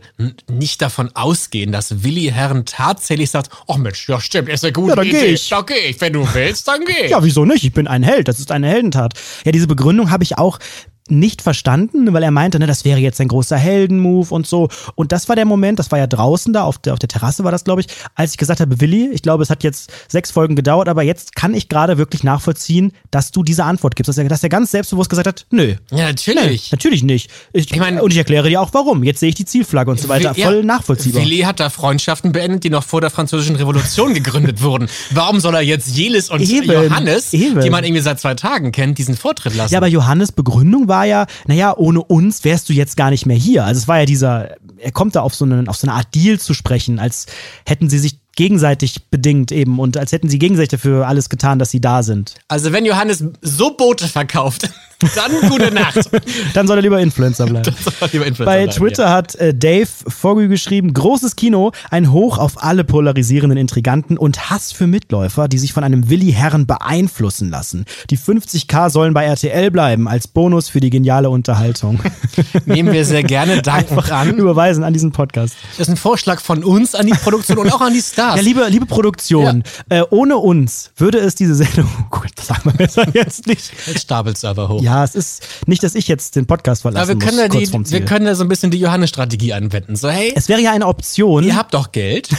nicht 0.50 0.82
davon 0.82 1.10
ausgehen, 1.14 1.72
dass 1.72 2.04
Willi 2.04 2.32
Herren 2.34 2.66
tatsächlich 2.66 3.30
sagt, 3.30 3.50
ach 3.68 3.78
Mensch, 3.78 4.10
ja 4.10 4.20
stimmt, 4.20 4.50
ist 4.50 4.64
eine 4.64 4.74
gute 4.74 4.90
ja, 4.90 4.96
dann 4.96 5.08
Idee. 5.08 5.20
Geh 5.20 5.34
ich. 5.34 5.50
Da 5.50 5.62
geh 5.62 5.74
ich. 5.90 6.02
Wenn 6.02 6.14
du 6.14 6.28
willst, 6.34 6.68
dann 6.68 6.84
geh 6.86 7.06
ich. 7.06 7.12
Ja, 7.12 7.24
wieso 7.24 7.46
nicht? 7.46 7.64
Ich 7.64 7.74
bin 7.74 7.88
ein 7.88 8.04
Held. 8.04 8.28
Das 8.28 8.40
ist 8.40 8.52
eine 8.52 8.68
Heldentat. 8.68 9.14
Ja, 9.46 9.52
diese 9.52 9.68
Begründung 9.68 10.12
habe 10.12 10.24
ich 10.24 10.38
auch 10.38 10.60
nicht 11.10 11.42
verstanden, 11.42 12.14
weil 12.14 12.24
er 12.24 12.32
meinte, 12.32 12.60
ne, 12.60 12.68
das 12.68 12.86
wäre 12.86 13.00
jetzt 13.00 13.20
ein 13.20 13.28
großer 13.28 13.58
Heldenmove 13.58 14.32
und 14.32 14.48
so. 14.48 14.70
Und 14.96 15.12
das 15.12 15.28
war 15.30 15.36
der 15.36 15.46
Moment, 15.46 15.80
das 15.80 15.92
war 15.92 16.00
ja 16.00 16.08
draußen 16.08 16.54
da, 16.54 16.64
auf 16.64 16.78
der, 16.78 16.94
auf 16.94 17.00
der 17.00 17.10
Terrasse 17.10 17.44
war 17.44 17.52
das, 17.52 17.64
glaube 17.66 17.82
ich, 17.82 17.88
als 18.16 18.32
ich 18.32 18.38
gesagt 18.38 18.60
habe, 18.62 18.80
Willi, 18.80 19.10
ich 19.12 19.22
glaube, 19.22 19.44
es 19.44 19.50
hat 19.50 19.64
jetzt 19.64 19.92
sechs 20.08 20.32
Folgen 20.32 20.56
gedauert, 20.56 20.88
aber 20.88 21.04
jetzt 21.04 21.36
kann 21.36 21.54
ich 21.54 21.68
gerade 21.70 21.98
wirklich 21.98 22.24
nachvollziehen, 22.24 22.94
dass 23.12 23.32
du 23.32 23.44
diese 23.44 23.66
Antwort 23.66 23.96
gibst. 23.96 24.08
Dass 24.10 24.18
er, 24.18 24.28
dass 24.30 24.44
er 24.44 24.50
ganz 24.50 24.72
selbstbewusst 24.72 25.10
gesagt 25.10 25.28
hat, 25.28 25.46
nö. 25.52 25.76
Ja, 25.92 26.06
natürlich. 26.08 26.72
Nee, 26.72 26.76
natürlich 26.76 27.04
nicht. 27.04 27.30
Ich, 27.52 27.72
Ich 27.72 27.80
mein- 27.80 28.00
und 28.00 28.12
ich 28.12 28.18
erkläre 28.18 28.48
dir 28.50 28.62
auch 28.62 28.74
warum. 28.74 29.04
Jetzt 29.04 29.20
sehe 29.20 29.30
ich 29.30 29.36
die 29.36 29.46
Zielflagge 29.46 29.92
und 29.92 30.00
so 30.00 30.08
weiter. 30.10 30.36
Wi- 30.36 30.40
ja, 30.42 30.48
Voll 30.48 30.64
nachvollziehbar. 30.64 31.22
Willi 31.22 31.40
hat 31.40 31.60
da 31.60 31.70
Freundschaften 31.70 32.32
beendet, 32.32 32.64
die 32.64 32.70
noch 32.70 32.84
vor 32.84 33.02
der 33.02 33.10
französischen 33.10 33.56
Revolution 33.56 34.14
gegründet 34.14 34.62
wurden. 34.62 34.88
Warum 35.12 35.40
soll 35.40 35.56
er 35.56 35.62
jetzt 35.62 35.96
Jelis 35.96 36.30
und 36.30 36.42
Eben, 36.42 36.72
Johannes, 36.72 37.34
eben. 37.34 37.60
die 37.62 37.70
man 37.70 37.84
irgendwie 37.84 38.02
seit 38.02 38.20
zwei 38.20 38.36
Tagen 38.36 38.72
kennt, 38.72 38.98
diesen 38.98 39.16
Vortritt 39.18 39.56
lassen? 39.56 39.74
Ja, 39.74 39.80
aber 39.80 39.88
Johannes 39.88 40.32
Begründung 40.32 40.88
war 40.88 40.93
ja, 41.04 41.26
naja, 41.48 41.76
ohne 41.76 42.04
uns 42.04 42.44
wärst 42.44 42.70
du 42.70 42.74
jetzt 42.74 42.96
gar 42.96 43.10
nicht 43.10 43.26
mehr 43.26 43.38
hier. 43.38 43.66
Also 43.66 43.80
es 43.80 43.88
war 43.88 44.00
ja 44.00 44.06
dieser, 44.06 44.52
er 44.78 44.92
kommt 44.92 45.16
da 45.16 45.22
auf 45.22 45.34
so, 45.34 45.46
einen, 45.46 45.68
auf 45.68 45.78
so 45.78 45.88
eine 45.88 45.96
Art 45.96 46.14
Deal 46.14 46.40
zu 46.40 46.54
sprechen, 46.54 47.00
als 47.00 47.26
hätten 47.66 47.90
sie 47.90 48.00
sich 48.00 48.20
gegenseitig 48.36 49.10
bedingt 49.10 49.52
eben 49.52 49.80
und 49.80 49.98
als 49.98 50.12
hätten 50.12 50.30
sie 50.30 50.40
gegenseitig 50.40 50.72
dafür 50.72 51.08
alles 51.08 51.30
getan, 51.30 51.60
dass 51.60 51.72
sie 51.72 51.82
da 51.82 52.04
sind. 52.04 52.36
Also 52.48 52.72
wenn 52.72 52.86
Johannes 52.86 53.24
so 53.42 53.76
Boote 53.76 54.08
verkauft, 54.08 54.70
dann 55.16 55.50
gute 55.50 55.74
Nacht. 55.74 56.10
Dann 56.54 56.68
soll 56.68 56.78
er 56.78 56.82
lieber 56.82 57.00
Influencer 57.00 57.46
bleiben. 57.46 57.74
Lieber 58.12 58.26
Influencer 58.26 58.46
Bei 58.46 58.64
bleiben, 58.66 58.72
Twitter 58.72 59.10
hat 59.10 59.36
äh, 59.36 59.54
Dave 59.54 59.88
Foggy 60.08 60.48
geschrieben, 60.48 60.94
großes 60.94 61.36
Kino, 61.36 61.72
ein 61.90 62.12
Hoch 62.12 62.38
auf 62.38 62.64
alle 62.64 62.84
polarisierenden 62.84 63.58
Intriganten 63.58 64.18
und 64.18 64.50
Hass 64.50 64.72
für 64.72 64.88
Mitläufer, 64.88 65.48
die 65.48 65.58
sich 65.58 65.74
von 65.74 65.84
einem 65.84 66.10
Willi-Herren 66.10 66.66
beeinflussen 66.66 67.50
lassen. 67.50 67.86
Die 68.10 68.18
50k 68.18 68.90
sollen 68.90 69.14
bei 69.14 69.26
RTL 69.26 69.72
bleiben, 69.72 70.08
als 70.08 70.28
Bonus 70.28 70.70
für 70.70 70.80
die 70.80 70.90
geniale 70.90 71.30
Unterhaltung. 71.30 72.00
Ja. 72.04 72.62
Nehmen 72.66 72.94
wir 72.94 73.06
sehr 73.06 73.24
gerne 73.24 73.62
dankend 73.62 74.12
an. 74.12 74.38
Überweisen 74.38 74.84
an 74.84 74.94
diesen 74.94 75.12
Podcast. 75.12 75.56
Das 75.72 75.88
ist 75.88 75.90
ein 75.90 75.98
Vorschlag 75.98 76.42
von 76.42 76.64
uns 76.64 76.96
an 76.96 77.06
die 77.08 77.14
Produktion 77.14 77.58
und 77.58 77.72
auch 77.72 77.82
an 77.82 77.94
die 77.94 78.02
Stars. 78.02 78.36
Ja, 78.38 78.42
liebe, 78.42 78.66
liebe 78.70 78.86
Produktion, 78.86 79.64
äh, 79.90 80.04
ohne 80.10 80.38
uns 80.38 80.92
würde 80.98 81.20
es 81.20 81.36
diese 81.36 81.56
Sendung, 81.56 81.90
oh 82.00 82.06
Gott, 82.10 82.32
das 82.36 82.48
sagen 82.48 82.62
wir 82.66 82.74
besser 82.74 83.06
jetzt 83.14 83.48
nicht. 83.48 83.72
Jetzt 83.88 84.02
stapelt's 84.02 84.44
aber 84.46 84.70
hoch. 84.70 84.82
Ja, 84.82 84.93
es 85.02 85.16
ist 85.16 85.44
nicht, 85.66 85.82
dass 85.82 85.96
ich 85.96 86.10
jetzt 86.10 86.36
den 86.36 86.46
Podcast 86.46 86.82
verlassen 86.82 87.10
aber 87.10 87.20
wir 87.20 87.26
können, 87.26 87.38
muss, 87.48 87.72
da 87.72 87.78
die, 87.80 87.92
wir 87.92 88.06
können 88.06 88.26
da 88.26 88.36
so 88.36 88.44
ein 88.44 88.50
bisschen 88.50 88.70
die 88.70 88.80
Johannes-Strategie 88.80 89.54
anwenden. 89.54 89.96
So, 89.96 90.10
hey, 90.10 90.34
es 90.36 90.50
wäre 90.50 90.60
ja 90.60 90.74
eine 90.74 90.88
Option. 90.88 91.44
ihr 91.44 91.56
habt 91.56 91.74
doch 91.74 91.94
Geld 91.94 92.30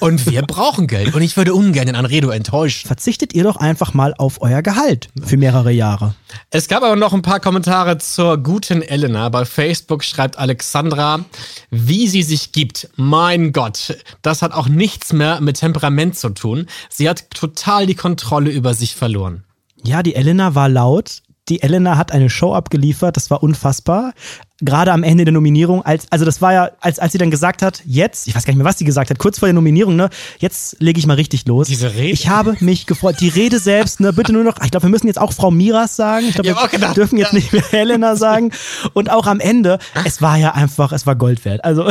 und 0.00 0.30
wir 0.30 0.42
brauchen 0.46 0.86
Geld. 0.86 1.14
Und 1.14 1.22
ich 1.22 1.36
würde 1.36 1.54
ungern 1.54 1.86
den 1.86 1.96
Anredo 1.96 2.30
enttäuschen. 2.30 2.86
Verzichtet 2.86 3.34
ihr 3.34 3.42
doch 3.42 3.56
einfach 3.56 3.94
mal 3.94 4.14
auf 4.16 4.40
euer 4.40 4.62
Gehalt 4.62 5.08
für 5.24 5.36
mehrere 5.36 5.72
Jahre. 5.72 6.14
Es 6.50 6.68
gab 6.68 6.82
aber 6.82 6.96
noch 6.96 7.12
ein 7.12 7.22
paar 7.22 7.40
Kommentare 7.40 7.98
zur 7.98 8.38
guten 8.38 8.82
Elena. 8.82 9.28
Bei 9.28 9.44
Facebook 9.44 10.04
schreibt 10.04 10.38
Alexandra, 10.38 11.24
wie 11.70 12.06
sie 12.06 12.22
sich 12.22 12.52
gibt. 12.52 12.88
Mein 12.96 13.52
Gott, 13.52 13.98
das 14.22 14.42
hat 14.42 14.52
auch 14.52 14.68
nichts 14.68 15.12
mehr 15.12 15.40
mit 15.40 15.58
Temperament 15.58 16.16
zu 16.16 16.30
tun. 16.30 16.66
Sie 16.88 17.08
hat 17.08 17.30
total 17.30 17.86
die 17.86 17.94
Kontrolle 17.94 18.50
über 18.50 18.74
sich 18.74 18.94
verloren. 18.94 19.44
Ja, 19.82 20.02
die 20.02 20.14
Elena 20.14 20.54
war 20.54 20.68
laut. 20.68 21.22
Die 21.48 21.62
Elena 21.62 21.96
hat 21.96 22.12
eine 22.12 22.30
Show 22.30 22.54
abgeliefert, 22.54 23.16
das 23.16 23.30
war 23.30 23.42
unfassbar. 23.42 24.12
Gerade 24.60 24.92
am 24.92 25.02
Ende 25.04 25.24
der 25.24 25.32
Nominierung, 25.32 25.82
als, 25.82 26.06
also 26.10 26.24
das 26.24 26.42
war 26.42 26.52
ja, 26.52 26.70
als, 26.80 26.98
als 26.98 27.12
sie 27.12 27.18
dann 27.18 27.30
gesagt 27.30 27.62
hat, 27.62 27.82
jetzt, 27.84 28.26
ich 28.26 28.34
weiß 28.34 28.44
gar 28.44 28.52
nicht 28.52 28.58
mehr, 28.58 28.66
was 28.66 28.78
sie 28.78 28.84
gesagt 28.84 29.10
hat, 29.10 29.18
kurz 29.18 29.38
vor 29.38 29.46
der 29.46 29.54
Nominierung, 29.54 29.94
ne, 29.94 30.10
jetzt 30.38 30.76
lege 30.80 30.98
ich 30.98 31.06
mal 31.06 31.14
richtig 31.14 31.46
los. 31.46 31.68
Diese 31.68 31.94
Rede? 31.94 32.08
Ich 32.08 32.28
habe 32.28 32.56
mich 32.60 32.86
gefreut. 32.86 33.16
Die 33.20 33.28
Rede 33.28 33.60
selbst, 33.60 34.00
ne, 34.00 34.12
bitte 34.12 34.32
nur 34.32 34.44
noch, 34.44 34.60
ich 34.62 34.70
glaube, 34.70 34.84
wir 34.84 34.90
müssen 34.90 35.06
jetzt 35.06 35.20
auch 35.20 35.32
Frau 35.32 35.50
Miras 35.50 35.96
sagen. 35.96 36.26
Ich 36.28 36.34
glaube, 36.34 36.48
wir 36.48 36.68
gedacht, 36.68 36.96
dürfen 36.96 37.18
jetzt 37.18 37.32
ja. 37.32 37.38
nicht 37.38 37.52
mehr 37.52 37.62
Helena 37.70 38.16
sagen. 38.16 38.50
Und 38.94 39.10
auch 39.10 39.26
am 39.26 39.40
Ende, 39.40 39.78
es 40.04 40.20
war 40.22 40.36
ja 40.36 40.52
einfach, 40.54 40.92
es 40.92 41.06
war 41.06 41.14
Gold 41.14 41.44
wert. 41.44 41.64
Also, 41.64 41.90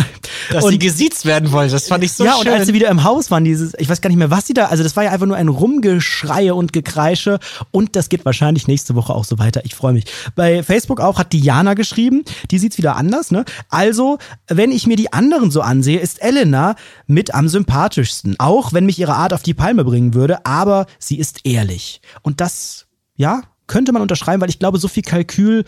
Dass 0.51 0.63
und, 0.63 0.71
sie 0.71 0.79
gesiezt 0.79 1.25
werden 1.25 1.51
wollte, 1.51 1.73
das 1.73 1.87
fand 1.87 2.03
ich 2.03 2.13
so 2.13 2.25
ja, 2.25 2.33
schön. 2.33 2.47
und 2.47 2.53
als 2.53 2.67
sie 2.67 2.73
wieder 2.73 2.89
im 2.89 3.03
Haus 3.03 3.31
waren, 3.31 3.43
dieses, 3.43 3.73
ich 3.77 3.89
weiß 3.89 4.01
gar 4.01 4.09
nicht 4.09 4.17
mehr, 4.17 4.31
was 4.31 4.47
sie 4.47 4.53
da, 4.53 4.65
also 4.65 4.83
das 4.83 4.95
war 4.95 5.03
ja 5.03 5.11
einfach 5.11 5.25
nur 5.25 5.35
ein 5.37 5.47
Rumgeschreie 5.47 6.53
und 6.53 6.73
Gekreische 6.73 7.39
und 7.71 7.95
das 7.95 8.09
geht 8.09 8.25
wahrscheinlich 8.25 8.67
nächste 8.67 8.95
Woche 8.95 9.13
auch 9.13 9.25
so 9.25 9.39
weiter. 9.39 9.61
Ich 9.65 9.75
freue 9.75 9.93
mich. 9.93 10.05
Bei 10.35 10.63
Facebook 10.63 10.99
auch 10.99 11.19
hat 11.19 11.33
Diana 11.33 11.73
geschrieben, 11.73 12.23
die 12.51 12.56
sieht's 12.59 12.77
wieder 12.77 12.95
anders, 12.95 13.31
ne? 13.31 13.45
Also, 13.69 14.17
wenn 14.47 14.71
ich 14.71 14.87
mir 14.87 14.95
die 14.95 15.13
anderen 15.13 15.51
so 15.51 15.61
ansehe, 15.61 15.99
ist 15.99 16.21
Elena 16.21 16.75
mit 17.05 17.33
am 17.33 17.47
sympathischsten. 17.47 18.35
Auch 18.39 18.73
wenn 18.73 18.85
mich 18.85 18.99
ihre 18.99 19.15
Art 19.15 19.33
auf 19.33 19.43
die 19.43 19.53
Palme 19.53 19.83
bringen 19.83 20.13
würde, 20.13 20.45
aber 20.45 20.85
sie 20.99 21.17
ist 21.17 21.41
ehrlich. 21.45 22.01
Und 22.21 22.41
das, 22.41 22.87
ja, 23.15 23.43
könnte 23.67 23.91
man 23.91 24.01
unterschreiben, 24.01 24.41
weil 24.41 24.49
ich 24.49 24.59
glaube, 24.59 24.79
so 24.79 24.87
viel 24.87 25.03
Kalkül 25.03 25.65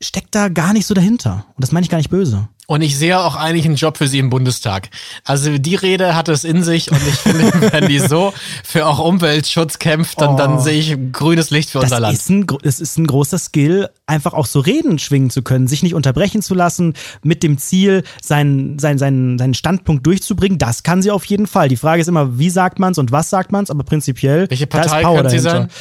steckt 0.00 0.34
da 0.34 0.48
gar 0.48 0.72
nicht 0.72 0.86
so 0.86 0.94
dahinter. 0.94 1.46
Und 1.54 1.62
das 1.62 1.72
meine 1.72 1.84
ich 1.84 1.90
gar 1.90 1.98
nicht 1.98 2.10
böse. 2.10 2.48
Und 2.70 2.82
ich 2.82 2.96
sehe 2.96 3.18
auch 3.18 3.34
eigentlich 3.34 3.64
einen 3.64 3.74
Job 3.74 3.96
für 3.96 4.06
sie 4.06 4.20
im 4.20 4.30
Bundestag. 4.30 4.90
Also 5.24 5.58
die 5.58 5.74
Rede 5.74 6.14
hat 6.14 6.28
es 6.28 6.44
in 6.44 6.62
sich 6.62 6.92
und 6.92 7.04
ich 7.04 7.16
finde, 7.16 7.50
wenn 7.72 7.88
die 7.88 7.98
so 7.98 8.32
für 8.62 8.86
auch 8.86 9.00
Umweltschutz 9.00 9.80
kämpft, 9.80 10.20
dann, 10.20 10.36
dann 10.36 10.60
sehe 10.60 10.78
ich 10.78 10.96
grünes 11.10 11.50
Licht 11.50 11.70
für 11.70 11.78
das 11.78 11.86
unser 11.86 11.98
Land. 11.98 12.14
Ist 12.14 12.30
ein, 12.30 12.46
das 12.62 12.78
ist 12.78 12.96
ein 12.96 13.08
großer 13.08 13.40
Skill, 13.40 13.88
einfach 14.06 14.34
auch 14.34 14.46
so 14.46 14.60
Reden 14.60 15.00
schwingen 15.00 15.30
zu 15.30 15.42
können, 15.42 15.66
sich 15.66 15.82
nicht 15.82 15.96
unterbrechen 15.96 16.42
zu 16.42 16.54
lassen, 16.54 16.94
mit 17.24 17.42
dem 17.42 17.58
Ziel, 17.58 18.04
seinen, 18.22 18.78
seinen, 18.78 18.98
seinen, 18.98 19.36
seinen 19.36 19.54
Standpunkt 19.54 20.06
durchzubringen. 20.06 20.58
Das 20.58 20.84
kann 20.84 21.02
sie 21.02 21.10
auf 21.10 21.24
jeden 21.24 21.48
Fall. 21.48 21.68
Die 21.68 21.76
Frage 21.76 22.02
ist 22.02 22.06
immer, 22.06 22.38
wie 22.38 22.50
sagt 22.50 22.78
man's 22.78 22.98
und 22.98 23.10
was 23.10 23.30
sagt 23.30 23.50
man's, 23.50 23.72
aber 23.72 23.82
prinzipiell. 23.82 24.48
Welche 24.48 24.68
da 24.68 24.82
ist 24.82 24.90
Partei 24.90 25.02
Power 25.02 25.16
könnte 25.16 25.30
sie 25.30 25.42
dahinter. 25.42 25.74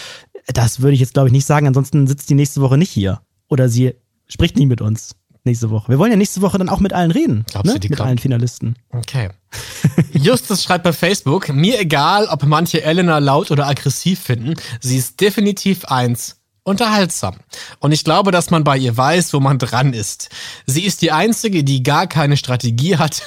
Das 0.55 0.81
würde 0.81 0.95
ich 0.95 1.01
jetzt, 1.01 1.13
glaube 1.13 1.29
ich, 1.29 1.33
nicht 1.33 1.45
sagen, 1.45 1.67
ansonsten 1.67 2.07
sitzt 2.07 2.31
die 2.31 2.35
nächste 2.35 2.61
Woche 2.61 2.79
nicht 2.79 2.89
hier. 2.89 3.21
Oder 3.47 3.69
sie 3.69 3.93
spricht 4.27 4.57
nie 4.57 4.65
mit 4.65 4.81
uns 4.81 5.18
nächste 5.43 5.69
Woche. 5.69 5.89
Wir 5.89 5.99
wollen 5.99 6.11
ja 6.11 6.17
nächste 6.17 6.41
Woche 6.41 6.57
dann 6.57 6.69
auch 6.69 6.79
mit 6.79 6.93
allen 6.93 7.11
reden. 7.11 7.45
Glaubst 7.49 7.67
ne? 7.67 7.73
du, 7.73 7.79
die 7.79 7.89
mit 7.89 7.97
kommt? 7.97 8.07
allen 8.07 8.17
Finalisten. 8.17 8.75
Okay. 8.91 9.29
Justus 10.13 10.63
schreibt 10.63 10.83
bei 10.83 10.93
Facebook, 10.93 11.49
mir 11.49 11.79
egal, 11.79 12.27
ob 12.27 12.43
manche 12.43 12.83
Elena 12.83 13.17
laut 13.19 13.51
oder 13.51 13.67
aggressiv 13.67 14.19
finden, 14.19 14.55
sie 14.79 14.97
ist 14.97 15.19
definitiv 15.21 15.85
eins. 15.85 16.37
Unterhaltsam. 16.63 17.37
Und 17.79 17.93
ich 17.93 18.03
glaube, 18.03 18.31
dass 18.31 18.51
man 18.51 18.63
bei 18.63 18.77
ihr 18.77 18.95
weiß, 18.95 19.33
wo 19.33 19.39
man 19.39 19.57
dran 19.57 19.93
ist. 19.93 20.29
Sie 20.67 20.83
ist 20.83 21.01
die 21.01 21.11
Einzige, 21.11 21.63
die 21.63 21.81
gar 21.81 22.05
keine 22.05 22.37
Strategie 22.37 22.97
hat. 22.97 23.23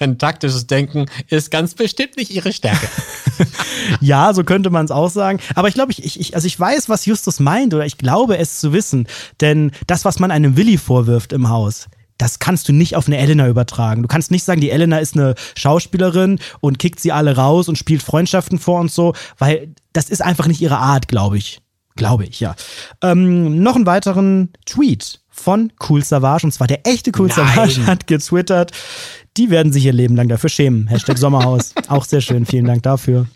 Denn 0.00 0.18
taktisches 0.18 0.66
Denken 0.66 1.06
ist 1.28 1.50
ganz 1.50 1.74
bestimmt 1.74 2.16
nicht 2.16 2.30
ihre 2.30 2.52
Stärke. 2.52 2.88
Ja, 4.00 4.34
so 4.34 4.44
könnte 4.44 4.70
man 4.70 4.84
es 4.84 4.90
auch 4.90 5.10
sagen. 5.10 5.38
Aber 5.54 5.68
ich 5.68 5.74
glaube, 5.74 5.92
ich, 5.92 6.20
ich, 6.20 6.34
also 6.34 6.46
ich 6.46 6.58
weiß, 6.58 6.88
was 6.88 7.06
Justus 7.06 7.40
meint 7.40 7.74
oder 7.74 7.86
ich 7.86 7.98
glaube 7.98 8.38
es 8.38 8.60
zu 8.60 8.72
wissen. 8.72 9.06
Denn 9.40 9.70
das, 9.86 10.04
was 10.04 10.18
man 10.18 10.30
einem 10.30 10.56
Willi 10.56 10.78
vorwirft 10.78 11.32
im 11.32 11.48
Haus, 11.48 11.86
das 12.18 12.40
kannst 12.40 12.68
du 12.68 12.72
nicht 12.72 12.96
auf 12.96 13.06
eine 13.06 13.18
Elena 13.18 13.48
übertragen. 13.48 14.02
Du 14.02 14.08
kannst 14.08 14.30
nicht 14.30 14.44
sagen, 14.44 14.60
die 14.60 14.70
Elena 14.70 14.98
ist 14.98 15.16
eine 15.16 15.34
Schauspielerin 15.56 16.40
und 16.60 16.78
kickt 16.78 17.00
sie 17.00 17.12
alle 17.12 17.36
raus 17.36 17.68
und 17.68 17.78
spielt 17.78 18.02
Freundschaften 18.02 18.58
vor 18.58 18.80
und 18.80 18.90
so, 18.90 19.14
weil 19.38 19.74
das 19.92 20.10
ist 20.10 20.22
einfach 20.22 20.48
nicht 20.48 20.60
ihre 20.60 20.78
Art, 20.78 21.08
glaube 21.08 21.38
ich. 21.38 21.60
Glaube 21.94 22.24
ich, 22.24 22.38
ja. 22.38 22.54
Ähm, 23.02 23.60
noch 23.62 23.74
einen 23.74 23.86
weiteren 23.86 24.50
Tweet 24.66 25.20
von 25.38 25.72
Cool 25.88 26.04
Savage, 26.04 26.44
und 26.44 26.52
zwar 26.52 26.66
der 26.66 26.86
echte 26.86 27.12
Cool 27.16 27.28
Nein. 27.28 27.46
Savage 27.46 27.86
hat 27.86 28.06
getwittert. 28.06 28.72
Die 29.36 29.50
werden 29.50 29.72
sich 29.72 29.84
ihr 29.84 29.92
Leben 29.92 30.16
lang 30.16 30.28
dafür 30.28 30.50
schämen. 30.50 30.88
Hashtag 30.88 31.16
Sommerhaus. 31.18 31.74
Auch 31.88 32.04
sehr 32.04 32.20
schön. 32.20 32.44
Vielen 32.44 32.64
Dank 32.66 32.82
dafür. 32.82 33.26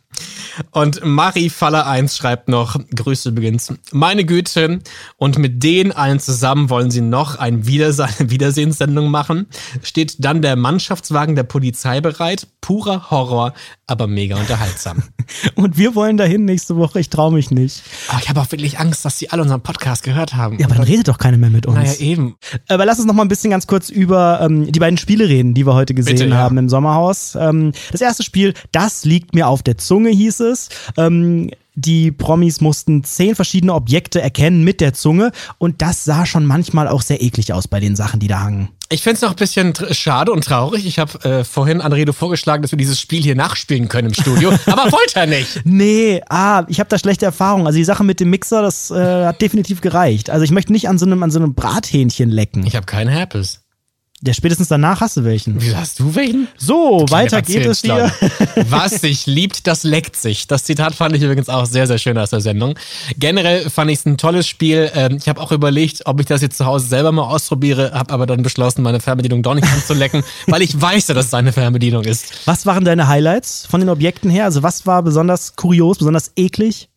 Und 0.71 1.05
Marie 1.05 1.51
Faller 1.51 1.87
1 1.87 2.17
schreibt 2.17 2.49
noch, 2.49 2.79
Grüße 2.95 3.31
übrigens, 3.31 3.73
meine 3.93 4.25
Güte, 4.25 4.81
und 5.17 5.39
mit 5.39 5.63
denen 5.63 5.93
allen 5.93 6.21
zusammen 6.21 6.71
wollen 6.71 6.91
sie 6.91 7.01
noch 7.01 7.37
ein 7.37 7.67
Wiederse 7.67 8.05
eine 8.05 8.31
Wiedersehenssendung 8.31 9.11
machen. 9.11 9.47
Steht 9.83 10.25
dann 10.25 10.43
der 10.43 10.57
Mannschaftswagen 10.57 11.37
der 11.37 11.45
Polizei 11.45 12.01
bereit. 12.01 12.47
Purer 12.61 13.11
Horror, 13.11 13.55
aber 13.87 14.07
mega 14.07 14.37
unterhaltsam. 14.37 15.03
Und 15.55 15.77
wir 15.77 15.95
wollen 15.95 16.17
dahin 16.17 16.45
nächste 16.45 16.77
Woche. 16.77 17.01
Ich 17.01 17.11
traue 17.11 17.33
mich 17.33 17.51
nicht. 17.51 17.83
Aber 18.09 18.21
ich 18.23 18.29
habe 18.29 18.41
auch 18.41 18.51
wirklich 18.53 18.79
Angst, 18.79 19.05
dass 19.05 19.19
sie 19.19 19.31
alle 19.31 19.43
unseren 19.43 19.63
Podcast 19.63 20.03
gehört 20.03 20.35
haben. 20.35 20.59
Ja, 20.59 20.67
aber 20.67 20.77
dann 20.77 20.85
redet 20.85 21.09
doch 21.09 21.19
keiner 21.19 21.39
mehr 21.39 21.51
mit 21.51 21.67
uns. 21.67 21.77
naja, 21.77 21.95
eben. 21.99 22.37
Aber 22.69 22.85
lass 22.85 22.99
uns 22.99 23.07
noch 23.07 23.15
mal 23.15 23.23
ein 23.23 23.29
bisschen 23.29 23.51
ganz 23.51 23.67
kurz 23.67 23.89
über 23.89 24.41
ähm, 24.43 24.71
die 24.71 24.79
beiden 24.79 24.97
Spiele 24.97 25.29
reden, 25.29 25.55
die 25.55 25.67
wir 25.67 25.75
heute 25.75 25.95
gesehen 25.95 26.17
Bitte, 26.17 26.29
ja. 26.29 26.37
haben 26.37 26.59
im 26.59 26.69
Sommerhaus. 26.69 27.35
Ähm, 27.35 27.73
das 27.91 28.01
erste 28.01 28.23
Spiel, 28.23 28.55
das 28.71 29.05
liegt 29.05 29.35
mir 29.35 29.49
auf 29.49 29.63
der 29.63 29.79
Zunge, 29.79 30.02
hieß 30.11 30.41
es. 30.41 30.69
Ähm, 30.97 31.51
die 31.75 32.11
Promis 32.13 32.61
mussten 32.61 33.03
zehn 33.03 33.35
verschiedene 33.35 33.73
Objekte 33.73 34.21
erkennen 34.21 34.63
mit 34.63 34.81
der 34.81 34.93
Zunge 34.93 35.33
und 35.57 35.81
das 35.81 36.05
sah 36.05 36.27
schon 36.27 36.45
manchmal 36.45 36.87
auch 36.87 37.01
sehr 37.01 37.23
eklig 37.23 37.53
aus 37.53 37.67
bei 37.67 37.81
den 37.81 37.97
Sachen, 37.97 38.21
die 38.21 38.29
da 38.29 38.41
hangen. 38.41 38.69
Ich 38.91 39.03
find's 39.03 39.23
noch 39.23 39.31
ein 39.31 39.37
bisschen 39.37 39.73
schade 39.93 40.33
und 40.33 40.45
traurig. 40.45 40.85
Ich 40.85 40.99
habe 40.99 41.25
äh, 41.25 41.45
vorhin 41.45 41.81
Anredo 41.81 42.13
vorgeschlagen, 42.13 42.61
dass 42.61 42.73
wir 42.73 42.77
dieses 42.77 43.01
Spiel 43.01 43.23
hier 43.23 43.35
nachspielen 43.35 43.89
können 43.89 44.09
im 44.09 44.15
Studio, 44.15 44.51
aber 44.67 44.93
wollte 44.93 45.21
er 45.21 45.27
nicht. 45.27 45.63
Nee, 45.65 46.21
ah, 46.29 46.65
ich 46.69 46.79
habe 46.79 46.91
da 46.91 46.99
schlechte 46.99 47.25
Erfahrungen. 47.25 47.67
Also 47.67 47.79
die 47.79 47.85
Sache 47.85 48.05
mit 48.05 48.21
dem 48.21 48.29
Mixer, 48.29 48.61
das 48.61 48.91
äh, 48.91 49.25
hat 49.25 49.41
definitiv 49.41 49.81
gereicht. 49.81 50.29
Also 50.29 50.45
ich 50.45 50.51
möchte 50.51 50.73
nicht 50.73 50.91
an 50.91 50.99
so 50.99 51.07
einem, 51.07 51.23
an 51.23 51.31
so 51.31 51.39
einem 51.39 51.55
Brathähnchen 51.55 52.29
lecken. 52.29 52.67
Ich 52.67 52.77
habe 52.77 52.85
keinen 52.85 53.09
Herpes. 53.09 53.62
Der 54.25 54.35
spätestens 54.35 54.69
danach 54.69 55.01
hast 55.01 55.17
du 55.17 55.25
welchen. 55.25 55.61
Wie 55.61 55.75
hast 55.75 55.99
du 55.99 56.15
welchen? 56.15 56.47
So, 56.57 57.05
weiter 57.09 57.43
geht 57.43 57.67
es 57.67 57.81
hier. 57.81 58.13
Was 58.69 59.01
sich 59.01 59.27
liebt, 59.27 59.67
das 59.67 59.83
leckt 59.83 60.15
sich. 60.15 60.47
Das 60.47 60.63
Zitat 60.63 60.95
fand 60.95 61.17
ich 61.17 61.23
übrigens 61.23 61.49
auch 61.49 61.67
sehr, 61.67 61.89
sehr 61.89 61.99
schön 61.99 62.17
aus 62.17 62.31
der 62.31 62.41
Sendung. 62.41 62.79
Generell 63.19 63.69
fand 63.69 63.91
ich 63.91 63.99
es 63.99 64.07
ein 64.07 64.19
tolles 64.19 64.47
Spiel. 64.47 64.93
Ähm, 64.95 65.17
ich 65.17 65.29
habe 65.29 65.41
auch 65.41 65.51
überlegt, 65.51 66.07
ob 66.07 66.21
ich 66.21 66.27
das 66.27 66.41
jetzt 66.41 66.57
zu 66.57 66.67
Hause 66.67 66.87
selber 66.87 67.11
mal 67.11 67.25
ausprobiere, 67.25 67.91
habe 67.95 68.15
aber 68.15 68.27
dann 68.27 68.45
beschlossen, 68.45 68.83
meine 68.83 69.01
Fernbedienung 69.01 69.43
doch 69.43 69.55
nicht 69.55 69.67
anzulecken, 69.67 70.23
weil 70.47 70.63
ich 70.63 70.81
weiß 70.81 71.09
ja, 71.09 71.15
dass 71.15 71.27
es 71.27 71.35
eine 71.35 71.53
Fernbedienung 71.53 72.05
ist. 72.05 72.47
Was 72.47 72.65
waren 72.65 72.85
deine 72.85 73.09
Highlights 73.09 73.67
von 73.69 73.81
den 73.81 73.89
Objekten 73.89 74.31
her? 74.31 74.45
Also 74.45 74.63
was 74.63 74.87
war 74.87 75.03
besonders 75.03 75.57
kurios, 75.57 75.99
besonders 75.99 76.31
eklig? 76.37 76.89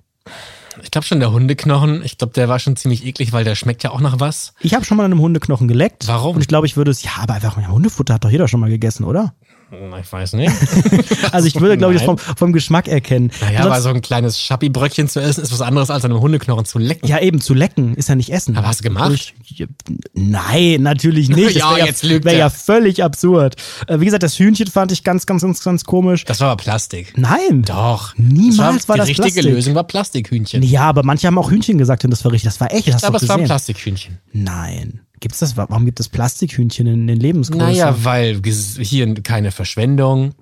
Ich 0.84 0.92
glaube 0.92 1.06
schon 1.06 1.20
der 1.20 1.32
Hundeknochen. 1.32 2.04
Ich 2.04 2.18
glaube, 2.18 2.34
der 2.34 2.50
war 2.50 2.60
schon 2.60 2.76
ziemlich 2.76 3.06
eklig, 3.06 3.32
weil 3.34 3.44
der 3.44 3.56
schmeckt 3.56 3.84
ja 3.84 3.92
auch 3.92 4.02
nach 4.02 4.20
was. 4.20 4.54
Ich 4.62 4.74
habe 4.74 4.86
schon 4.86 4.98
mal 4.98 5.06
an 5.06 5.12
einem 5.12 5.22
Hundeknochen 5.22 5.68
geleckt. 5.68 6.08
Warum? 6.08 6.36
Und 6.36 6.42
ich 6.42 6.48
glaube, 6.48 6.68
ich 6.68 6.78
würde 6.78 6.92
es, 6.92 7.04
ja, 7.04 7.12
aber 7.22 7.34
einfach 7.34 7.58
ja, 7.60 7.70
Hundefutter 7.70 8.16
hat 8.16 8.26
doch 8.26 8.30
jeder 8.30 8.48
schon 8.48 8.60
mal 8.60 8.70
gegessen, 8.70 9.04
oder? 9.04 9.34
Ich 9.72 10.12
weiß 10.12 10.34
nicht. 10.34 10.54
Also 11.32 11.48
ich 11.48 11.60
würde, 11.60 11.78
glaube 11.78 11.94
ich, 11.94 12.00
das 12.00 12.06
vom, 12.06 12.18
vom 12.18 12.54
Geschmack 12.54 12.88
erkennen. 12.88 13.32
Naja, 13.42 13.60
Ansonsten- 13.60 13.72
aber 13.72 13.82
so 13.82 13.90
ein 13.90 14.02
kleines 14.02 14.40
Schappi-Bröckchen 14.40 15.10
zu 15.10 15.20
essen 15.20 15.44
ist 15.44 15.52
was 15.52 15.62
anderes 15.62 15.90
als 15.90 16.06
an 16.06 16.12
einem 16.12 16.22
Hundeknochen 16.22 16.64
zu 16.66 16.78
lecken. 16.80 17.08
ja, 17.08 17.20
eben, 17.20 17.42
zu 17.42 17.54
lecken 17.54 17.96
ist 17.96 18.08
ja 18.10 18.16
nicht 18.16 18.32
essen. 18.32 18.56
Aber 18.56 18.68
hast 18.68 18.80
du 18.80 18.84
gemacht? 18.84 19.12
Ich, 19.44 19.66
nein, 20.14 20.82
natürlich 20.82 21.30
nicht. 21.30 21.46
Das 21.46 21.54
Ja, 21.56 21.78
jetzt 21.78 22.04
lügt 22.04 22.26
Wäre 22.26 22.38
ja 22.38 22.50
völlig 22.50 23.04
absurd. 23.04 23.56
Äh, 23.88 24.00
wie 24.00 24.06
gesagt, 24.06 24.24
das 24.24 24.38
Hühnchen 24.40 24.68
fand 24.68 24.92
ich 24.92 25.04
ganz, 25.04 25.26
ganz, 25.26 25.42
ganz, 25.42 25.64
ganz 25.64 25.84
komisch. 25.84 26.26
Das 26.26 26.40
war 26.42 26.50
aber 26.52 26.62
Plastik. 26.62 27.14
Nein. 27.18 27.64
Doch. 27.64 28.14
Niemals 28.18 28.88
war 28.88 28.96
die 28.96 29.00
das 29.00 29.08
richtige 29.10 29.24
Plastik. 29.24 29.46
Lösung 29.46 29.76
war 29.76 29.84
Plastikhühnchen. 29.84 30.64
Ja, 30.64 30.82
aber 30.84 31.04
manche 31.04 31.28
haben 31.28 31.38
auch 31.38 31.52
Hühnchen 31.52 31.78
gesagt 31.78 32.04
und 32.06 32.12
das 32.12 32.24
war 32.24 32.32
richtig. 32.32 32.50
Das 32.50 32.60
war 32.60 32.74
echt. 32.74 32.88
Das 32.88 33.02
du 33.02 33.08
aber 33.08 33.18
doch 33.18 33.24
es 33.24 33.30
war 33.30 33.38
ein. 33.38 33.46
Plastikhühnchen. 33.46 34.20
Nein. 34.32 35.02
Gibt's 35.20 35.40
das? 35.40 35.58
Warum 35.58 35.86
gibt 35.86 36.00
es 36.00 36.10
Plastikhühnchen 36.10 36.88
in 36.88 37.08
den 37.08 37.20
Lebensgrößen? 37.20 37.66
Naja, 37.66 37.96
weil 38.04 38.42
hier 38.44 39.14
keine 39.24 39.52
Verschwendung. 39.52 40.34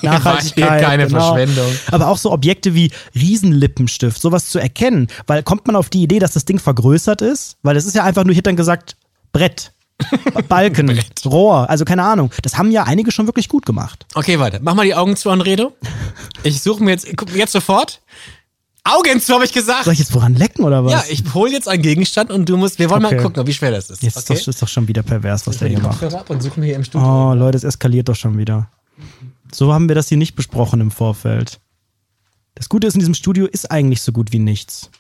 Nachhaltigkeit, 0.03 0.83
keine 0.83 1.07
genau. 1.07 1.35
Verschwendung. 1.35 1.71
Aber 1.91 2.09
auch 2.09 2.17
so 2.17 2.33
Objekte 2.33 2.75
wie 2.75 2.91
Riesenlippenstift, 3.15 4.21
sowas 4.21 4.49
zu 4.49 4.59
erkennen. 4.59 5.09
Weil 5.27 5.43
kommt 5.43 5.67
man 5.67 5.77
auf 5.77 5.91
die 5.91 6.03
Idee, 6.03 6.19
dass 6.19 6.33
das 6.33 6.45
Ding 6.45 6.59
vergrößert 6.59 7.23
ist? 7.23 7.57
Weil 7.63 7.77
es 7.77 7.85
ist 7.85 7.95
ja 7.95 8.05
einfach 8.05 8.25
nur, 8.25 8.33
ich 8.33 8.39
hätte 8.39 8.49
dann 8.49 8.57
gesagt, 8.57 8.97
Brett. 9.33 9.73
Balken, 10.49 10.87
Brett. 10.95 11.27
Rohr, 11.27 11.69
also 11.69 11.85
keine 11.85 12.03
Ahnung. 12.03 12.31
Das 12.43 12.57
haben 12.57 12.71
ja 12.71 12.85
einige 12.85 13.13
schon 13.13 13.27
wirklich 13.27 13.49
gut 13.49 13.67
gemacht. 13.67 14.07
Okay, 14.15 14.39
weiter. 14.39 14.61
Mach 14.63 14.75
mal 14.75 14.87
die 14.87 14.95
Augen 14.95 15.17
zu, 15.17 15.31
Anredo. 15.31 15.77
Ich 16.43 16.63
suche 16.63 16.83
mir 16.83 16.93
jetzt, 16.93 17.07
guck, 17.17 17.35
jetzt 17.35 17.53
sofort. 17.53 18.01
Augen 18.85 19.21
zu, 19.21 19.35
habe 19.35 19.45
ich 19.45 19.53
gesagt. 19.53 19.85
Soll 19.85 19.93
ich 19.93 19.99
jetzt 19.99 20.15
woran 20.15 20.35
lecken 20.35 20.65
oder 20.65 20.85
was? 20.85 20.93
Ja, 20.93 21.05
ich 21.11 21.23
hole 21.35 21.51
jetzt 21.51 21.69
einen 21.69 21.83
Gegenstand 21.83 22.31
und 22.31 22.49
du 22.49 22.57
musst, 22.57 22.79
wir 22.79 22.89
wollen 22.91 23.05
Okay. 23.05 23.17
mal 23.17 23.23
gucken, 23.23 23.47
wie 23.47 23.53
schwer 23.53 23.71
das 23.71 23.91
ist. 23.91 24.03
Jetzt 24.03 24.17
okay? 24.17 24.35
ist, 24.35 24.47
das, 24.47 24.55
ist 24.55 24.63
doch 24.63 24.69
schon 24.69 24.89
wieder 24.89 25.03
pervers, 25.03 25.47
was 25.47 25.59
der 25.59 25.69
hier 25.69 25.81
macht. 25.81 26.03
Ab 26.03 26.31
und 26.31 26.43
suchen 26.43 26.63
wir 26.63 26.69
hier 26.69 26.77
im 26.77 26.85
Studio. 26.85 27.31
Oh, 27.31 27.35
Leute, 27.35 27.57
es 27.59 27.65
eskaliert 27.65 28.09
doch 28.09 28.17
schon 28.17 28.39
wieder. 28.39 28.71
So 29.53 29.73
haben 29.73 29.89
wir 29.89 29.95
das 29.95 30.09
hier 30.09 30.19
nicht 30.19 30.35
besprochen 30.35 30.81
im 30.81 30.91
Vorfeld. 30.91 31.61
Das 32.55 32.69
Gute 32.69 32.87
ist, 32.87 32.95
in 32.95 33.01
diesem 33.01 33.15
Studio 33.15 33.47
ist 33.47 33.71
eigentlich 33.71 34.03
so 34.03 34.13
gut 34.13 34.33
wie 34.33 34.39
nichts. 34.39 34.91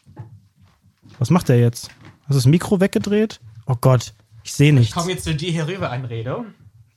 Was 1.18 1.30
macht 1.30 1.48
er 1.50 1.58
jetzt? 1.58 1.88
Hast 2.22 2.30
du 2.30 2.34
das 2.34 2.46
Mikro 2.46 2.80
weggedreht? 2.80 3.40
Oh 3.66 3.76
Gott, 3.80 4.14
ich 4.42 4.52
sehe 4.52 4.72
nichts. 4.72 4.94
Komm 4.94 5.08
jetzt 5.08 5.24
zu 5.24 5.34
dir 5.34 5.50
hier 5.52 5.66
rüber, 5.66 5.90
Anredo. 5.90 6.44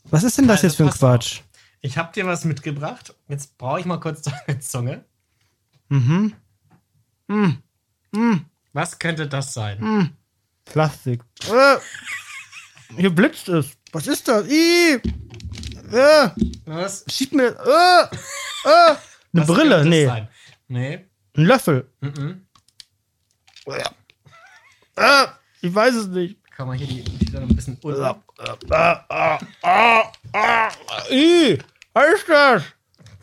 Was 0.09 0.23
ist 0.23 0.37
denn 0.37 0.47
das 0.47 0.57
Also, 0.63 0.67
jetzt 0.67 0.75
für 0.77 0.83
ein 0.83 0.89
Quatsch? 0.89 1.41
Ich 1.81 1.97
habe 1.97 2.11
dir 2.13 2.25
was 2.25 2.45
mitgebracht. 2.45 3.13
Jetzt 3.27 3.57
brauche 3.57 3.79
ich 3.79 3.85
mal 3.85 3.99
kurz 3.99 4.21
deine 4.47 4.59
Zunge. 4.59 5.03
Mhm. 5.89 6.33
Was 8.73 8.97
könnte 8.99 9.27
das 9.27 9.53
sein? 9.53 10.15
Plastik. 10.65 11.21
Äh, 11.49 11.77
hier 12.97 13.09
blitzt 13.13 13.49
es. 13.49 13.71
Was 13.91 14.07
ist 14.07 14.27
das? 14.27 14.47
Ih. 14.47 14.99
Äh, 15.91 16.29
Was? 16.65 17.05
schieb 17.09 17.33
mir. 17.33 17.49
Äh, 17.49 18.15
äh. 18.65 18.95
Eine 18.95 18.97
Was 19.33 19.47
Brille? 19.47 19.57
könnte 19.57 19.77
das 19.77 19.85
Nee. 19.87 20.05
Sein? 20.05 20.27
Nee. 20.67 21.05
Ein 21.35 21.45
Löffel. 21.45 21.89
Mhm. 22.01 22.45
Äh, 24.95 25.27
ich 25.61 25.73
weiß 25.73 25.95
es 25.95 26.07
nicht. 26.07 26.37
Kann 26.51 26.67
man 26.67 26.77
hier 26.77 26.87
die, 26.87 27.03
die 27.03 27.31
dann 27.31 27.43
ein 27.43 27.55
bisschen 27.55 27.77
unten. 27.81 27.99
Ih, 31.09 31.57
was 31.93 32.13
ist 32.13 32.29
das? 32.29 32.63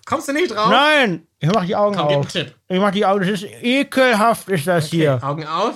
Kommst 0.05 0.29
du 0.29 0.33
nicht 0.33 0.51
drauf? 0.51 0.69
Nein, 0.71 1.27
ich 1.41 1.49
mach 1.53 1.65
die 1.65 1.75
Augen 1.75 1.97
Komm, 1.97 2.09
gib 2.09 2.17
einen 2.17 2.27
auf. 2.27 2.33
Tipp. 2.33 2.55
Ich 2.69 2.79
mach 2.81 2.91
die 2.93 3.05
Augen, 3.07 3.21
das 3.21 3.43
ist 3.43 3.47
ekelhaft, 3.63 4.49
ist 4.49 4.67
das 4.67 4.87
hier. 4.89 5.19
Augen 5.23 5.47
auf. 5.47 5.75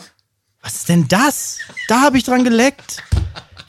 Was 0.63 0.75
ist 0.77 0.89
denn 0.89 1.07
das? 1.09 1.59
Da 1.89 2.01
habe 2.03 2.17
ich 2.19 2.25
dran 2.25 2.45
geleckt. 2.45 3.03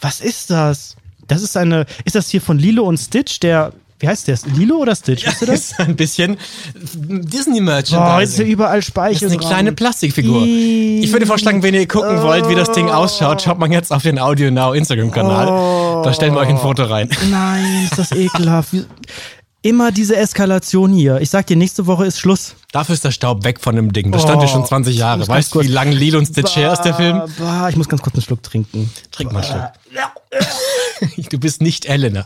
Was 0.02 0.22
ist 0.22 0.50
das? 0.50 0.96
Das 1.28 1.42
ist 1.42 1.58
eine, 1.58 1.86
ist 2.04 2.16
das 2.16 2.30
hier 2.30 2.42
von 2.42 2.60
Lilo 2.60 2.84
und 2.84 2.98
Stitch, 2.98 3.40
der, 3.40 3.74
wie 4.00 4.08
heißt 4.08 4.28
der? 4.28 4.38
Lilo 4.56 4.76
oder 4.78 4.96
Stitch? 4.96 5.26
Wisst 5.26 5.42
ihr 5.42 5.48
Das 5.48 5.70
das? 5.70 5.72
ist 5.72 5.80
ein 5.80 5.96
bisschen 5.96 6.38
disney 6.84 7.62
Boah, 7.62 8.20
jetzt 8.20 8.32
ist 8.32 8.36
hier 8.38 8.46
überall 8.46 8.78
Das 8.80 8.86
Speichel 8.86 9.28
ist 9.28 9.32
eine 9.34 9.42
kleine 9.42 9.72
Plastikfigur. 9.72 10.42
Ih. 10.44 11.00
Ich 11.04 11.12
würde 11.12 11.26
vorschlagen, 11.26 11.64
wenn 11.64 11.74
ihr 11.74 11.88
gucken 11.88 12.22
wollt, 12.22 12.48
wie 12.48 12.56
das 12.56 12.72
Ding 12.72 12.90
ausschaut, 12.90 13.42
schaut 13.42 13.58
man 13.58 13.72
jetzt 13.72 13.92
auf 13.92 14.04
den 14.04 14.20
Audio 14.20 14.52
Now 14.52 14.74
Instagram-Kanal. 14.74 16.04
Da 16.04 16.14
stellen 16.14 16.34
wir 16.34 16.42
euch 16.42 16.50
ein 16.50 16.58
Foto 16.60 16.84
rein. 16.84 17.10
Nein, 17.32 17.86
ist 17.90 17.98
das 17.98 18.12
ekelhaft. 18.18 18.70
Immer 19.66 19.92
diese 19.92 20.16
Eskalation 20.16 20.94
hier. 20.94 21.22
Ich 21.22 21.32
sag 21.32 21.48
dir, 21.48 21.58
nächste 21.58 21.88
Woche 21.88 22.06
ist 22.06 22.20
Schluss. 22.20 22.54
Dafür 22.72 22.94
ist 22.94 23.04
der 23.04 23.10
Staub 23.10 23.44
weg 23.46 23.60
von 23.60 23.76
dem 23.76 23.92
Ding. 23.92 24.12
Das 24.12 24.22
stand 24.22 24.40
ja 24.44 24.48
Oh, 24.48 24.52
schon 24.52 24.64
20 24.64 24.96
Jahre. 24.96 25.28
Weißt 25.28 25.56
du, 25.56 25.62
wie 25.62 25.68
lange 25.68 25.96
Lilo 25.96 26.20
und 26.20 26.28
Stitch 26.28 26.56
her 26.56 26.72
ist, 26.72 26.84
der 26.84 26.94
Film? 26.94 27.18
Bah, 27.18 27.28
bah, 27.40 27.70
ich 27.70 27.76
muss 27.76 27.90
ganz 27.90 28.04
kurz 28.04 28.14
einen 28.14 28.22
Schluck 28.22 28.44
trinken. 28.44 28.92
Trink 29.12 29.32
mal 29.32 29.44
schnell. 29.44 29.72
Du 31.32 31.40
bist 31.40 31.64
nicht 31.64 31.88
Elena. 31.88 32.24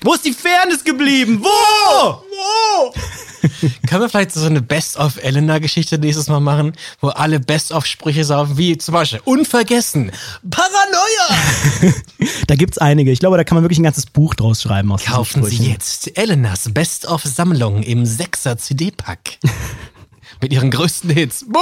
Wo 0.00 0.14
ist 0.14 0.24
die 0.24 0.32
Fairness 0.32 0.82
geblieben? 0.82 1.40
Wo? 1.42 2.14
Wo? 2.14 2.94
Können 3.88 4.02
wir 4.02 4.08
vielleicht 4.08 4.32
so 4.32 4.44
eine 4.44 4.62
Best-of-Elena-Geschichte 4.62 5.98
nächstes 5.98 6.28
Mal 6.28 6.40
machen, 6.40 6.72
wo 7.00 7.08
alle 7.08 7.40
Best-of-Sprüche 7.40 8.24
saufen, 8.24 8.56
wie 8.58 8.76
zum 8.78 8.94
Beispiel 8.94 9.20
Unvergessen, 9.24 10.12
Paranoia! 10.48 11.94
Da 12.46 12.54
gibt's 12.56 12.78
einige. 12.78 13.10
Ich 13.12 13.20
glaube, 13.20 13.36
da 13.36 13.44
kann 13.44 13.56
man 13.56 13.64
wirklich 13.64 13.78
ein 13.78 13.84
ganzes 13.84 14.06
Buch 14.06 14.34
draus 14.34 14.62
schreiben 14.62 14.92
aus 14.92 15.04
Kaufen 15.04 15.44
Sie 15.44 15.70
jetzt 15.70 16.16
Elenas 16.18 16.72
Best-of-Sammlung 16.72 17.82
im 17.82 18.04
6er 18.04 18.56
CD-Pack. 18.58 19.38
Mit 20.42 20.52
ihren 20.52 20.70
größten 20.70 21.10
Hits. 21.10 21.44
Wo? 21.48 21.58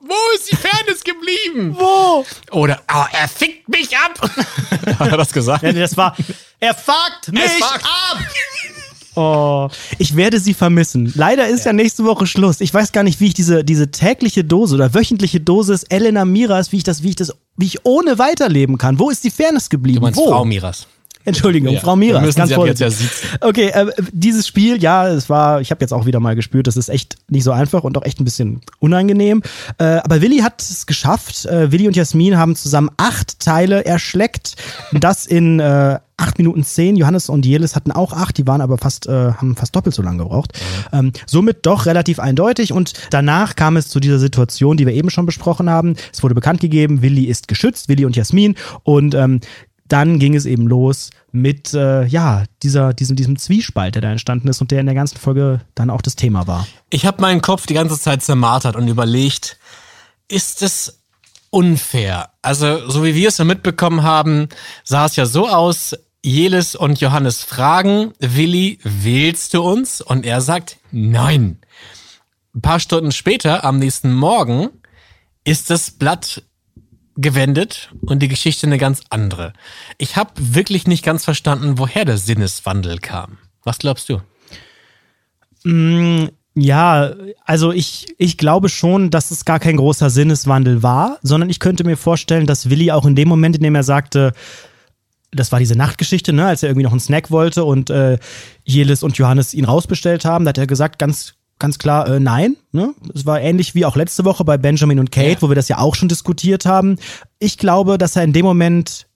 Wo 0.00 0.14
ist 0.34 0.50
die 0.50 0.56
Fairness 0.56 1.04
geblieben? 1.04 1.76
Wo? 1.78 2.24
Oder, 2.50 2.80
oh, 2.92 3.04
er 3.12 3.28
fickt 3.28 3.68
mich 3.68 3.90
ab. 3.96 4.18
Hat 4.98 5.10
er 5.10 5.16
das 5.18 5.32
gesagt? 5.32 5.62
Ja, 5.62 5.72
das 5.72 5.96
war. 5.96 6.16
Er 6.58 6.74
fuckt 6.74 7.30
mich 7.30 7.42
fuckt. 7.42 7.84
ab! 7.84 8.18
Oh, 9.14 9.68
ich 9.98 10.16
werde 10.16 10.40
sie 10.40 10.54
vermissen. 10.54 11.12
Leider 11.14 11.46
ist 11.48 11.66
ja. 11.66 11.72
nächste 11.72 12.04
Woche 12.04 12.26
Schluss. 12.26 12.60
Ich 12.60 12.72
weiß 12.72 12.92
gar 12.92 13.02
nicht, 13.02 13.20
wie 13.20 13.26
ich 13.26 13.34
diese, 13.34 13.64
diese 13.64 13.90
tägliche 13.90 14.44
Dose 14.44 14.74
oder 14.74 14.94
wöchentliche 14.94 15.40
Dosis 15.40 15.82
Elena 15.84 16.24
Miras, 16.24 16.72
wie 16.72 16.78
ich 16.78 16.84
das, 16.84 17.02
wie 17.02 17.10
ich 17.10 17.16
das, 17.16 17.34
wie 17.56 17.66
ich 17.66 17.84
ohne 17.84 18.18
weiterleben 18.18 18.78
kann. 18.78 18.98
Wo 18.98 19.10
ist 19.10 19.24
die 19.24 19.30
Fairness 19.30 19.68
geblieben? 19.68 19.96
Du 19.96 20.02
meinst 20.02 20.18
Wo? 20.18 20.28
Frau 20.28 20.44
Miras. 20.44 20.86
Entschuldigung, 21.24 21.74
Ja. 21.74 21.80
Frau 21.80 21.94
Miras. 21.94 22.20
Wir 22.20 22.26
müssen 22.26 22.38
ganz 22.38 22.50
sie 22.50 22.60
jetzt 22.62 22.80
ja 22.80 22.90
siezen. 22.90 23.28
Okay, 23.40 23.68
äh, 23.68 23.86
dieses 24.12 24.46
Spiel, 24.46 24.82
ja, 24.82 25.08
es 25.08 25.28
war, 25.28 25.60
ich 25.60 25.70
habe 25.70 25.80
jetzt 25.80 25.92
auch 25.92 26.06
wieder 26.06 26.18
mal 26.18 26.34
gespürt, 26.34 26.66
das 26.66 26.76
ist 26.76 26.88
echt 26.88 27.16
nicht 27.28 27.44
so 27.44 27.52
einfach 27.52 27.84
und 27.84 27.96
auch 27.96 28.04
echt 28.04 28.20
ein 28.20 28.24
bisschen 28.24 28.60
unangenehm. 28.80 29.42
Äh, 29.78 29.84
aber 29.84 30.20
Willi 30.20 30.38
hat 30.38 30.60
es 30.60 30.86
geschafft. 30.86 31.46
Äh, 31.46 31.70
Willi 31.70 31.86
und 31.86 31.94
Jasmin 31.94 32.36
haben 32.38 32.56
zusammen 32.56 32.90
acht 32.96 33.38
Teile 33.38 33.84
erschleckt. 33.84 34.56
Das 34.92 35.26
in 35.26 35.60
äh, 35.60 35.98
acht 36.22 36.38
Minuten 36.38 36.64
zehn. 36.64 36.96
Johannes 36.96 37.28
und 37.28 37.44
Jelis 37.44 37.74
hatten 37.74 37.92
auch 37.92 38.12
acht, 38.12 38.38
die 38.38 38.46
waren 38.46 38.60
aber 38.60 38.78
fast, 38.78 39.06
äh, 39.06 39.32
haben 39.32 39.56
fast 39.56 39.74
doppelt 39.74 39.94
so 39.94 40.02
lange 40.02 40.18
gebraucht. 40.18 40.52
Ähm, 40.92 41.12
somit 41.26 41.66
doch 41.66 41.86
relativ 41.86 42.18
eindeutig. 42.18 42.72
Und 42.72 42.92
danach 43.10 43.56
kam 43.56 43.76
es 43.76 43.88
zu 43.88 44.00
dieser 44.00 44.18
Situation, 44.18 44.76
die 44.76 44.86
wir 44.86 44.94
eben 44.94 45.10
schon 45.10 45.26
besprochen 45.26 45.68
haben. 45.68 45.96
Es 46.12 46.22
wurde 46.22 46.34
bekannt 46.34 46.60
gegeben, 46.60 47.02
Willi 47.02 47.24
ist 47.24 47.48
geschützt, 47.48 47.88
Willi 47.88 48.04
und 48.04 48.16
Jasmin. 48.16 48.54
Und 48.84 49.14
ähm, 49.14 49.40
dann 49.88 50.18
ging 50.18 50.34
es 50.34 50.46
eben 50.46 50.68
los 50.68 51.10
mit 51.32 51.74
äh, 51.74 52.06
ja 52.06 52.44
dieser 52.62 52.94
diesem 52.94 53.16
diesem 53.16 53.36
Zwiespalt, 53.36 53.94
der 53.94 54.02
da 54.02 54.10
entstanden 54.10 54.48
ist 54.48 54.60
und 54.60 54.70
der 54.70 54.80
in 54.80 54.86
der 54.86 54.94
ganzen 54.94 55.18
Folge 55.18 55.60
dann 55.74 55.90
auch 55.90 56.00
das 56.00 56.16
Thema 56.16 56.46
war. 56.46 56.66
Ich 56.88 57.04
habe 57.04 57.20
meinen 57.20 57.42
Kopf 57.42 57.66
die 57.66 57.74
ganze 57.74 57.98
Zeit 57.98 58.22
zermartert 58.22 58.76
und 58.76 58.88
überlegt, 58.88 59.58
ist 60.28 60.62
es 60.62 61.02
unfair? 61.52 62.30
Also, 62.40 62.88
so 62.88 63.04
wie 63.04 63.14
wir 63.14 63.28
es 63.28 63.38
ja 63.38 63.44
mitbekommen 63.44 64.02
haben, 64.02 64.48
sah 64.82 65.06
es 65.06 65.16
ja 65.16 65.26
so 65.26 65.48
aus, 65.48 65.94
Jelis 66.24 66.76
und 66.76 67.00
Johannes 67.00 67.42
fragen, 67.42 68.12
Willi, 68.20 68.78
wählst 68.84 69.54
du 69.54 69.62
uns? 69.62 70.00
Und 70.00 70.24
er 70.24 70.40
sagt, 70.40 70.78
nein. 70.92 71.58
Ein 72.54 72.62
paar 72.62 72.80
Stunden 72.80 73.12
später, 73.12 73.64
am 73.64 73.78
nächsten 73.78 74.12
Morgen, 74.12 74.68
ist 75.44 75.70
das 75.70 75.90
Blatt 75.90 76.44
gewendet 77.16 77.92
und 78.02 78.20
die 78.20 78.28
Geschichte 78.28 78.66
eine 78.66 78.78
ganz 78.78 79.02
andere. 79.10 79.52
Ich 79.98 80.16
habe 80.16 80.30
wirklich 80.36 80.86
nicht 80.86 81.04
ganz 81.04 81.24
verstanden, 81.24 81.78
woher 81.78 82.04
der 82.04 82.18
Sinneswandel 82.18 82.98
kam. 82.98 83.38
Was 83.64 83.78
glaubst 83.78 84.08
du? 84.08 84.20
Ja, 86.54 87.14
also 87.44 87.72
ich, 87.72 88.14
ich 88.18 88.38
glaube 88.38 88.68
schon, 88.68 89.10
dass 89.10 89.30
es 89.30 89.44
gar 89.44 89.58
kein 89.58 89.76
großer 89.76 90.10
Sinneswandel 90.10 90.82
war, 90.82 91.18
sondern 91.22 91.50
ich 91.50 91.60
könnte 91.60 91.84
mir 91.84 91.96
vorstellen, 91.96 92.46
dass 92.46 92.70
Willi 92.70 92.90
auch 92.90 93.06
in 93.06 93.14
dem 93.14 93.28
Moment, 93.28 93.56
in 93.56 93.62
dem 93.62 93.74
er 93.74 93.84
sagte, 93.84 94.32
das 95.32 95.50
war 95.50 95.58
diese 95.58 95.76
Nachtgeschichte, 95.76 96.32
ne, 96.32 96.46
als 96.46 96.62
er 96.62 96.68
irgendwie 96.68 96.84
noch 96.84 96.92
einen 96.92 97.00
Snack 97.00 97.30
wollte 97.30 97.64
und 97.64 97.90
äh, 97.90 98.18
Jelis 98.64 99.02
und 99.02 99.16
Johannes 99.16 99.54
ihn 99.54 99.64
rausbestellt 99.64 100.24
haben, 100.24 100.44
da 100.44 100.50
hat 100.50 100.58
er 100.58 100.66
gesagt, 100.66 100.98
ganz 100.98 101.34
ganz 101.58 101.78
klar 101.78 102.08
äh, 102.08 102.20
nein. 102.20 102.56
Ne? 102.72 102.92
Es 103.14 103.24
war 103.24 103.40
ähnlich 103.40 103.74
wie 103.74 103.84
auch 103.84 103.94
letzte 103.94 104.24
Woche 104.24 104.44
bei 104.44 104.58
Benjamin 104.58 104.98
und 104.98 105.12
Kate, 105.12 105.30
ja. 105.30 105.42
wo 105.42 105.48
wir 105.48 105.54
das 105.54 105.68
ja 105.68 105.78
auch 105.78 105.94
schon 105.94 106.08
diskutiert 106.08 106.66
haben. 106.66 106.96
Ich 107.38 107.56
glaube, 107.56 107.98
dass 107.98 108.16
er 108.16 108.24
in 108.24 108.32
dem 108.32 108.44
Moment 108.44 109.06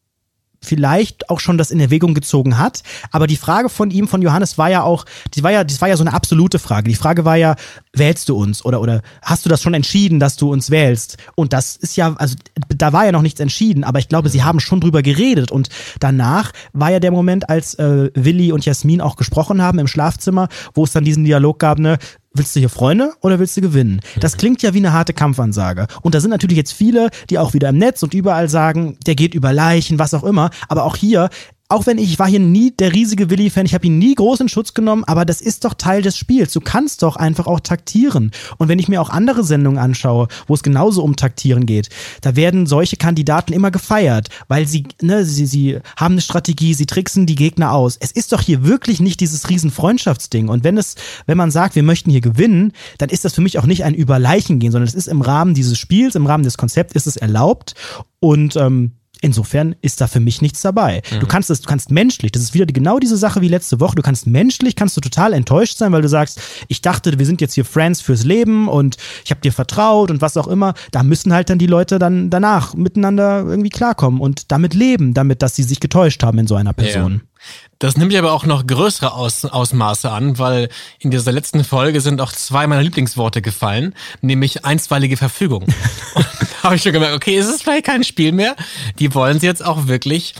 vielleicht 0.66 1.30
auch 1.30 1.40
schon 1.40 1.58
das 1.58 1.70
in 1.70 1.80
Erwägung 1.80 2.14
gezogen 2.14 2.58
hat. 2.58 2.82
Aber 3.10 3.26
die 3.26 3.36
Frage 3.36 3.68
von 3.68 3.90
ihm, 3.90 4.08
von 4.08 4.22
Johannes, 4.22 4.58
war 4.58 4.68
ja 4.68 4.82
auch, 4.82 5.04
die 5.34 5.42
war 5.42 5.52
ja, 5.52 5.64
das 5.64 5.80
war 5.80 5.88
ja 5.88 5.96
so 5.96 6.02
eine 6.02 6.12
absolute 6.12 6.58
Frage. 6.58 6.88
Die 6.88 6.96
Frage 6.96 7.24
war 7.24 7.36
ja, 7.36 7.56
wählst 7.94 8.28
du 8.28 8.36
uns 8.36 8.64
oder, 8.64 8.80
oder 8.80 9.02
hast 9.22 9.44
du 9.44 9.48
das 9.48 9.62
schon 9.62 9.74
entschieden, 9.74 10.20
dass 10.20 10.36
du 10.36 10.52
uns 10.52 10.70
wählst? 10.70 11.16
Und 11.34 11.52
das 11.52 11.76
ist 11.76 11.96
ja, 11.96 12.14
also 12.16 12.36
da 12.68 12.92
war 12.92 13.06
ja 13.06 13.12
noch 13.12 13.22
nichts 13.22 13.40
entschieden, 13.40 13.84
aber 13.84 13.98
ich 13.98 14.08
glaube, 14.08 14.28
sie 14.28 14.42
haben 14.42 14.60
schon 14.60 14.80
drüber 14.80 15.02
geredet. 15.02 15.50
Und 15.50 15.68
danach 16.00 16.52
war 16.72 16.90
ja 16.90 17.00
der 17.00 17.12
Moment, 17.12 17.48
als 17.48 17.74
äh, 17.74 18.10
Willi 18.14 18.52
und 18.52 18.64
Jasmin 18.64 19.00
auch 19.00 19.16
gesprochen 19.16 19.62
haben 19.62 19.78
im 19.78 19.86
Schlafzimmer, 19.86 20.48
wo 20.74 20.84
es 20.84 20.92
dann 20.92 21.04
diesen 21.04 21.24
Dialog 21.24 21.58
gab, 21.58 21.78
ne, 21.78 21.98
willst 22.38 22.54
du 22.56 22.60
hier 22.60 22.68
Freunde 22.68 23.12
oder 23.20 23.38
willst 23.38 23.56
du 23.56 23.60
gewinnen? 23.60 24.00
Das 24.20 24.34
mhm. 24.34 24.38
klingt 24.38 24.62
ja 24.62 24.74
wie 24.74 24.78
eine 24.78 24.92
harte 24.92 25.12
Kampfansage. 25.12 25.86
Und 26.02 26.14
da 26.14 26.20
sind 26.20 26.30
natürlich 26.30 26.56
jetzt 26.56 26.72
viele, 26.72 27.10
die 27.30 27.38
auch 27.38 27.54
wieder 27.54 27.70
im 27.70 27.78
Netz 27.78 28.02
und 28.02 28.14
überall 28.14 28.48
sagen, 28.48 28.98
der 29.06 29.14
geht 29.14 29.34
über 29.34 29.52
Leichen, 29.52 29.98
was 29.98 30.14
auch 30.14 30.24
immer. 30.24 30.50
Aber 30.68 30.84
auch 30.84 30.96
hier, 30.96 31.28
auch 31.68 31.86
wenn 31.86 31.98
ich, 31.98 32.12
ich 32.12 32.18
war 32.18 32.28
hier 32.28 32.38
nie 32.38 32.70
der 32.70 32.92
riesige 32.92 33.28
Willi-Fan, 33.28 33.66
ich 33.66 33.74
habe 33.74 33.86
ihn 33.86 33.98
nie 33.98 34.14
groß 34.14 34.40
in 34.40 34.48
Schutz 34.48 34.72
genommen, 34.72 35.02
aber 35.04 35.24
das 35.24 35.40
ist 35.40 35.64
doch 35.64 35.74
Teil 35.74 36.00
des 36.00 36.16
Spiels. 36.16 36.52
Du 36.52 36.60
kannst 36.60 37.02
doch 37.02 37.16
einfach 37.16 37.46
auch 37.46 37.58
taktieren. 37.58 38.30
Und 38.58 38.68
wenn 38.68 38.78
ich 38.78 38.88
mir 38.88 39.02
auch 39.02 39.10
andere 39.10 39.42
Sendungen 39.42 39.78
anschaue, 39.78 40.28
wo 40.46 40.54
es 40.54 40.62
genauso 40.62 41.02
um 41.02 41.16
Taktieren 41.16 41.66
geht, 41.66 41.88
da 42.20 42.36
werden 42.36 42.66
solche 42.66 42.96
Kandidaten 42.96 43.52
immer 43.52 43.72
gefeiert, 43.72 44.28
weil 44.46 44.68
sie, 44.68 44.84
ne, 45.02 45.24
sie, 45.24 45.46
sie 45.46 45.78
haben 45.96 46.12
eine 46.12 46.20
Strategie, 46.20 46.74
sie 46.74 46.86
tricksen 46.86 47.26
die 47.26 47.34
Gegner 47.34 47.72
aus. 47.72 47.96
Es 47.98 48.12
ist 48.12 48.32
doch 48.32 48.40
hier 48.40 48.64
wirklich 48.64 49.00
nicht 49.00 49.18
dieses 49.18 49.48
riesen 49.48 49.72
Freundschaftsding. 49.72 50.48
Und 50.48 50.62
wenn 50.62 50.78
es, 50.78 50.94
wenn 51.26 51.36
man 51.36 51.50
sagt, 51.50 51.74
wir 51.74 51.82
möchten 51.82 52.10
hier 52.10 52.20
gewinnen, 52.20 52.72
dann 52.98 53.08
ist 53.08 53.24
das 53.24 53.34
für 53.34 53.40
mich 53.40 53.58
auch 53.58 53.66
nicht 53.66 53.82
ein 53.82 53.94
Überleichen 53.94 54.60
gehen, 54.60 54.70
sondern 54.70 54.88
es 54.88 54.94
ist 54.94 55.08
im 55.08 55.20
Rahmen 55.20 55.54
dieses 55.54 55.78
Spiels, 55.78 56.14
im 56.14 56.26
Rahmen 56.26 56.44
des 56.44 56.58
Konzepts 56.58 56.94
ist 56.94 57.08
es 57.08 57.16
erlaubt. 57.16 57.74
Und 58.20 58.54
ähm, 58.56 58.92
Insofern 59.26 59.74
ist 59.82 60.00
da 60.00 60.06
für 60.06 60.20
mich 60.20 60.40
nichts 60.40 60.62
dabei. 60.62 61.02
Mhm. 61.10 61.18
Du 61.18 61.26
kannst 61.26 61.50
es, 61.50 61.60
du 61.60 61.68
kannst 61.68 61.90
menschlich, 61.90 62.30
das 62.30 62.42
ist 62.42 62.54
wieder 62.54 62.64
genau 62.64 63.00
diese 63.00 63.16
Sache 63.16 63.40
wie 63.40 63.48
letzte 63.48 63.80
Woche, 63.80 63.96
du 63.96 64.02
kannst 64.02 64.28
menschlich, 64.28 64.76
kannst 64.76 64.96
du 64.96 65.00
total 65.00 65.32
enttäuscht 65.32 65.76
sein, 65.76 65.90
weil 65.90 66.00
du 66.00 66.08
sagst, 66.08 66.40
ich 66.68 66.80
dachte, 66.80 67.18
wir 67.18 67.26
sind 67.26 67.40
jetzt 67.40 67.54
hier 67.54 67.64
Friends 67.64 68.00
fürs 68.00 68.22
Leben 68.22 68.68
und 68.68 68.96
ich 69.24 69.32
habe 69.32 69.40
dir 69.40 69.52
vertraut 69.52 70.12
und 70.12 70.20
was 70.20 70.36
auch 70.36 70.46
immer. 70.46 70.74
Da 70.92 71.02
müssen 71.02 71.32
halt 71.32 71.50
dann 71.50 71.58
die 71.58 71.66
Leute 71.66 71.98
dann 71.98 72.30
danach 72.30 72.74
miteinander 72.74 73.44
irgendwie 73.44 73.68
klarkommen 73.68 74.20
und 74.20 74.52
damit 74.52 74.74
leben, 74.74 75.12
damit, 75.12 75.42
dass 75.42 75.56
sie 75.56 75.64
sich 75.64 75.80
getäuscht 75.80 76.22
haben 76.22 76.38
in 76.38 76.46
so 76.46 76.54
einer 76.54 76.72
Person. 76.72 77.12
Ja. 77.14 77.35
Das 77.78 77.96
nimmt 77.96 78.14
aber 78.14 78.32
auch 78.32 78.46
noch 78.46 78.66
größere 78.66 79.12
Aus 79.12 79.44
Ausmaße 79.44 80.10
an, 80.10 80.38
weil 80.38 80.70
in 80.98 81.10
dieser 81.10 81.32
letzten 81.32 81.62
Folge 81.62 82.00
sind 82.00 82.20
auch 82.22 82.32
zwei 82.32 82.66
meiner 82.66 82.82
Lieblingsworte 82.82 83.42
gefallen, 83.42 83.94
nämlich 84.22 84.64
einstweilige 84.64 85.18
Verfügung. 85.18 85.64
Und 86.14 86.26
da 86.40 86.62
habe 86.62 86.76
ich 86.76 86.82
schon 86.82 86.92
gemerkt, 86.92 87.14
okay, 87.14 87.36
ist 87.36 87.48
es 87.48 87.62
vielleicht 87.62 87.84
kein 87.84 88.02
Spiel 88.02 88.32
mehr. 88.32 88.56
Die 88.98 89.14
wollen 89.14 89.40
sie 89.40 89.46
jetzt 89.46 89.64
auch 89.64 89.88
wirklich 89.88 90.34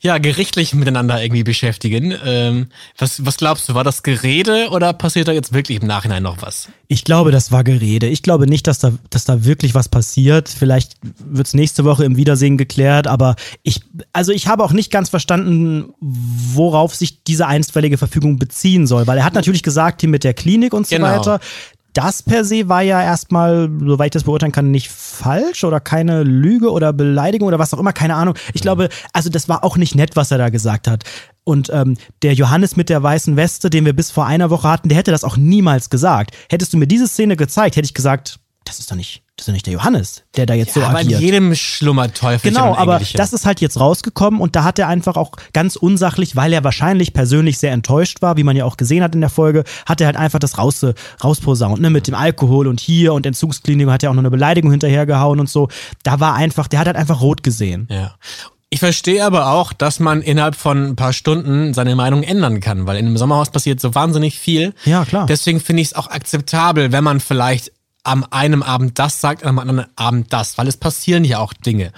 ja, 0.00 0.18
gerichtlich 0.18 0.74
miteinander 0.74 1.22
irgendwie 1.22 1.44
beschäftigen. 1.44 2.14
Ähm, 2.24 2.68
was, 2.98 3.24
was 3.24 3.36
glaubst 3.36 3.68
du, 3.68 3.74
war 3.74 3.84
das 3.84 4.02
Gerede 4.02 4.68
oder 4.70 4.92
passiert 4.92 5.28
da 5.28 5.32
jetzt 5.32 5.52
wirklich 5.52 5.80
im 5.80 5.86
Nachhinein 5.86 6.22
noch 6.22 6.42
was? 6.42 6.68
Ich 6.88 7.04
glaube, 7.04 7.30
das 7.30 7.50
war 7.50 7.64
Gerede. 7.64 8.06
Ich 8.06 8.22
glaube 8.22 8.46
nicht, 8.46 8.66
dass 8.66 8.78
da, 8.78 8.92
dass 9.10 9.24
da 9.24 9.44
wirklich 9.44 9.74
was 9.74 9.88
passiert. 9.88 10.48
Vielleicht 10.48 10.94
wird's 11.18 11.54
nächste 11.54 11.84
Woche 11.84 12.04
im 12.04 12.16
Wiedersehen 12.16 12.56
geklärt, 12.56 13.06
aber 13.06 13.36
ich, 13.62 13.80
also 14.12 14.32
ich 14.32 14.46
habe 14.46 14.62
auch 14.62 14.72
nicht 14.72 14.90
ganz 14.90 15.08
verstanden, 15.08 15.94
worauf 16.00 16.94
sich 16.94 17.24
diese 17.24 17.46
einstweilige 17.46 17.98
Verfügung 17.98 18.38
beziehen 18.38 18.86
soll, 18.86 19.06
weil 19.06 19.18
er 19.18 19.24
hat 19.24 19.34
natürlich 19.34 19.62
gesagt, 19.62 20.02
hier 20.02 20.10
mit 20.10 20.24
der 20.24 20.34
Klinik 20.34 20.74
und 20.74 20.86
so 20.86 20.96
genau. 20.96 21.08
weiter, 21.08 21.40
das 21.94 22.22
per 22.22 22.44
se 22.44 22.68
war 22.68 22.82
ja 22.82 23.02
erstmal, 23.02 23.70
soweit 23.80 24.08
ich 24.08 24.12
das 24.12 24.24
beurteilen 24.24 24.52
kann, 24.52 24.70
nicht 24.70 24.90
falsch 24.90 25.64
oder 25.64 25.80
keine 25.80 26.22
Lüge 26.22 26.70
oder 26.70 26.92
Beleidigung 26.92 27.48
oder 27.48 27.58
was 27.58 27.72
auch 27.72 27.78
immer, 27.78 27.92
keine 27.92 28.16
Ahnung. 28.16 28.34
Ich 28.52 28.60
mhm. 28.60 28.64
glaube, 28.64 28.88
also 29.12 29.30
das 29.30 29.48
war 29.48 29.64
auch 29.64 29.76
nicht 29.76 29.94
nett, 29.94 30.16
was 30.16 30.30
er 30.30 30.38
da 30.38 30.50
gesagt 30.50 30.88
hat. 30.88 31.04
Und 31.44 31.70
ähm, 31.72 31.96
der 32.22 32.34
Johannes 32.34 32.76
mit 32.76 32.88
der 32.88 33.02
weißen 33.02 33.36
Weste, 33.36 33.70
den 33.70 33.84
wir 33.84 33.92
bis 33.92 34.10
vor 34.10 34.26
einer 34.26 34.50
Woche 34.50 34.68
hatten, 34.68 34.88
der 34.88 34.98
hätte 34.98 35.10
das 35.10 35.24
auch 35.24 35.36
niemals 35.36 35.90
gesagt. 35.90 36.36
Hättest 36.50 36.72
du 36.72 36.78
mir 36.78 36.86
diese 36.86 37.06
Szene 37.06 37.36
gezeigt, 37.36 37.76
hätte 37.76 37.86
ich 37.86 37.94
gesagt, 37.94 38.40
das 38.64 38.78
ist 38.78 38.90
doch 38.90 38.96
nicht, 38.96 39.23
das 39.44 39.48
ist 39.48 39.48
doch 39.48 39.52
nicht 39.52 39.66
der 39.66 39.74
Johannes, 39.74 40.22
der 40.36 40.46
da 40.46 40.54
jetzt 40.54 40.74
ja, 40.74 40.82
so 40.82 40.88
aber 40.88 41.00
agiert. 41.00 41.16
Aber 41.16 41.22
jedem 41.22 41.54
schlummert 41.54 42.16
Teufel. 42.16 42.50
Genau, 42.50 42.74
aber 42.74 42.98
das 43.14 43.32
ist 43.34 43.44
halt 43.44 43.60
jetzt 43.60 43.78
rausgekommen 43.78 44.40
und 44.40 44.56
da 44.56 44.64
hat 44.64 44.78
er 44.78 44.88
einfach 44.88 45.16
auch 45.16 45.32
ganz 45.52 45.76
unsachlich, 45.76 46.34
weil 46.34 46.52
er 46.54 46.64
wahrscheinlich 46.64 47.12
persönlich 47.12 47.58
sehr 47.58 47.72
enttäuscht 47.72 48.22
war, 48.22 48.38
wie 48.38 48.42
man 48.42 48.56
ja 48.56 48.64
auch 48.64 48.78
gesehen 48.78 49.02
hat 49.02 49.14
in 49.14 49.20
der 49.20 49.28
Folge, 49.28 49.64
hat 49.84 50.00
er 50.00 50.06
halt 50.06 50.16
einfach 50.16 50.38
das 50.38 50.56
raus, 50.56 50.86
rausposaunt, 51.22 51.80
ne, 51.80 51.90
mit 51.90 52.06
dem 52.06 52.14
Alkohol 52.14 52.66
und 52.66 52.80
hier 52.80 53.12
und 53.12 53.26
Entzugsklinik 53.26 53.88
hat 53.88 54.02
er 54.02 54.10
auch 54.10 54.14
noch 54.14 54.22
eine 54.22 54.30
Beleidigung 54.30 54.70
hinterhergehauen 54.70 55.40
und 55.40 55.50
so. 55.50 55.68
Da 56.02 56.20
war 56.20 56.34
einfach, 56.34 56.66
der 56.66 56.80
hat 56.80 56.86
halt 56.86 56.96
einfach 56.96 57.20
rot 57.20 57.42
gesehen. 57.42 57.86
Ja. 57.90 58.14
Ich 58.70 58.80
verstehe 58.80 59.24
aber 59.24 59.52
auch, 59.52 59.72
dass 59.72 60.00
man 60.00 60.22
innerhalb 60.22 60.56
von 60.56 60.84
ein 60.84 60.96
paar 60.96 61.12
Stunden 61.12 61.74
seine 61.74 61.94
Meinung 61.94 62.22
ändern 62.22 62.60
kann, 62.60 62.86
weil 62.86 62.96
in 62.96 63.06
einem 63.06 63.18
Sommerhaus 63.18 63.50
passiert 63.50 63.80
so 63.80 63.94
wahnsinnig 63.94 64.38
viel. 64.38 64.72
Ja, 64.84 65.04
klar. 65.04 65.26
Deswegen 65.26 65.60
finde 65.60 65.82
ich 65.82 65.88
es 65.88 65.94
auch 65.94 66.08
akzeptabel, 66.08 66.90
wenn 66.90 67.04
man 67.04 67.20
vielleicht 67.20 67.70
am 68.04 68.24
einem 68.30 68.62
Abend 68.62 68.98
das 68.98 69.20
sagt, 69.20 69.44
am 69.44 69.58
anderen 69.58 69.86
Abend 69.96 70.32
das, 70.32 70.56
weil 70.58 70.68
es 70.68 70.76
passieren 70.76 71.24
ja 71.24 71.38
auch 71.38 71.52
Dinge. 71.54 71.92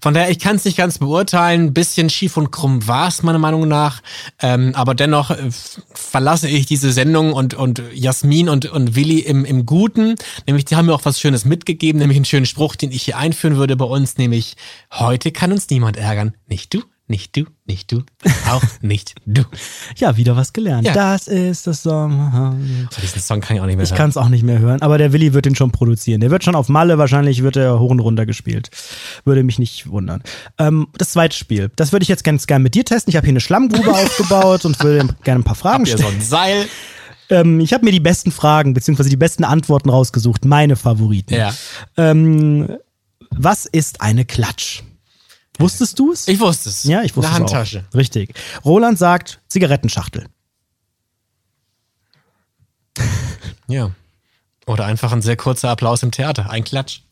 Von 0.00 0.14
daher, 0.14 0.30
ich 0.30 0.38
kann 0.38 0.56
es 0.56 0.64
nicht 0.64 0.76
ganz 0.76 0.98
beurteilen. 0.98 1.66
Ein 1.66 1.74
bisschen 1.74 2.10
schief 2.10 2.36
und 2.36 2.50
krumm 2.50 2.86
war 2.88 3.08
es 3.08 3.22
meiner 3.22 3.38
Meinung 3.38 3.68
nach, 3.68 4.00
ähm, 4.40 4.72
aber 4.74 4.94
dennoch 4.94 5.30
äh, 5.30 5.50
verlasse 5.92 6.48
ich 6.48 6.66
diese 6.66 6.92
Sendung 6.92 7.32
und 7.32 7.54
und 7.54 7.82
Jasmin 7.92 8.48
und 8.48 8.66
und 8.66 8.96
Willi 8.96 9.20
im 9.20 9.44
im 9.44 9.66
Guten. 9.66 10.16
Nämlich, 10.46 10.64
die 10.64 10.76
haben 10.76 10.86
mir 10.86 10.94
auch 10.94 11.04
was 11.04 11.20
Schönes 11.20 11.44
mitgegeben, 11.44 12.00
nämlich 12.00 12.16
einen 12.16 12.24
schönen 12.24 12.46
Spruch, 12.46 12.74
den 12.74 12.90
ich 12.90 13.02
hier 13.02 13.18
einführen 13.18 13.56
würde 13.56 13.76
bei 13.76 13.84
uns, 13.84 14.16
nämlich: 14.16 14.56
Heute 14.90 15.30
kann 15.30 15.52
uns 15.52 15.68
niemand 15.68 15.98
ärgern, 15.98 16.34
nicht 16.48 16.72
du, 16.72 16.82
nicht 17.10 17.36
du, 17.36 17.44
nicht 17.66 17.90
du, 17.92 18.04
auch 18.48 18.62
nicht 18.80 19.16
du. 19.26 19.42
Ja, 19.96 20.16
wieder 20.16 20.36
was 20.36 20.52
gelernt. 20.52 20.86
Ja. 20.86 20.94
Das 20.94 21.26
ist 21.26 21.66
das 21.66 21.82
Song. 21.82 22.56
diesen 23.02 23.20
Song 23.20 23.40
kann 23.40 23.56
ich 23.56 23.62
auch 23.62 23.66
nicht 23.66 23.76
mehr 23.76 23.84
hören. 23.84 23.92
Ich 23.92 23.98
kann 23.98 24.10
es 24.10 24.16
auch 24.16 24.28
nicht 24.28 24.44
mehr 24.44 24.60
hören, 24.60 24.80
aber 24.80 24.96
der 24.96 25.12
Willi 25.12 25.34
wird 25.34 25.44
den 25.44 25.56
schon 25.56 25.72
produzieren. 25.72 26.20
Der 26.20 26.30
wird 26.30 26.44
schon 26.44 26.54
auf 26.54 26.68
Malle, 26.68 26.98
wahrscheinlich 26.98 27.42
wird 27.42 27.56
er 27.56 27.80
hoch 27.80 27.90
und 27.90 28.00
runter 28.00 28.26
gespielt. 28.26 28.70
Würde 29.24 29.42
mich 29.42 29.58
nicht 29.58 29.90
wundern. 29.90 30.22
Ähm, 30.58 30.86
das 30.96 31.10
zweite 31.10 31.36
Spiel, 31.36 31.70
das 31.76 31.92
würde 31.92 32.04
ich 32.04 32.08
jetzt 32.08 32.24
ganz 32.24 32.46
gerne 32.46 32.62
mit 32.62 32.74
dir 32.74 32.84
testen. 32.84 33.10
Ich 33.10 33.16
habe 33.16 33.26
hier 33.26 33.32
eine 33.32 33.40
Schlammgrube 33.40 33.90
aufgebaut 33.92 34.64
und 34.64 34.82
würde 34.82 35.14
gerne 35.24 35.40
ein 35.40 35.44
paar 35.44 35.56
Fragen 35.56 35.86
stellen. 35.86 36.04
Habt 36.04 36.14
ihr 36.14 36.20
so 36.20 36.24
ein 36.24 36.26
Seil? 36.26 36.66
Ähm, 37.28 37.60
ich 37.60 37.72
habe 37.72 37.84
mir 37.84 37.92
die 37.92 38.00
besten 38.00 38.30
Fragen 38.30 38.72
beziehungsweise 38.72 39.10
die 39.10 39.16
besten 39.16 39.42
Antworten 39.42 39.90
rausgesucht, 39.90 40.44
meine 40.44 40.76
Favoriten. 40.76 41.34
Ja. 41.34 41.52
Ähm, 41.96 42.78
was 43.30 43.66
ist 43.66 44.00
eine 44.00 44.24
Klatsch? 44.24 44.82
Wusstest 45.60 45.98
du 45.98 46.12
es? 46.12 46.26
Ich 46.28 46.40
wusste 46.40 46.68
es. 46.70 46.84
Ja, 46.84 47.02
ich 47.02 47.14
wusste 47.16 47.30
es. 47.30 47.36
Eine 47.36 47.44
Handtasche. 47.44 47.84
Auch. 47.90 47.94
Richtig. 47.94 48.34
Roland 48.64 48.98
sagt 48.98 49.40
Zigarettenschachtel. 49.48 50.26
Ja. 53.68 53.92
Oder 54.66 54.84
einfach 54.86 55.12
ein 55.12 55.22
sehr 55.22 55.36
kurzer 55.36 55.70
Applaus 55.70 56.02
im 56.02 56.10
Theater. 56.10 56.50
Ein 56.50 56.64
Klatsch. 56.64 57.02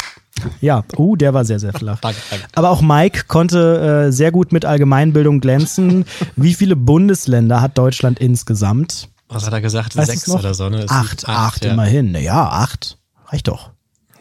Ja, 0.61 0.85
uh, 0.97 1.17
der 1.17 1.35
war 1.35 1.45
sehr, 1.45 1.61
sehr 1.61 1.73
flach. 1.73 2.01
danke, 2.03 2.21
danke. 2.31 2.47
Aber 2.55 2.71
auch 2.71 2.81
Mike 2.81 3.25
konnte 3.29 4.07
äh, 4.09 4.13
sehr 4.13 4.33
gut 4.33 4.53
mit 4.53 4.65
Allgemeinbildung 4.65 5.41
glänzen. 5.41 6.05
Wie 6.37 6.55
viele 6.55 6.77
Bundesländer 6.77 7.61
hat 7.61 7.79
Deutschland 7.79 8.19
insgesamt? 8.19 9.09
Was 9.29 9.47
hat 9.47 9.53
er 9.53 9.61
gesagt? 9.61 9.97
Weißt 9.97 10.11
Sechs 10.11 10.29
oder 10.29 10.55
so, 10.55 10.69
ne? 10.69 10.87
Acht, 10.89 11.29
acht, 11.29 11.29
acht 11.29 11.65
ja. 11.65 11.73
immerhin. 11.73 12.15
Ja, 12.15 12.49
acht. 12.49 12.99
Reicht 13.27 13.49
doch. 13.49 13.71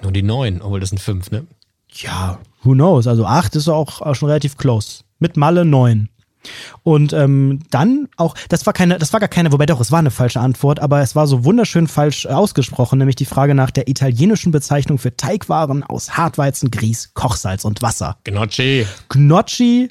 Nur 0.02 0.12
die 0.12 0.24
neun, 0.24 0.62
obwohl 0.62 0.80
das 0.80 0.90
sind 0.90 1.00
fünf, 1.00 1.32
ne? 1.32 1.48
Ja, 2.02 2.40
who 2.64 2.74
knows? 2.74 3.08
Also 3.08 3.26
acht 3.26 3.56
ist 3.56 3.68
auch, 3.68 4.16
schon 4.16 4.30
relativ 4.30 4.58
close. 4.58 5.02
Mit 5.20 5.38
Malle 5.38 5.66
neun. 5.66 6.10
Und 6.84 7.12
ähm, 7.14 7.60
dann 7.72 8.08
auch, 8.16 8.36
das 8.50 8.66
war 8.66 8.74
keine, 8.74 8.98
das 8.98 9.12
war 9.12 9.20
gar 9.20 9.30
keine, 9.30 9.52
wobei 9.52 9.66
doch, 9.66 9.82
es 9.82 9.92
war 9.92 10.00
eine 10.00 10.12
falsche 10.12 10.40
Antwort, 10.40 10.80
aber 10.80 11.02
es 11.02 11.16
war 11.16 11.28
so 11.28 11.44
wunderschön 11.44 11.88
falsch 11.88 12.26
ausgesprochen, 12.26 13.00
nämlich 13.00 13.16
die 13.16 13.26
Frage 13.26 13.54
nach 13.54 13.72
der 13.72 13.90
italienischen 13.90 14.52
Bezeichnung 14.52 14.98
für 14.98 15.16
Teigwaren 15.18 15.84
aus 15.84 16.18
Hartweizen, 16.18 16.72
Grieß, 16.72 17.14
Kochsalz 17.14 17.66
und 17.66 17.82
Wasser. 17.82 18.18
Gnocchi. 18.24 18.86
Gnocchi 19.10 19.90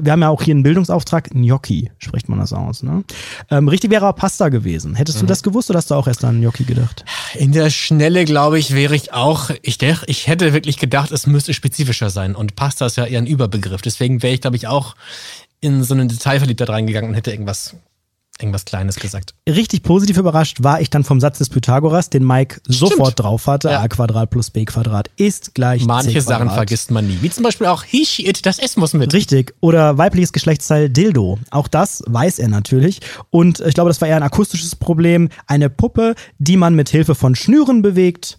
wir 0.00 0.12
haben 0.12 0.22
ja 0.22 0.28
auch 0.28 0.42
hier 0.42 0.54
einen 0.54 0.62
Bildungsauftrag, 0.62 1.30
Gnocchi 1.30 1.90
spricht 1.98 2.28
man 2.28 2.38
das 2.38 2.52
aus. 2.52 2.82
Ne? 2.82 3.04
Ähm, 3.50 3.68
richtig 3.68 3.90
wäre 3.90 4.06
aber 4.06 4.16
Pasta 4.16 4.48
gewesen. 4.48 4.94
Hättest 4.94 5.18
mhm. 5.18 5.20
du 5.22 5.26
das 5.26 5.42
gewusst 5.42 5.70
oder 5.70 5.78
hast 5.78 5.90
du 5.90 5.94
auch 5.94 6.06
erst 6.06 6.24
an 6.24 6.40
Gnocchi 6.40 6.64
gedacht? 6.64 7.04
In 7.34 7.52
der 7.52 7.70
Schnelle, 7.70 8.24
glaube 8.24 8.58
ich, 8.58 8.74
wäre 8.74 8.94
ich 8.94 9.12
auch, 9.12 9.50
ich, 9.62 9.78
ich 10.06 10.26
hätte 10.26 10.52
wirklich 10.52 10.78
gedacht, 10.78 11.10
es 11.12 11.26
müsste 11.26 11.52
spezifischer 11.54 12.10
sein. 12.10 12.34
Und 12.34 12.56
Pasta 12.56 12.86
ist 12.86 12.96
ja 12.96 13.06
eher 13.06 13.18
ein 13.18 13.26
Überbegriff. 13.26 13.82
Deswegen 13.82 14.22
wäre 14.22 14.34
ich, 14.34 14.40
glaube 14.40 14.56
ich, 14.56 14.66
auch 14.66 14.94
in 15.60 15.82
so 15.82 15.94
eine 15.94 16.06
Detailverliebtheit 16.06 16.70
reingegangen 16.70 17.10
und 17.10 17.16
hätte 17.16 17.32
irgendwas 17.32 17.74
irgendwas 18.38 18.64
Kleines 18.64 18.96
gesagt. 18.96 19.34
Richtig 19.48 19.82
positiv 19.82 20.16
überrascht 20.16 20.62
war 20.62 20.80
ich 20.80 20.90
dann 20.90 21.04
vom 21.04 21.20
Satz 21.20 21.38
des 21.38 21.48
Pythagoras, 21.48 22.10
den 22.10 22.26
Mike 22.26 22.60
sofort 22.66 23.18
drauf 23.20 23.46
hatte. 23.46 23.68
Ja. 23.70 23.80
a 23.80 23.88
Quadrat 23.88 24.30
plus 24.30 24.50
b 24.50 24.64
Quadrat 24.64 25.10
ist 25.16 25.54
gleich 25.54 25.84
Manche 25.84 26.12
c 26.12 26.20
Sachen 26.20 26.42
Quadrat. 26.44 26.54
vergisst 26.54 26.90
man 26.90 27.06
nie. 27.06 27.18
Wie 27.20 27.30
zum 27.30 27.42
Beispiel 27.44 27.66
auch 27.66 27.82
he, 27.84 28.04
she, 28.04 28.26
it, 28.26 28.46
das 28.46 28.58
S 28.58 28.76
muss 28.76 28.94
mit. 28.94 29.12
Richtig. 29.12 29.54
Oder 29.60 29.98
weibliches 29.98 30.32
Geschlechtsteil 30.32 30.88
Dildo. 30.88 31.38
Auch 31.50 31.68
das 31.68 32.02
weiß 32.06 32.38
er 32.38 32.48
natürlich. 32.48 33.00
Und 33.30 33.60
ich 33.60 33.74
glaube, 33.74 33.90
das 33.90 34.00
war 34.00 34.08
eher 34.08 34.16
ein 34.16 34.22
akustisches 34.22 34.76
Problem. 34.76 35.28
Eine 35.46 35.70
Puppe, 35.70 36.14
die 36.38 36.56
man 36.56 36.74
mit 36.74 36.88
Hilfe 36.88 37.14
von 37.14 37.34
Schnüren 37.34 37.82
bewegt. 37.82 38.38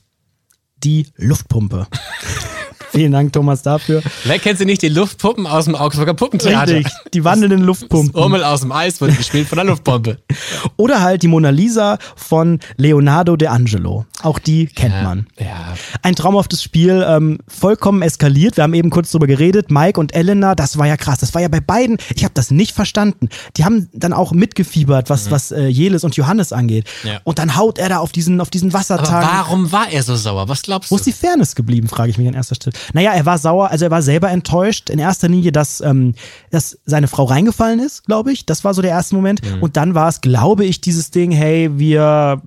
Die 0.77 1.07
Luftpumpe. 1.17 1.87
Vielen 2.91 3.11
Dank, 3.11 3.33
Thomas, 3.33 3.61
dafür. 3.61 4.01
Wer 4.23 4.39
kennt 4.39 4.59
sie 4.59 4.65
nicht? 4.65 4.81
Die 4.81 4.89
Luftpuppen 4.89 5.45
aus 5.47 5.65
dem 5.65 5.75
Augsburger 5.75 6.13
Puppentheater. 6.13 6.75
Richtig. 6.75 6.93
Die 7.13 7.23
wandelnden 7.23 7.61
Luftpumpen. 7.61 8.19
Urmel 8.19 8.43
aus 8.43 8.61
dem 8.61 8.71
Eis 8.71 8.99
wurde 8.99 9.13
gespielt 9.13 9.47
von 9.47 9.57
der 9.57 9.65
Luftpumpe. 9.65 10.17
Oder 10.77 11.01
halt 11.01 11.23
die 11.23 11.27
Mona 11.27 11.49
Lisa 11.49 11.97
von 12.15 12.59
Leonardo 12.77 13.35
de 13.35 13.47
Angelo. 13.47 14.05
Auch 14.21 14.39
die 14.39 14.65
kennt 14.67 15.03
man. 15.03 15.27
Ja. 15.39 15.75
Ein 16.01 16.15
traumhaftes 16.15 16.63
Spiel, 16.63 17.05
ähm, 17.07 17.39
vollkommen 17.47 18.01
eskaliert. 18.01 18.57
Wir 18.57 18.63
haben 18.63 18.73
eben 18.73 18.89
kurz 18.89 19.11
drüber 19.11 19.27
geredet. 19.27 19.71
Mike 19.71 19.99
und 19.99 20.13
Elena, 20.15 20.55
das 20.55 20.77
war 20.77 20.87
ja 20.87 20.97
krass. 20.97 21.19
Das 21.19 21.33
war 21.33 21.41
ja 21.41 21.47
bei 21.47 21.61
beiden, 21.61 21.97
ich 22.15 22.23
habe 22.23 22.33
das 22.33 22.51
nicht 22.51 22.73
verstanden. 22.73 23.29
Die 23.57 23.65
haben 23.65 23.89
dann 23.93 24.13
auch 24.13 24.31
mitgefiebert, 24.31 25.09
was, 25.09 25.31
was 25.31 25.51
äh, 25.51 25.67
Jelis 25.67 26.03
und 26.03 26.15
Johannes 26.15 26.51
angeht. 26.53 26.85
Mhm. 27.03 27.09
Ja. 27.09 27.21
Und 27.23 27.39
dann 27.39 27.55
haut 27.55 27.77
er 27.77 27.89
da 27.89 27.99
auf 27.99 28.11
diesen, 28.11 28.41
auf 28.41 28.49
diesen 28.49 28.73
Wassertag. 28.73 29.23
warum 29.23 29.71
war 29.71 29.89
er 29.89 30.03
so 30.03 30.15
sauer? 30.15 30.49
Was 30.49 30.61
glaubst 30.63 30.91
Wo 30.91 30.95
du? 30.95 30.99
ist 30.99 31.05
die 31.05 31.13
Fairness 31.13 31.55
geblieben, 31.55 31.87
frage 31.87 32.09
ich 32.09 32.17
mich 32.17 32.27
an 32.27 32.33
erster 32.33 32.55
Stelle. 32.55 32.75
Naja, 32.93 33.13
er 33.13 33.25
war 33.25 33.37
sauer, 33.37 33.69
also 33.71 33.85
er 33.85 33.91
war 33.91 34.01
selber 34.01 34.29
enttäuscht. 34.29 34.89
In 34.89 34.99
erster 34.99 35.27
Linie, 35.27 35.51
dass, 35.51 35.81
ähm, 35.81 36.15
dass 36.51 36.79
seine 36.85 37.07
Frau 37.07 37.25
reingefallen 37.25 37.79
ist, 37.79 38.05
glaube 38.05 38.31
ich. 38.31 38.45
Das 38.45 38.63
war 38.63 38.73
so 38.73 38.81
der 38.81 38.91
erste 38.91 39.15
Moment. 39.15 39.41
Mhm. 39.43 39.63
Und 39.63 39.77
dann 39.77 39.95
war 39.95 40.09
es, 40.09 40.21
glaube 40.21 40.65
ich, 40.65 40.81
dieses 40.81 41.11
Ding, 41.11 41.31
hey, 41.31 41.69
wir 41.77 42.41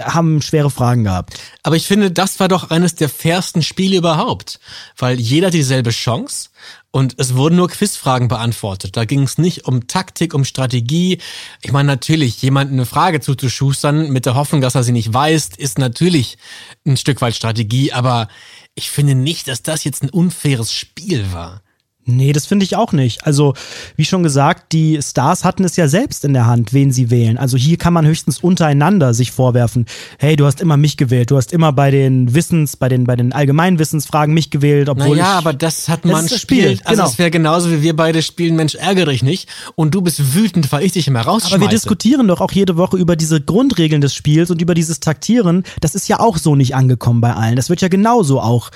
haben 0.00 0.40
schwere 0.40 0.70
Fragen 0.70 1.04
gehabt. 1.04 1.38
Aber 1.62 1.76
ich 1.76 1.86
finde, 1.86 2.10
das 2.10 2.40
war 2.40 2.48
doch 2.48 2.70
eines 2.70 2.94
der 2.94 3.08
fairsten 3.08 3.62
Spiele 3.62 3.96
überhaupt. 3.96 4.58
Weil 4.96 5.20
jeder 5.20 5.50
dieselbe 5.50 5.90
Chance 5.90 6.48
und 6.90 7.14
es 7.18 7.34
wurden 7.34 7.56
nur 7.56 7.68
Quizfragen 7.68 8.28
beantwortet. 8.28 8.96
Da 8.96 9.04
ging 9.04 9.22
es 9.22 9.38
nicht 9.38 9.66
um 9.66 9.86
Taktik, 9.86 10.34
um 10.34 10.44
Strategie. 10.44 11.18
Ich 11.62 11.72
meine, 11.72 11.86
natürlich, 11.86 12.40
jemandem 12.42 12.76
eine 12.76 12.86
Frage 12.86 13.20
zuzuschustern 13.20 14.10
mit 14.10 14.26
der 14.26 14.34
Hoffnung, 14.34 14.60
dass 14.60 14.74
er 14.74 14.82
sie 14.82 14.92
nicht 14.92 15.12
weiß, 15.12 15.50
ist 15.56 15.78
natürlich 15.78 16.38
ein 16.86 16.96
Stück 16.96 17.20
weit 17.20 17.34
Strategie. 17.34 17.92
Aber 17.92 18.28
ich 18.74 18.90
finde 18.90 19.14
nicht, 19.14 19.48
dass 19.48 19.62
das 19.62 19.84
jetzt 19.84 20.02
ein 20.02 20.10
unfaires 20.10 20.72
Spiel 20.72 21.32
war. 21.32 21.62
Nee, 22.04 22.32
das 22.32 22.46
finde 22.46 22.64
ich 22.64 22.74
auch 22.74 22.92
nicht. 22.92 23.26
Also, 23.26 23.54
wie 23.94 24.04
schon 24.04 24.24
gesagt, 24.24 24.72
die 24.72 24.98
Stars 25.00 25.44
hatten 25.44 25.62
es 25.62 25.76
ja 25.76 25.86
selbst 25.86 26.24
in 26.24 26.32
der 26.32 26.46
Hand, 26.46 26.72
wen 26.72 26.90
sie 26.90 27.10
wählen. 27.10 27.38
Also 27.38 27.56
hier 27.56 27.76
kann 27.76 27.92
man 27.92 28.04
höchstens 28.04 28.40
untereinander 28.40 29.14
sich 29.14 29.30
vorwerfen. 29.30 29.86
Hey, 30.18 30.34
du 30.34 30.44
hast 30.44 30.60
immer 30.60 30.76
mich 30.76 30.96
gewählt. 30.96 31.30
Du 31.30 31.36
hast 31.36 31.52
immer 31.52 31.72
bei 31.72 31.92
den 31.92 32.34
Wissens, 32.34 32.76
bei 32.76 32.88
den, 32.88 33.04
bei 33.04 33.14
den 33.14 33.32
Allgemeinwissensfragen 33.32 34.34
mich 34.34 34.50
gewählt, 34.50 34.88
obwohl 34.88 35.16
Naja, 35.16 35.32
ich 35.32 35.38
aber 35.38 35.52
das 35.52 35.88
hat 35.88 36.04
man 36.04 36.26
das 36.26 36.40
Spiel, 36.40 36.62
spielt. 36.62 36.86
Also 36.86 37.02
genau. 37.02 37.12
es 37.12 37.18
wäre 37.18 37.30
genauso 37.30 37.70
wie 37.70 37.82
wir 37.82 37.94
beide 37.94 38.20
spielen, 38.22 38.56
Mensch, 38.56 38.74
ärgere 38.74 39.10
dich 39.10 39.22
nicht. 39.22 39.48
Und 39.76 39.94
du 39.94 40.02
bist 40.02 40.34
wütend, 40.34 40.72
weil 40.72 40.84
ich 40.84 40.92
dich 40.92 41.06
immer 41.06 41.20
rausschmeiße. 41.20 41.54
Aber 41.54 41.62
wir 41.62 41.68
diskutieren 41.68 42.26
doch 42.26 42.40
auch 42.40 42.50
jede 42.50 42.76
Woche 42.76 42.96
über 42.96 43.14
diese 43.14 43.40
Grundregeln 43.40 44.00
des 44.00 44.12
Spiels 44.12 44.50
und 44.50 44.60
über 44.60 44.74
dieses 44.74 44.98
Taktieren. 44.98 45.62
Das 45.80 45.94
ist 45.94 46.08
ja 46.08 46.18
auch 46.18 46.36
so 46.36 46.56
nicht 46.56 46.74
angekommen 46.74 47.20
bei 47.20 47.32
allen. 47.32 47.54
Das 47.54 47.70
wird 47.70 47.80
ja 47.80 47.88
genauso 47.88 48.40
auch 48.40 48.70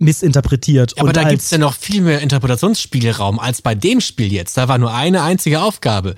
missinterpretiert. 0.00 0.98
Aber 0.98 1.08
und 1.08 1.16
da 1.16 1.24
gibt's 1.24 1.50
ja 1.50 1.58
noch 1.58 1.74
viel 1.74 2.00
mehr 2.00 2.20
Interpretationsspielraum 2.20 3.38
als 3.38 3.62
bei 3.62 3.74
dem 3.74 4.00
Spiel 4.00 4.32
jetzt. 4.32 4.56
Da 4.56 4.66
war 4.66 4.78
nur 4.78 4.92
eine 4.92 5.22
einzige 5.22 5.60
Aufgabe. 5.60 6.16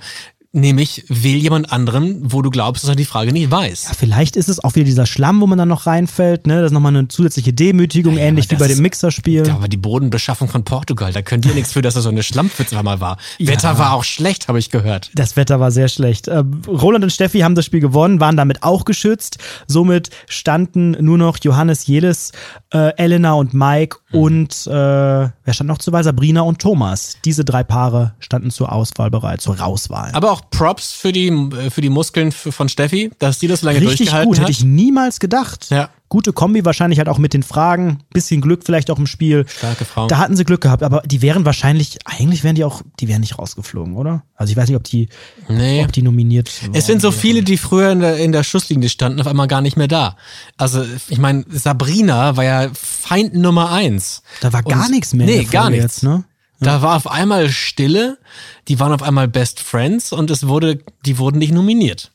Nämlich, 0.55 1.03
wähl 1.09 1.37
jemand 1.37 1.71
anderen, 1.71 2.31
wo 2.31 2.43
du 2.43 2.51
glaubst, 2.51 2.83
dass 2.83 2.89
er 2.89 2.95
die 2.95 3.05
Frage 3.05 3.33
nicht 3.33 3.49
weiß. 3.49 3.89
Vielleicht 3.97 4.35
ist 4.35 4.49
es 4.49 4.63
auch 4.63 4.75
wieder 4.75 4.85
dieser 4.85 5.07
Schlamm, 5.07 5.41
wo 5.41 5.47
man 5.47 5.57
dann 5.57 5.67
noch 5.67 5.87
reinfällt. 5.87 6.45
Ne? 6.45 6.57
Das 6.57 6.67
ist 6.67 6.71
nochmal 6.73 6.95
eine 6.95 7.07
zusätzliche 7.07 7.53
Demütigung, 7.53 8.13
Naja, 8.13 8.27
ähnlich 8.27 8.51
wie 8.51 8.55
bei 8.55 8.67
dem 8.67 8.77
Mixerspiel. 8.77 9.47
Ja, 9.47 9.55
aber 9.55 9.67
die 9.67 9.77
Bodenbeschaffung 9.77 10.49
von 10.49 10.63
Portugal, 10.63 11.11
da 11.11 11.23
könnt 11.23 11.47
ihr 11.47 11.55
nichts 11.55 11.73
für, 11.73 11.81
dass 11.81 11.95
das 11.95 12.03
so 12.03 12.09
eine 12.09 12.21
Schlammpfütze 12.21 12.81
mal 12.83 13.01
war. 13.01 13.17
Wetter 13.39 13.79
war 13.79 13.93
auch 13.93 14.03
schlecht, 14.03 14.47
habe 14.47 14.59
ich 14.59 14.69
gehört. 14.69 15.09
Das 15.15 15.35
Wetter 15.35 15.59
war 15.59 15.71
sehr 15.71 15.87
schlecht. 15.87 16.27
Äh, 16.27 16.43
Roland 16.67 17.03
und 17.03 17.09
Steffi 17.09 17.39
haben 17.39 17.55
das 17.55 17.65
Spiel 17.65 17.79
gewonnen, 17.79 18.19
waren 18.19 18.37
damit 18.37 18.61
auch 18.61 18.85
geschützt. 18.85 19.39
Somit 19.65 20.11
standen 20.27 20.91
nur 21.03 21.17
noch 21.17 21.39
Johannes 21.41 21.87
Jelis, 21.87 22.31
äh, 22.71 22.95
Elena 22.97 23.33
und 23.33 23.55
Mike. 23.55 23.97
Und 24.13 24.67
äh, 24.67 24.71
wer 24.71 25.53
stand 25.53 25.67
noch 25.67 25.79
zur 25.79 25.93
Wahl? 25.93 26.03
Sabrina 26.03 26.41
und 26.41 26.59
Thomas. 26.59 27.17
Diese 27.25 27.43
drei 27.43 27.63
Paare 27.63 28.13
standen 28.19 28.51
zur 28.51 28.71
Auswahl 28.71 29.09
bereit, 29.09 29.41
zur 29.41 29.59
Rauswahl. 29.59 30.11
Aber 30.13 30.31
auch 30.31 30.41
Props 30.51 30.93
für 30.93 31.11
die, 31.11 31.27
äh, 31.27 31.69
für 31.69 31.81
die 31.81 31.89
Muskeln 31.89 32.31
von 32.31 32.69
Steffi, 32.69 33.11
dass 33.19 33.39
die 33.39 33.47
das 33.47 33.61
so 33.61 33.67
lange 33.67 33.81
Richtig 33.81 33.97
durchgehalten 33.97 34.29
gut, 34.29 34.37
hat. 34.37 34.43
hätte 34.43 34.51
ich 34.51 34.63
niemals 34.63 35.19
gedacht. 35.19 35.69
Ja. 35.69 35.89
Gute 36.13 36.31
Kombi 36.31 36.63
wahrscheinlich 36.63 36.99
halt 36.99 37.09
auch 37.09 37.17
mit 37.17 37.33
den 37.33 37.41
Fragen, 37.41 37.97
bisschen 38.13 38.39
Glück 38.39 38.61
vielleicht 38.63 38.91
auch 38.91 38.99
im 38.99 39.07
Spiel. 39.07 39.47
Starke 39.47 39.83
Frau. 39.83 40.05
Da 40.05 40.19
hatten 40.19 40.35
sie 40.35 40.43
Glück 40.45 40.61
gehabt, 40.61 40.83
aber 40.83 41.01
die 41.07 41.23
wären 41.23 41.43
wahrscheinlich, 41.43 41.97
eigentlich 42.05 42.43
wären 42.43 42.53
die 42.53 42.63
auch, 42.63 42.83
die 42.99 43.07
wären 43.07 43.21
nicht 43.21 43.39
rausgeflogen, 43.39 43.95
oder? 43.95 44.21
Also 44.35 44.51
ich 44.51 44.55
weiß 44.57 44.67
nicht, 44.69 44.75
ob 44.77 44.83
die, 44.83 45.09
Nee. 45.49 45.83
ob 45.83 45.91
die 45.91 46.03
nominiert 46.03 46.51
Es 46.73 46.85
sind 46.85 47.01
so 47.01 47.09
viele, 47.09 47.41
die 47.41 47.57
früher 47.57 47.91
in 47.91 47.99
der, 48.01 48.17
in 48.17 48.31
der 48.31 48.43
Schusslinie 48.43 48.89
standen, 48.89 49.21
auf 49.21 49.25
einmal 49.25 49.47
gar 49.47 49.61
nicht 49.61 49.75
mehr 49.75 49.87
da. 49.87 50.15
Also, 50.55 50.85
ich 51.09 51.17
meine, 51.17 51.45
Sabrina 51.49 52.37
war 52.37 52.43
ja 52.43 52.69
Feind 52.75 53.33
Nummer 53.33 53.71
eins. 53.71 54.21
Da 54.41 54.53
war 54.53 54.61
gar 54.61 54.85
Und- 54.85 54.91
nichts 54.91 55.15
mehr 55.15 55.25
Nee, 55.25 55.45
gar 55.45 55.71
nichts. 55.71 55.83
jetzt, 55.83 56.03
ne? 56.03 56.25
Da 56.59 56.83
war 56.83 56.95
auf 56.95 57.09
einmal 57.09 57.49
Stille, 57.49 58.19
die 58.67 58.79
waren 58.79 58.93
auf 58.93 59.01
einmal 59.01 59.27
Best 59.27 59.59
Friends 59.61 60.13
und 60.13 60.29
es 60.29 60.47
wurde, 60.47 60.77
die 61.07 61.17
wurden 61.17 61.39
nicht 61.39 61.53
nominiert. 61.53 62.11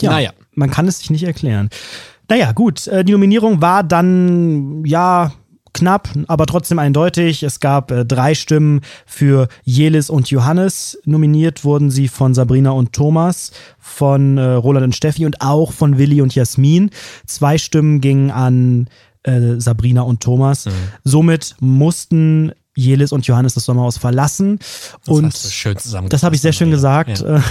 Ja, 0.00 0.12
Naja. 0.12 0.30
man 0.54 0.70
kann 0.70 0.86
es 0.86 1.00
sich 1.00 1.10
nicht 1.10 1.24
erklären. 1.24 1.68
Naja, 2.28 2.52
gut, 2.52 2.86
äh, 2.86 3.04
die 3.04 3.12
Nominierung 3.12 3.60
war 3.60 3.82
dann, 3.82 4.84
ja, 4.84 5.32
knapp, 5.74 6.08
aber 6.28 6.46
trotzdem 6.46 6.78
eindeutig. 6.78 7.42
Es 7.42 7.60
gab 7.60 7.90
äh, 7.90 8.06
drei 8.06 8.34
Stimmen 8.34 8.80
für 9.04 9.48
Jelis 9.64 10.08
und 10.08 10.30
Johannes. 10.30 10.98
Nominiert 11.04 11.64
wurden 11.64 11.90
sie 11.90 12.08
von 12.08 12.32
Sabrina 12.32 12.70
und 12.70 12.92
Thomas, 12.92 13.50
von 13.78 14.38
äh, 14.38 14.42
Roland 14.52 14.84
und 14.84 14.96
Steffi 14.96 15.26
und 15.26 15.42
auch 15.42 15.72
von 15.72 15.98
Willi 15.98 16.22
und 16.22 16.34
Jasmin. 16.34 16.90
Zwei 17.26 17.58
Stimmen 17.58 18.00
gingen 18.00 18.30
an 18.30 18.88
äh, 19.24 19.58
Sabrina 19.58 20.02
und 20.02 20.22
Thomas. 20.22 20.66
Somit 21.02 21.56
mussten 21.60 22.52
Jelis 22.76 23.12
und 23.12 23.26
Johannes 23.26 23.54
das 23.54 23.64
Sommerhaus 23.64 23.98
verlassen. 23.98 24.58
und 25.06 25.26
hast 25.26 25.44
du 25.44 25.48
schön 25.50 25.76
zusammengefasst, 25.76 26.12
Das 26.12 26.22
habe 26.22 26.34
ich 26.34 26.40
sehr 26.40 26.52
schön 26.52 26.70
gesagt. 26.70 27.20
Ja. 27.20 27.42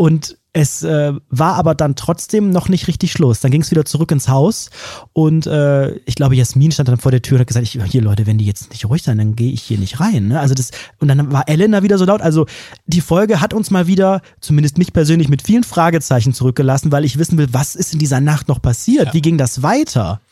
Und 0.00 0.38
es 0.54 0.82
äh, 0.82 1.12
war 1.28 1.56
aber 1.56 1.74
dann 1.74 1.94
trotzdem 1.94 2.48
noch 2.48 2.70
nicht 2.70 2.88
richtig 2.88 3.12
Schluss. 3.12 3.40
Dann 3.40 3.50
ging 3.50 3.60
es 3.60 3.70
wieder 3.70 3.84
zurück 3.84 4.10
ins 4.12 4.28
Haus 4.28 4.70
und 5.12 5.46
äh, 5.46 5.90
ich 6.06 6.14
glaube, 6.14 6.36
Jasmin 6.36 6.72
stand 6.72 6.88
dann 6.88 6.96
vor 6.96 7.12
der 7.12 7.20
Tür 7.20 7.34
und 7.34 7.40
hat 7.40 7.48
gesagt, 7.48 7.66
ich, 7.66 7.78
hier 7.84 8.00
Leute, 8.00 8.26
wenn 8.26 8.38
die 8.38 8.46
jetzt 8.46 8.70
nicht 8.70 8.86
ruhig 8.86 9.02
sein, 9.02 9.18
dann 9.18 9.36
gehe 9.36 9.52
ich 9.52 9.60
hier 9.60 9.76
nicht 9.76 10.00
rein. 10.00 10.28
Ne? 10.28 10.40
Also 10.40 10.54
das 10.54 10.70
und 11.00 11.08
dann 11.08 11.30
war 11.32 11.46
Elena 11.50 11.82
wieder 11.82 11.98
so 11.98 12.06
laut. 12.06 12.22
Also 12.22 12.46
die 12.86 13.02
Folge 13.02 13.42
hat 13.42 13.52
uns 13.52 13.70
mal 13.70 13.88
wieder, 13.88 14.22
zumindest 14.40 14.78
mich 14.78 14.94
persönlich, 14.94 15.28
mit 15.28 15.42
vielen 15.42 15.64
Fragezeichen 15.64 16.32
zurückgelassen, 16.32 16.90
weil 16.92 17.04
ich 17.04 17.18
wissen 17.18 17.36
will, 17.36 17.48
was 17.52 17.74
ist 17.74 17.92
in 17.92 17.98
dieser 17.98 18.22
Nacht 18.22 18.48
noch 18.48 18.62
passiert? 18.62 19.12
Wie 19.12 19.20
ging 19.20 19.36
das 19.36 19.62
weiter? 19.62 20.22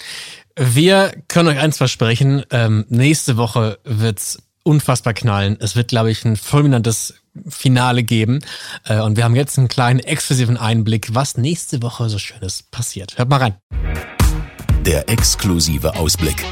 Wir 0.57 1.13
können 1.29 1.51
euch 1.51 1.59
eins 1.59 1.77
versprechen, 1.77 2.43
ähm, 2.49 2.87
nächste 2.89 3.37
Woche 3.37 3.81
wird's 3.85 4.39
unfassbar 4.63 5.13
knallen. 5.13 5.59
Es 5.61 5.77
wird, 5.77 5.89
glaube 5.89 6.11
ich, 6.11 6.25
ein 6.25 6.37
fulminantes 6.37 7.17
Finale 7.49 8.03
geben. 8.03 8.41
Äh, 8.85 9.01
und 9.01 9.17
wir 9.17 9.25
haben 9.25 9.37
jetzt 9.37 9.59
einen 9.59 9.69
kleinen 9.69 10.01
exklusiven 10.01 10.57
Einblick, 10.57 11.15
was 11.15 11.37
nächste 11.37 11.83
Woche 11.83 12.09
so 12.09 12.19
Schönes 12.19 12.63
passiert. 12.63 13.19
Hört 13.19 13.29
mal 13.29 13.39
rein. 13.39 13.55
Der 14.85 15.09
exklusive 15.09 15.97
Ausblick. 15.97 16.45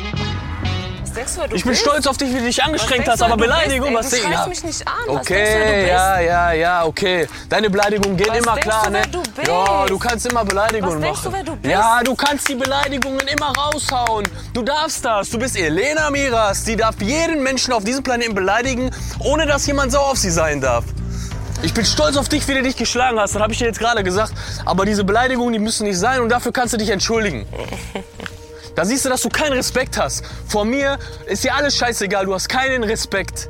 Was 1.26 1.34
denkst 1.34 1.34
du, 1.34 1.50
du 1.50 1.56
Ich 1.56 1.62
bin 1.64 1.70
bist? 1.72 1.82
stolz 1.82 2.06
auf 2.06 2.16
dich, 2.16 2.28
wie 2.32 2.38
du 2.38 2.44
dich 2.44 2.58
Was 2.58 2.66
angestrengt 2.66 3.08
hast, 3.08 3.20
du, 3.20 3.24
aber 3.24 3.36
du 3.36 3.42
Beleidigung, 3.42 3.94
bist, 3.94 4.12
was 4.12 4.18
ey, 4.20 4.26
Du 4.26 4.30
ja. 4.32 4.46
mich 4.46 4.62
nicht 4.64 4.86
an. 4.86 4.94
Was 4.98 5.06
du, 5.06 5.12
du 5.12 5.18
Okay, 5.20 5.78
bist? 5.80 5.88
ja, 5.88 6.20
ja, 6.20 6.52
ja, 6.52 6.84
okay. 6.84 7.26
Deine 7.48 7.68
Beleidigungen 7.70 8.16
gehen 8.16 8.28
Was 8.30 8.38
immer 8.38 8.56
klar, 8.56 8.84
du, 8.86 8.90
ne? 8.92 9.02
du 9.10 9.22
bist? 9.22 9.48
Ja, 9.48 9.86
du 9.86 9.98
kannst 9.98 10.26
immer 10.26 10.44
Beleidigungen 10.44 10.96
Was 10.96 11.02
denkst 11.02 11.18
machen. 11.24 11.32
du, 11.32 11.36
wer 11.36 11.44
du 11.44 11.56
bist? 11.56 11.72
Ja, 11.72 12.00
du 12.04 12.14
kannst 12.14 12.48
die 12.48 12.54
Beleidigungen 12.54 13.26
immer 13.26 13.52
raushauen. 13.56 14.28
Du 14.54 14.62
darfst 14.62 15.04
das. 15.04 15.30
Du 15.30 15.38
bist 15.38 15.56
Elena 15.56 16.10
Miras. 16.10 16.62
Die 16.64 16.76
darf 16.76 16.94
jeden 17.00 17.42
Menschen 17.42 17.72
auf 17.72 17.82
diesem 17.84 18.02
Planeten 18.04 18.34
beleidigen, 18.34 18.90
ohne 19.20 19.46
dass 19.46 19.66
jemand 19.66 19.92
sauer 19.92 20.10
auf 20.12 20.18
sie 20.18 20.30
sein 20.30 20.60
darf. 20.60 20.84
Ich 21.62 21.72
bin 21.74 21.84
stolz 21.84 22.16
auf 22.16 22.28
dich, 22.28 22.46
wie 22.46 22.54
du 22.54 22.62
dich 22.62 22.76
geschlagen 22.76 23.18
hast. 23.18 23.34
Das 23.34 23.42
habe 23.42 23.52
ich 23.52 23.58
dir 23.58 23.64
jetzt 23.64 23.78
gerade 23.80 24.04
gesagt. 24.04 24.32
Aber 24.64 24.84
diese 24.84 25.02
Beleidigungen, 25.04 25.52
die 25.54 25.58
müssen 25.58 25.86
nicht 25.86 25.98
sein 25.98 26.20
und 26.20 26.28
dafür 26.28 26.52
kannst 26.52 26.74
du 26.74 26.76
dich 26.78 26.90
entschuldigen. 26.90 27.46
Da 28.76 28.84
siehst 28.84 29.06
du, 29.06 29.08
dass 29.08 29.22
du 29.22 29.30
keinen 29.30 29.54
Respekt 29.54 29.96
hast. 29.96 30.22
Vor 30.46 30.66
mir 30.66 30.98
ist 31.26 31.42
dir 31.42 31.54
alles 31.54 31.76
scheißegal. 31.78 32.26
Du 32.26 32.34
hast 32.34 32.48
keinen 32.48 32.84
Respekt. 32.84 33.48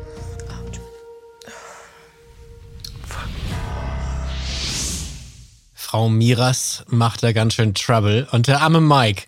Frau 5.74 6.08
Miras 6.08 6.84
macht 6.88 7.24
da 7.24 7.32
ganz 7.32 7.54
schön 7.54 7.74
Trouble. 7.74 8.28
Und 8.30 8.46
der 8.46 8.60
arme 8.60 8.80
Mike, 8.80 9.24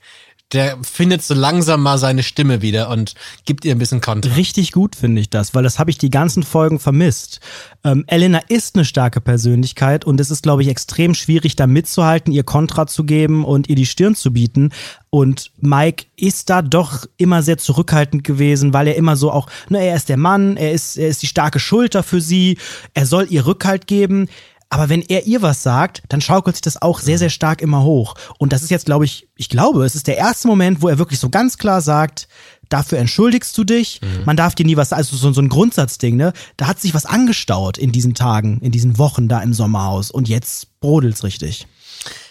der 0.53 0.79
findet 0.83 1.23
so 1.23 1.35
langsam 1.35 1.83
mal 1.83 1.99
seine 1.99 2.23
Stimme 2.23 2.63
wieder 2.63 2.89
und 2.89 3.15
gibt 3.45 3.67
ihr 3.67 3.75
ein 3.75 3.79
bisschen 3.79 4.01
Kontra. 4.01 4.33
Richtig 4.35 4.73
gut 4.73 4.97
finde 4.97 5.21
ich 5.21 5.29
das, 5.29 5.55
weil 5.55 5.63
das 5.63 5.79
habe 5.79 5.91
ich 5.91 5.99
die 5.99 6.09
ganzen 6.09 6.43
Folgen 6.43 6.79
vermisst. 6.79 7.41
Ähm, 7.85 8.05
Elena 8.07 8.41
ist 8.49 8.75
eine 8.75 8.87
starke 8.87 9.21
Persönlichkeit 9.21 10.07
und 10.07 10.19
es 10.21 10.31
ist, 10.31 10.43
glaube 10.43 10.63
ich, 10.63 10.69
extrem 10.69 11.15
schwierig, 11.15 11.55
da 11.57 11.67
mitzuhalten, 11.67 12.33
ihr 12.33 12.45
Kontra 12.45 12.87
zu 12.87 13.05
geben 13.05 13.45
und 13.45 13.69
ihr 13.69 13.77
die 13.77 13.85
Stirn 13.85 14.15
zu 14.15 14.33
bieten. 14.33 14.71
Und 15.11 15.53
Mike 15.59 16.07
ist 16.17 16.49
da 16.49 16.63
doch 16.63 17.05
immer 17.19 17.43
sehr 17.43 17.59
zurückhaltend 17.59 18.25
gewesen, 18.25 18.73
weil 18.73 18.89
er 18.89 18.97
immer 18.97 19.17
so 19.17 19.31
auch, 19.31 19.49
ne, 19.69 19.85
er 19.85 19.97
ist 19.97 20.09
der 20.09 20.17
Mann, 20.17 20.57
er 20.57 20.73
ist, 20.73 20.97
er 20.97 21.09
ist 21.09 21.23
die 21.23 21.27
starke 21.27 21.59
Schulter 21.59 22.03
für 22.03 22.23
sie, 22.23 22.57
er 22.95 23.05
soll 23.05 23.27
ihr 23.29 23.47
Rückhalt 23.47 23.87
geben. 23.87 24.29
Aber 24.71 24.89
wenn 24.91 25.01
er 25.03 25.27
ihr 25.27 25.41
was 25.41 25.63
sagt, 25.63 26.03
dann 26.11 26.21
schaukelt 26.21 26.57
sich 26.57 26.61
das 26.63 26.81
auch 26.83 27.01
sehr, 27.01 27.19
sehr 27.19 27.31
stark 27.31 27.63
immer 27.63 27.83
hoch. 27.85 28.15
Und 28.39 28.53
das 28.53 28.63
ist 28.63 28.71
jetzt, 28.71 28.85
glaube 28.87 29.07
ich, 29.07 29.27
ich 29.37 29.49
glaube, 29.49 29.85
es 29.85 29.95
ist 29.95 30.07
der 30.07 30.19
erste 30.19 30.47
Moment, 30.47 30.83
wo 30.83 30.89
er 30.89 30.99
wirklich 30.99 31.19
so 31.21 31.31
ganz 31.31 31.57
klar 31.57 31.81
sagt, 31.81 32.29
dafür 32.69 32.99
entschuldigst 32.99 33.57
du 33.57 33.65
dich, 33.65 34.01
Mhm. 34.03 34.25
man 34.27 34.37
darf 34.37 34.55
dir 34.55 34.67
nie 34.67 34.77
was, 34.77 34.93
also 34.93 35.17
so, 35.17 35.33
so 35.33 35.41
ein 35.41 35.49
Grundsatzding, 35.49 36.17
ne? 36.17 36.35
Da 36.59 36.67
hat 36.67 36.81
sich 36.81 36.93
was 36.93 37.07
angestaut 37.07 37.79
in 37.79 37.93
diesen 37.93 38.13
Tagen, 38.13 38.59
in 38.61 38.71
diesen 38.71 38.99
Wochen 38.99 39.27
da 39.27 39.41
im 39.41 39.55
Sommerhaus. 39.55 40.11
Und 40.11 40.29
jetzt 40.29 40.79
brodelt's 40.81 41.25
richtig. 41.25 41.67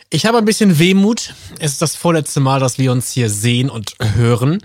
Ich 0.10 0.26
habe 0.26 0.38
ein 0.38 0.46
bisschen 0.46 0.80
Wehmut. 0.80 1.34
Es 1.60 1.74
ist 1.74 1.82
das 1.82 1.98
vorletzte 1.98 2.40
Mal, 2.40 2.62
dass 2.62 2.78
wir 2.78 2.94
uns 2.94 3.12
hier 3.12 3.30
sehen 3.30 3.70
und 3.70 3.94
hören. 4.16 4.60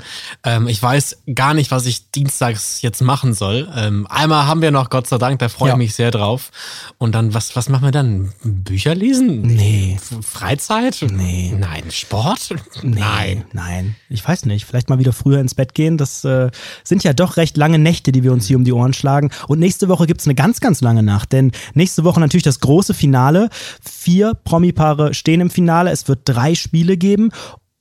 Ähm, 0.45 0.69
ich 0.69 0.81
weiß 0.81 1.23
gar 1.35 1.53
nicht, 1.53 1.73
was 1.73 1.85
ich 1.87 2.13
dienstags 2.13 2.81
jetzt 2.81 3.01
machen 3.01 3.35
soll. 3.35 3.69
Ähm, 3.75 4.07
einmal 4.09 4.47
haben 4.47 4.63
wir 4.63 4.71
noch, 4.71 4.89
Gott 4.89 5.09
sei 5.09 5.19
Dank, 5.19 5.41
da 5.41 5.49
freue 5.49 5.71
Ja. 5.71 5.75
ich 5.75 5.79
mich 5.79 5.95
sehr 5.97 6.13
drauf. 6.13 6.53
Und 6.97 7.17
dann, 7.17 7.35
was, 7.35 7.57
was 7.57 7.69
machen 7.69 7.83
wir 7.83 7.91
dann? 7.91 8.33
Bücher 8.45 8.95
lesen? 8.95 9.43
Nee. 9.43 9.99
Freizeit? 10.23 11.05
Nee. 11.11 11.53
Nein. 11.59 11.91
Sport? 11.91 12.51
Nee, 12.83 13.01
Nein. 13.01 13.45
Nein. 13.53 13.97
Ich 14.11 14.27
weiß 14.27 14.47
nicht. 14.47 14.65
Vielleicht 14.65 14.91
mal 14.91 15.01
wieder 15.01 15.13
früher 15.13 15.41
ins 15.41 15.57
Bett 15.57 15.75
gehen. 15.75 15.99
Das 15.99 16.25
äh, 16.25 16.53
sind 16.85 17.03
ja 17.03 17.15
doch 17.15 17.37
recht 17.37 17.57
lange 17.57 17.81
Nächte, 17.81 18.13
die 18.13 18.23
wir 18.23 18.33
uns 18.33 18.47
hier 18.47 18.57
um 18.59 18.65
die 18.65 18.73
Ohren 18.73 18.93
schlagen. 18.93 19.33
Und 19.49 19.59
nächste 19.59 19.89
Woche 19.89 20.07
gibt's 20.07 20.27
eine 20.27 20.37
ganz, 20.37 20.61
ganz 20.61 20.83
lange 20.83 21.03
Nacht. 21.03 21.33
Denn 21.33 21.51
nächste 21.75 22.05
Woche 22.05 22.21
natürlich 22.21 22.45
das 22.45 22.61
große 22.61 22.95
Finale. 22.95 23.51
Vier 23.83 24.35
Promi-Paare 24.35 25.15
stehen 25.15 25.32
im 25.41 25.51
Finale. 25.51 25.91
Es 25.91 26.09
wird 26.09 26.21
drei 26.25 26.55
Spiele 26.55 26.97
geben. 26.97 27.31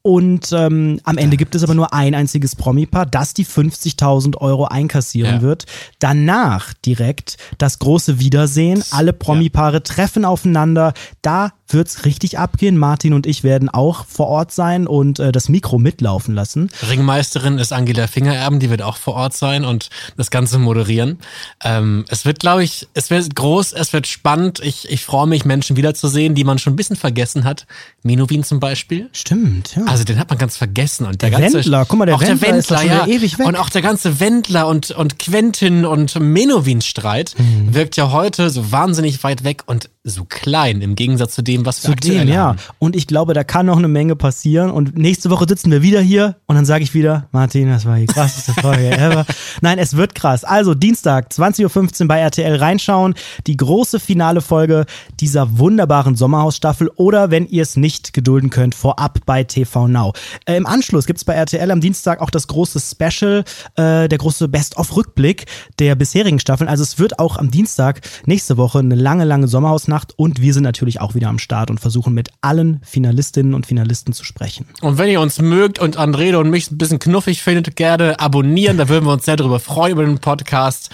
Und 0.03 0.51
ähm, 0.51 0.99
am 1.03 1.17
Ende 1.17 1.37
gibt 1.37 1.53
es 1.53 1.63
aber 1.63 1.75
nur 1.75 1.93
ein 1.93 2.15
einziges 2.15 2.55
Promi-Paar, 2.55 3.05
das 3.05 3.33
die 3.33 3.45
50.000 3.45 4.37
Euro 4.37 4.65
einkassieren 4.65 5.35
Ja. 5.35 5.41
wird. 5.41 5.65
Danach 5.99 6.73
direkt 6.85 7.37
das 7.57 7.79
große 7.79 8.19
Wiedersehen. 8.19 8.83
Alle 8.91 9.13
Promi-Paare 9.13 9.83
treffen 9.83 10.25
aufeinander. 10.25 10.93
Da 11.21 11.53
wird's 11.67 12.03
richtig 12.05 12.37
abgehen. 12.39 12.77
Martin 12.77 13.13
und 13.13 13.25
ich 13.25 13.43
werden 13.43 13.69
auch 13.69 14.05
vor 14.05 14.27
Ort 14.27 14.51
sein 14.51 14.87
und 14.87 15.19
äh, 15.19 15.31
das 15.31 15.49
Mikro 15.49 15.77
mitlaufen 15.77 16.35
lassen. 16.35 16.69
Ringmeisterin 16.89 17.59
ist 17.59 17.71
Angela 17.71 18.07
Fingererben, 18.07 18.59
die 18.59 18.69
wird 18.69 18.81
auch 18.81 18.97
vor 18.97 19.13
Ort 19.13 19.33
sein 19.35 19.63
und 19.63 19.89
das 20.17 20.31
Ganze 20.31 20.59
moderieren. 20.59 21.19
Ähm, 21.63 22.05
es 22.09 22.25
wird, 22.25 22.39
glaube 22.39 22.63
ich, 22.63 22.87
es 22.93 23.09
wird 23.09 23.35
groß, 23.35 23.73
es 23.73 23.93
wird 23.93 24.07
spannend. 24.07 24.59
Ich, 24.63 24.89
ich 24.89 25.05
freue 25.05 25.27
mich, 25.27 25.45
Menschen 25.45 25.77
wiederzusehen, 25.77 26.35
die 26.35 26.43
man 26.43 26.57
schon 26.59 26.73
ein 26.73 26.75
bisschen 26.75 26.95
vergessen 26.97 27.43
hat. 27.43 27.67
Minowin 28.03 28.43
zum 28.43 28.59
Beispiel. 28.59 29.09
Stimmt, 29.13 29.75
ja. 29.75 29.83
Also 29.91 30.03
den 30.03 30.17
hat 30.19 30.29
man 30.29 30.37
ganz 30.37 30.57
vergessen. 30.57 31.05
Und 31.05 31.21
der, 31.21 31.29
Der 31.29 31.39
ganze, 31.39 31.57
Wendler, 31.57 31.85
guck 31.85 31.99
mal, 31.99 32.05
der 32.05 32.15
auch 32.15 32.21
Wendler 32.21 32.35
der 32.37 32.53
Wendler, 32.55 32.77
schon 32.79 32.87
ja. 32.87 33.07
ewig 33.07 33.37
weg. 33.39 33.45
Und 33.45 33.55
auch 33.55 33.69
der 33.69 33.81
ganze 33.81 34.19
Wendler 34.19 34.67
und, 34.67 34.91
und 34.91 35.19
Quentin 35.19 35.85
und 35.85 36.19
Menowin-Streit 36.19 37.35
Mhm. 37.37 37.73
wirkt 37.73 37.97
ja 37.97 38.11
heute 38.11 38.49
so 38.49 38.71
wahnsinnig 38.71 39.23
weit 39.23 39.43
weg 39.43 39.63
und 39.65 39.89
so 40.03 40.25
klein 40.25 40.81
im 40.81 40.95
Gegensatz 40.95 41.35
zu 41.35 41.43
dem, 41.43 41.65
was 41.65 41.83
wir 41.83 41.89
Zu 41.89 41.91
aktuell 41.93 42.25
dem, 42.25 42.33
ja. 42.33 42.43
haben. 42.45 42.59
Und 42.79 42.95
ich 42.95 43.05
glaube, 43.05 43.35
da 43.35 43.43
kann 43.43 43.67
noch 43.67 43.77
eine 43.77 43.87
Menge 43.87 44.15
passieren. 44.15 44.71
Und 44.71 44.97
nächste 44.97 45.29
Woche 45.29 45.45
sitzen 45.47 45.69
wir 45.69 45.83
wieder 45.83 46.01
hier 46.01 46.37
und 46.47 46.55
dann 46.55 46.65
sage 46.65 46.83
ich 46.83 46.95
wieder, 46.95 47.27
Martin, 47.31 47.69
das 47.69 47.85
war 47.85 47.97
die 47.97 48.07
krasseste 48.07 48.53
Folge 48.61 48.89
ever. 48.89 49.25
Nein, 49.61 49.77
es 49.77 49.95
wird 49.95 50.15
krass. 50.15 50.43
Also 50.43 50.73
Dienstag, 50.73 51.31
20.15 51.31 52.01
Uhr 52.01 52.07
bei 52.07 52.19
RTL 52.19 52.55
reinschauen. 52.55 53.13
Die 53.45 53.55
große 53.55 53.99
finale 53.99 54.41
Folge 54.41 54.85
dieser 55.19 55.59
wunderbaren 55.59 56.15
Sommerhausstaffel. 56.15 56.89
Oder 56.95 57.29
wenn 57.29 57.45
ihr 57.45 57.61
es 57.61 57.77
nicht 57.77 58.13
gedulden 58.13 58.49
könnt, 58.49 58.73
vorab 58.73 59.19
bei 59.27 59.43
TV 59.43 59.87
Now. 59.87 60.13
Äh, 60.45 60.57
Im 60.57 60.65
Anschluss 60.65 61.05
gibt's 61.05 61.25
bei 61.25 61.33
RTL 61.33 61.69
am 61.69 61.79
Dienstag 61.79 62.21
auch 62.21 62.31
das 62.31 62.47
große 62.47 62.79
Special, 62.79 63.43
äh, 63.75 64.07
der 64.07 64.17
große 64.17 64.47
Best-of-Rückblick 64.47 65.45
der 65.77 65.93
bisherigen 65.93 66.39
Staffeln. 66.39 66.67
Also 66.67 66.81
es 66.81 66.97
wird 66.97 67.19
auch 67.19 67.37
am 67.37 67.51
Dienstag 67.51 68.01
nächste 68.25 68.57
Woche 68.57 68.79
eine 68.79 68.95
lange, 68.95 69.25
lange 69.25 69.47
Sommerhausnacht 69.91 70.13
und 70.17 70.41
wir 70.41 70.53
sind 70.53 70.63
natürlich 70.63 71.01
auch 71.01 71.15
wieder 71.15 71.27
am 71.27 71.39
Start 71.39 71.69
und 71.69 71.79
versuchen 71.79 72.13
mit 72.13 72.29
allen 72.41 72.81
Finalistinnen 72.83 73.53
und 73.53 73.65
Finalisten 73.65 74.13
zu 74.13 74.23
sprechen. 74.23 74.65
Und 74.81 74.97
wenn 74.97 75.09
ihr 75.09 75.21
uns 75.21 75.39
mögt 75.39 75.79
und 75.79 75.97
Andrede 75.97 76.39
und 76.39 76.49
mich 76.49 76.71
ein 76.71 76.77
bisschen 76.77 76.99
knuffig 76.99 77.41
findet, 77.41 77.75
gerne 77.75 78.19
abonnieren. 78.19 78.77
Da 78.77 78.89
würden 78.89 79.05
wir 79.05 79.13
uns 79.13 79.25
sehr 79.25 79.35
darüber 79.35 79.59
freuen 79.59 79.93
über 79.93 80.05
den 80.05 80.19
Podcast. 80.19 80.89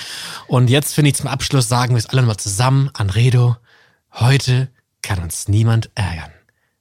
Und 0.47 0.69
jetzt 0.69 0.93
finde 0.93 1.09
ich 1.09 1.15
zum 1.15 1.27
Abschluss 1.27 1.67
sagen 1.67 1.93
wir 1.93 1.99
es 1.99 2.07
alle 2.07 2.21
nochmal 2.21 2.37
zusammen. 2.37 2.89
Anredo, 2.93 3.57
heute 4.13 4.69
kann 5.01 5.19
uns 5.19 5.47
niemand 5.47 5.89
ärgern. 5.95 6.31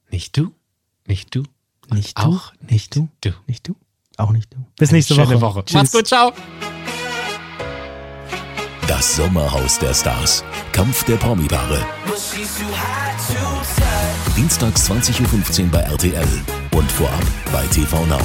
Nicht 0.09 0.37
du, 0.37 0.53
nicht 1.05 1.35
du, 1.35 1.43
Nicht 1.93 2.17
du, 2.17 2.23
auch 2.23 2.53
nicht 2.67 2.95
du, 2.95 3.09
du. 3.21 3.31
nicht 3.45 3.67
du, 3.67 3.75
auch 4.17 4.31
nicht 4.31 4.53
du. 4.53 4.57
Bis 4.77 4.91
nächste 4.91 5.13
Schöne 5.15 5.41
Woche. 5.41 5.57
Woche. 5.57 5.73
Macht's 5.73 5.91
gut, 5.91 6.07
ciao. 6.07 6.33
Das 8.87 9.17
Sommerhaus 9.17 9.77
der 9.79 9.93
Stars. 9.93 10.45
Kampf 10.71 11.03
der 11.03 11.17
Promi-Paare. 11.17 11.85
Dienstags 14.37 14.89
20.15 14.89 15.65
Uhr 15.65 15.71
bei 15.71 15.79
RTL 15.81 16.27
und 16.73 16.89
vorab 16.93 17.23
bei 17.51 17.65
TV 17.67 18.05
Now. 18.05 18.21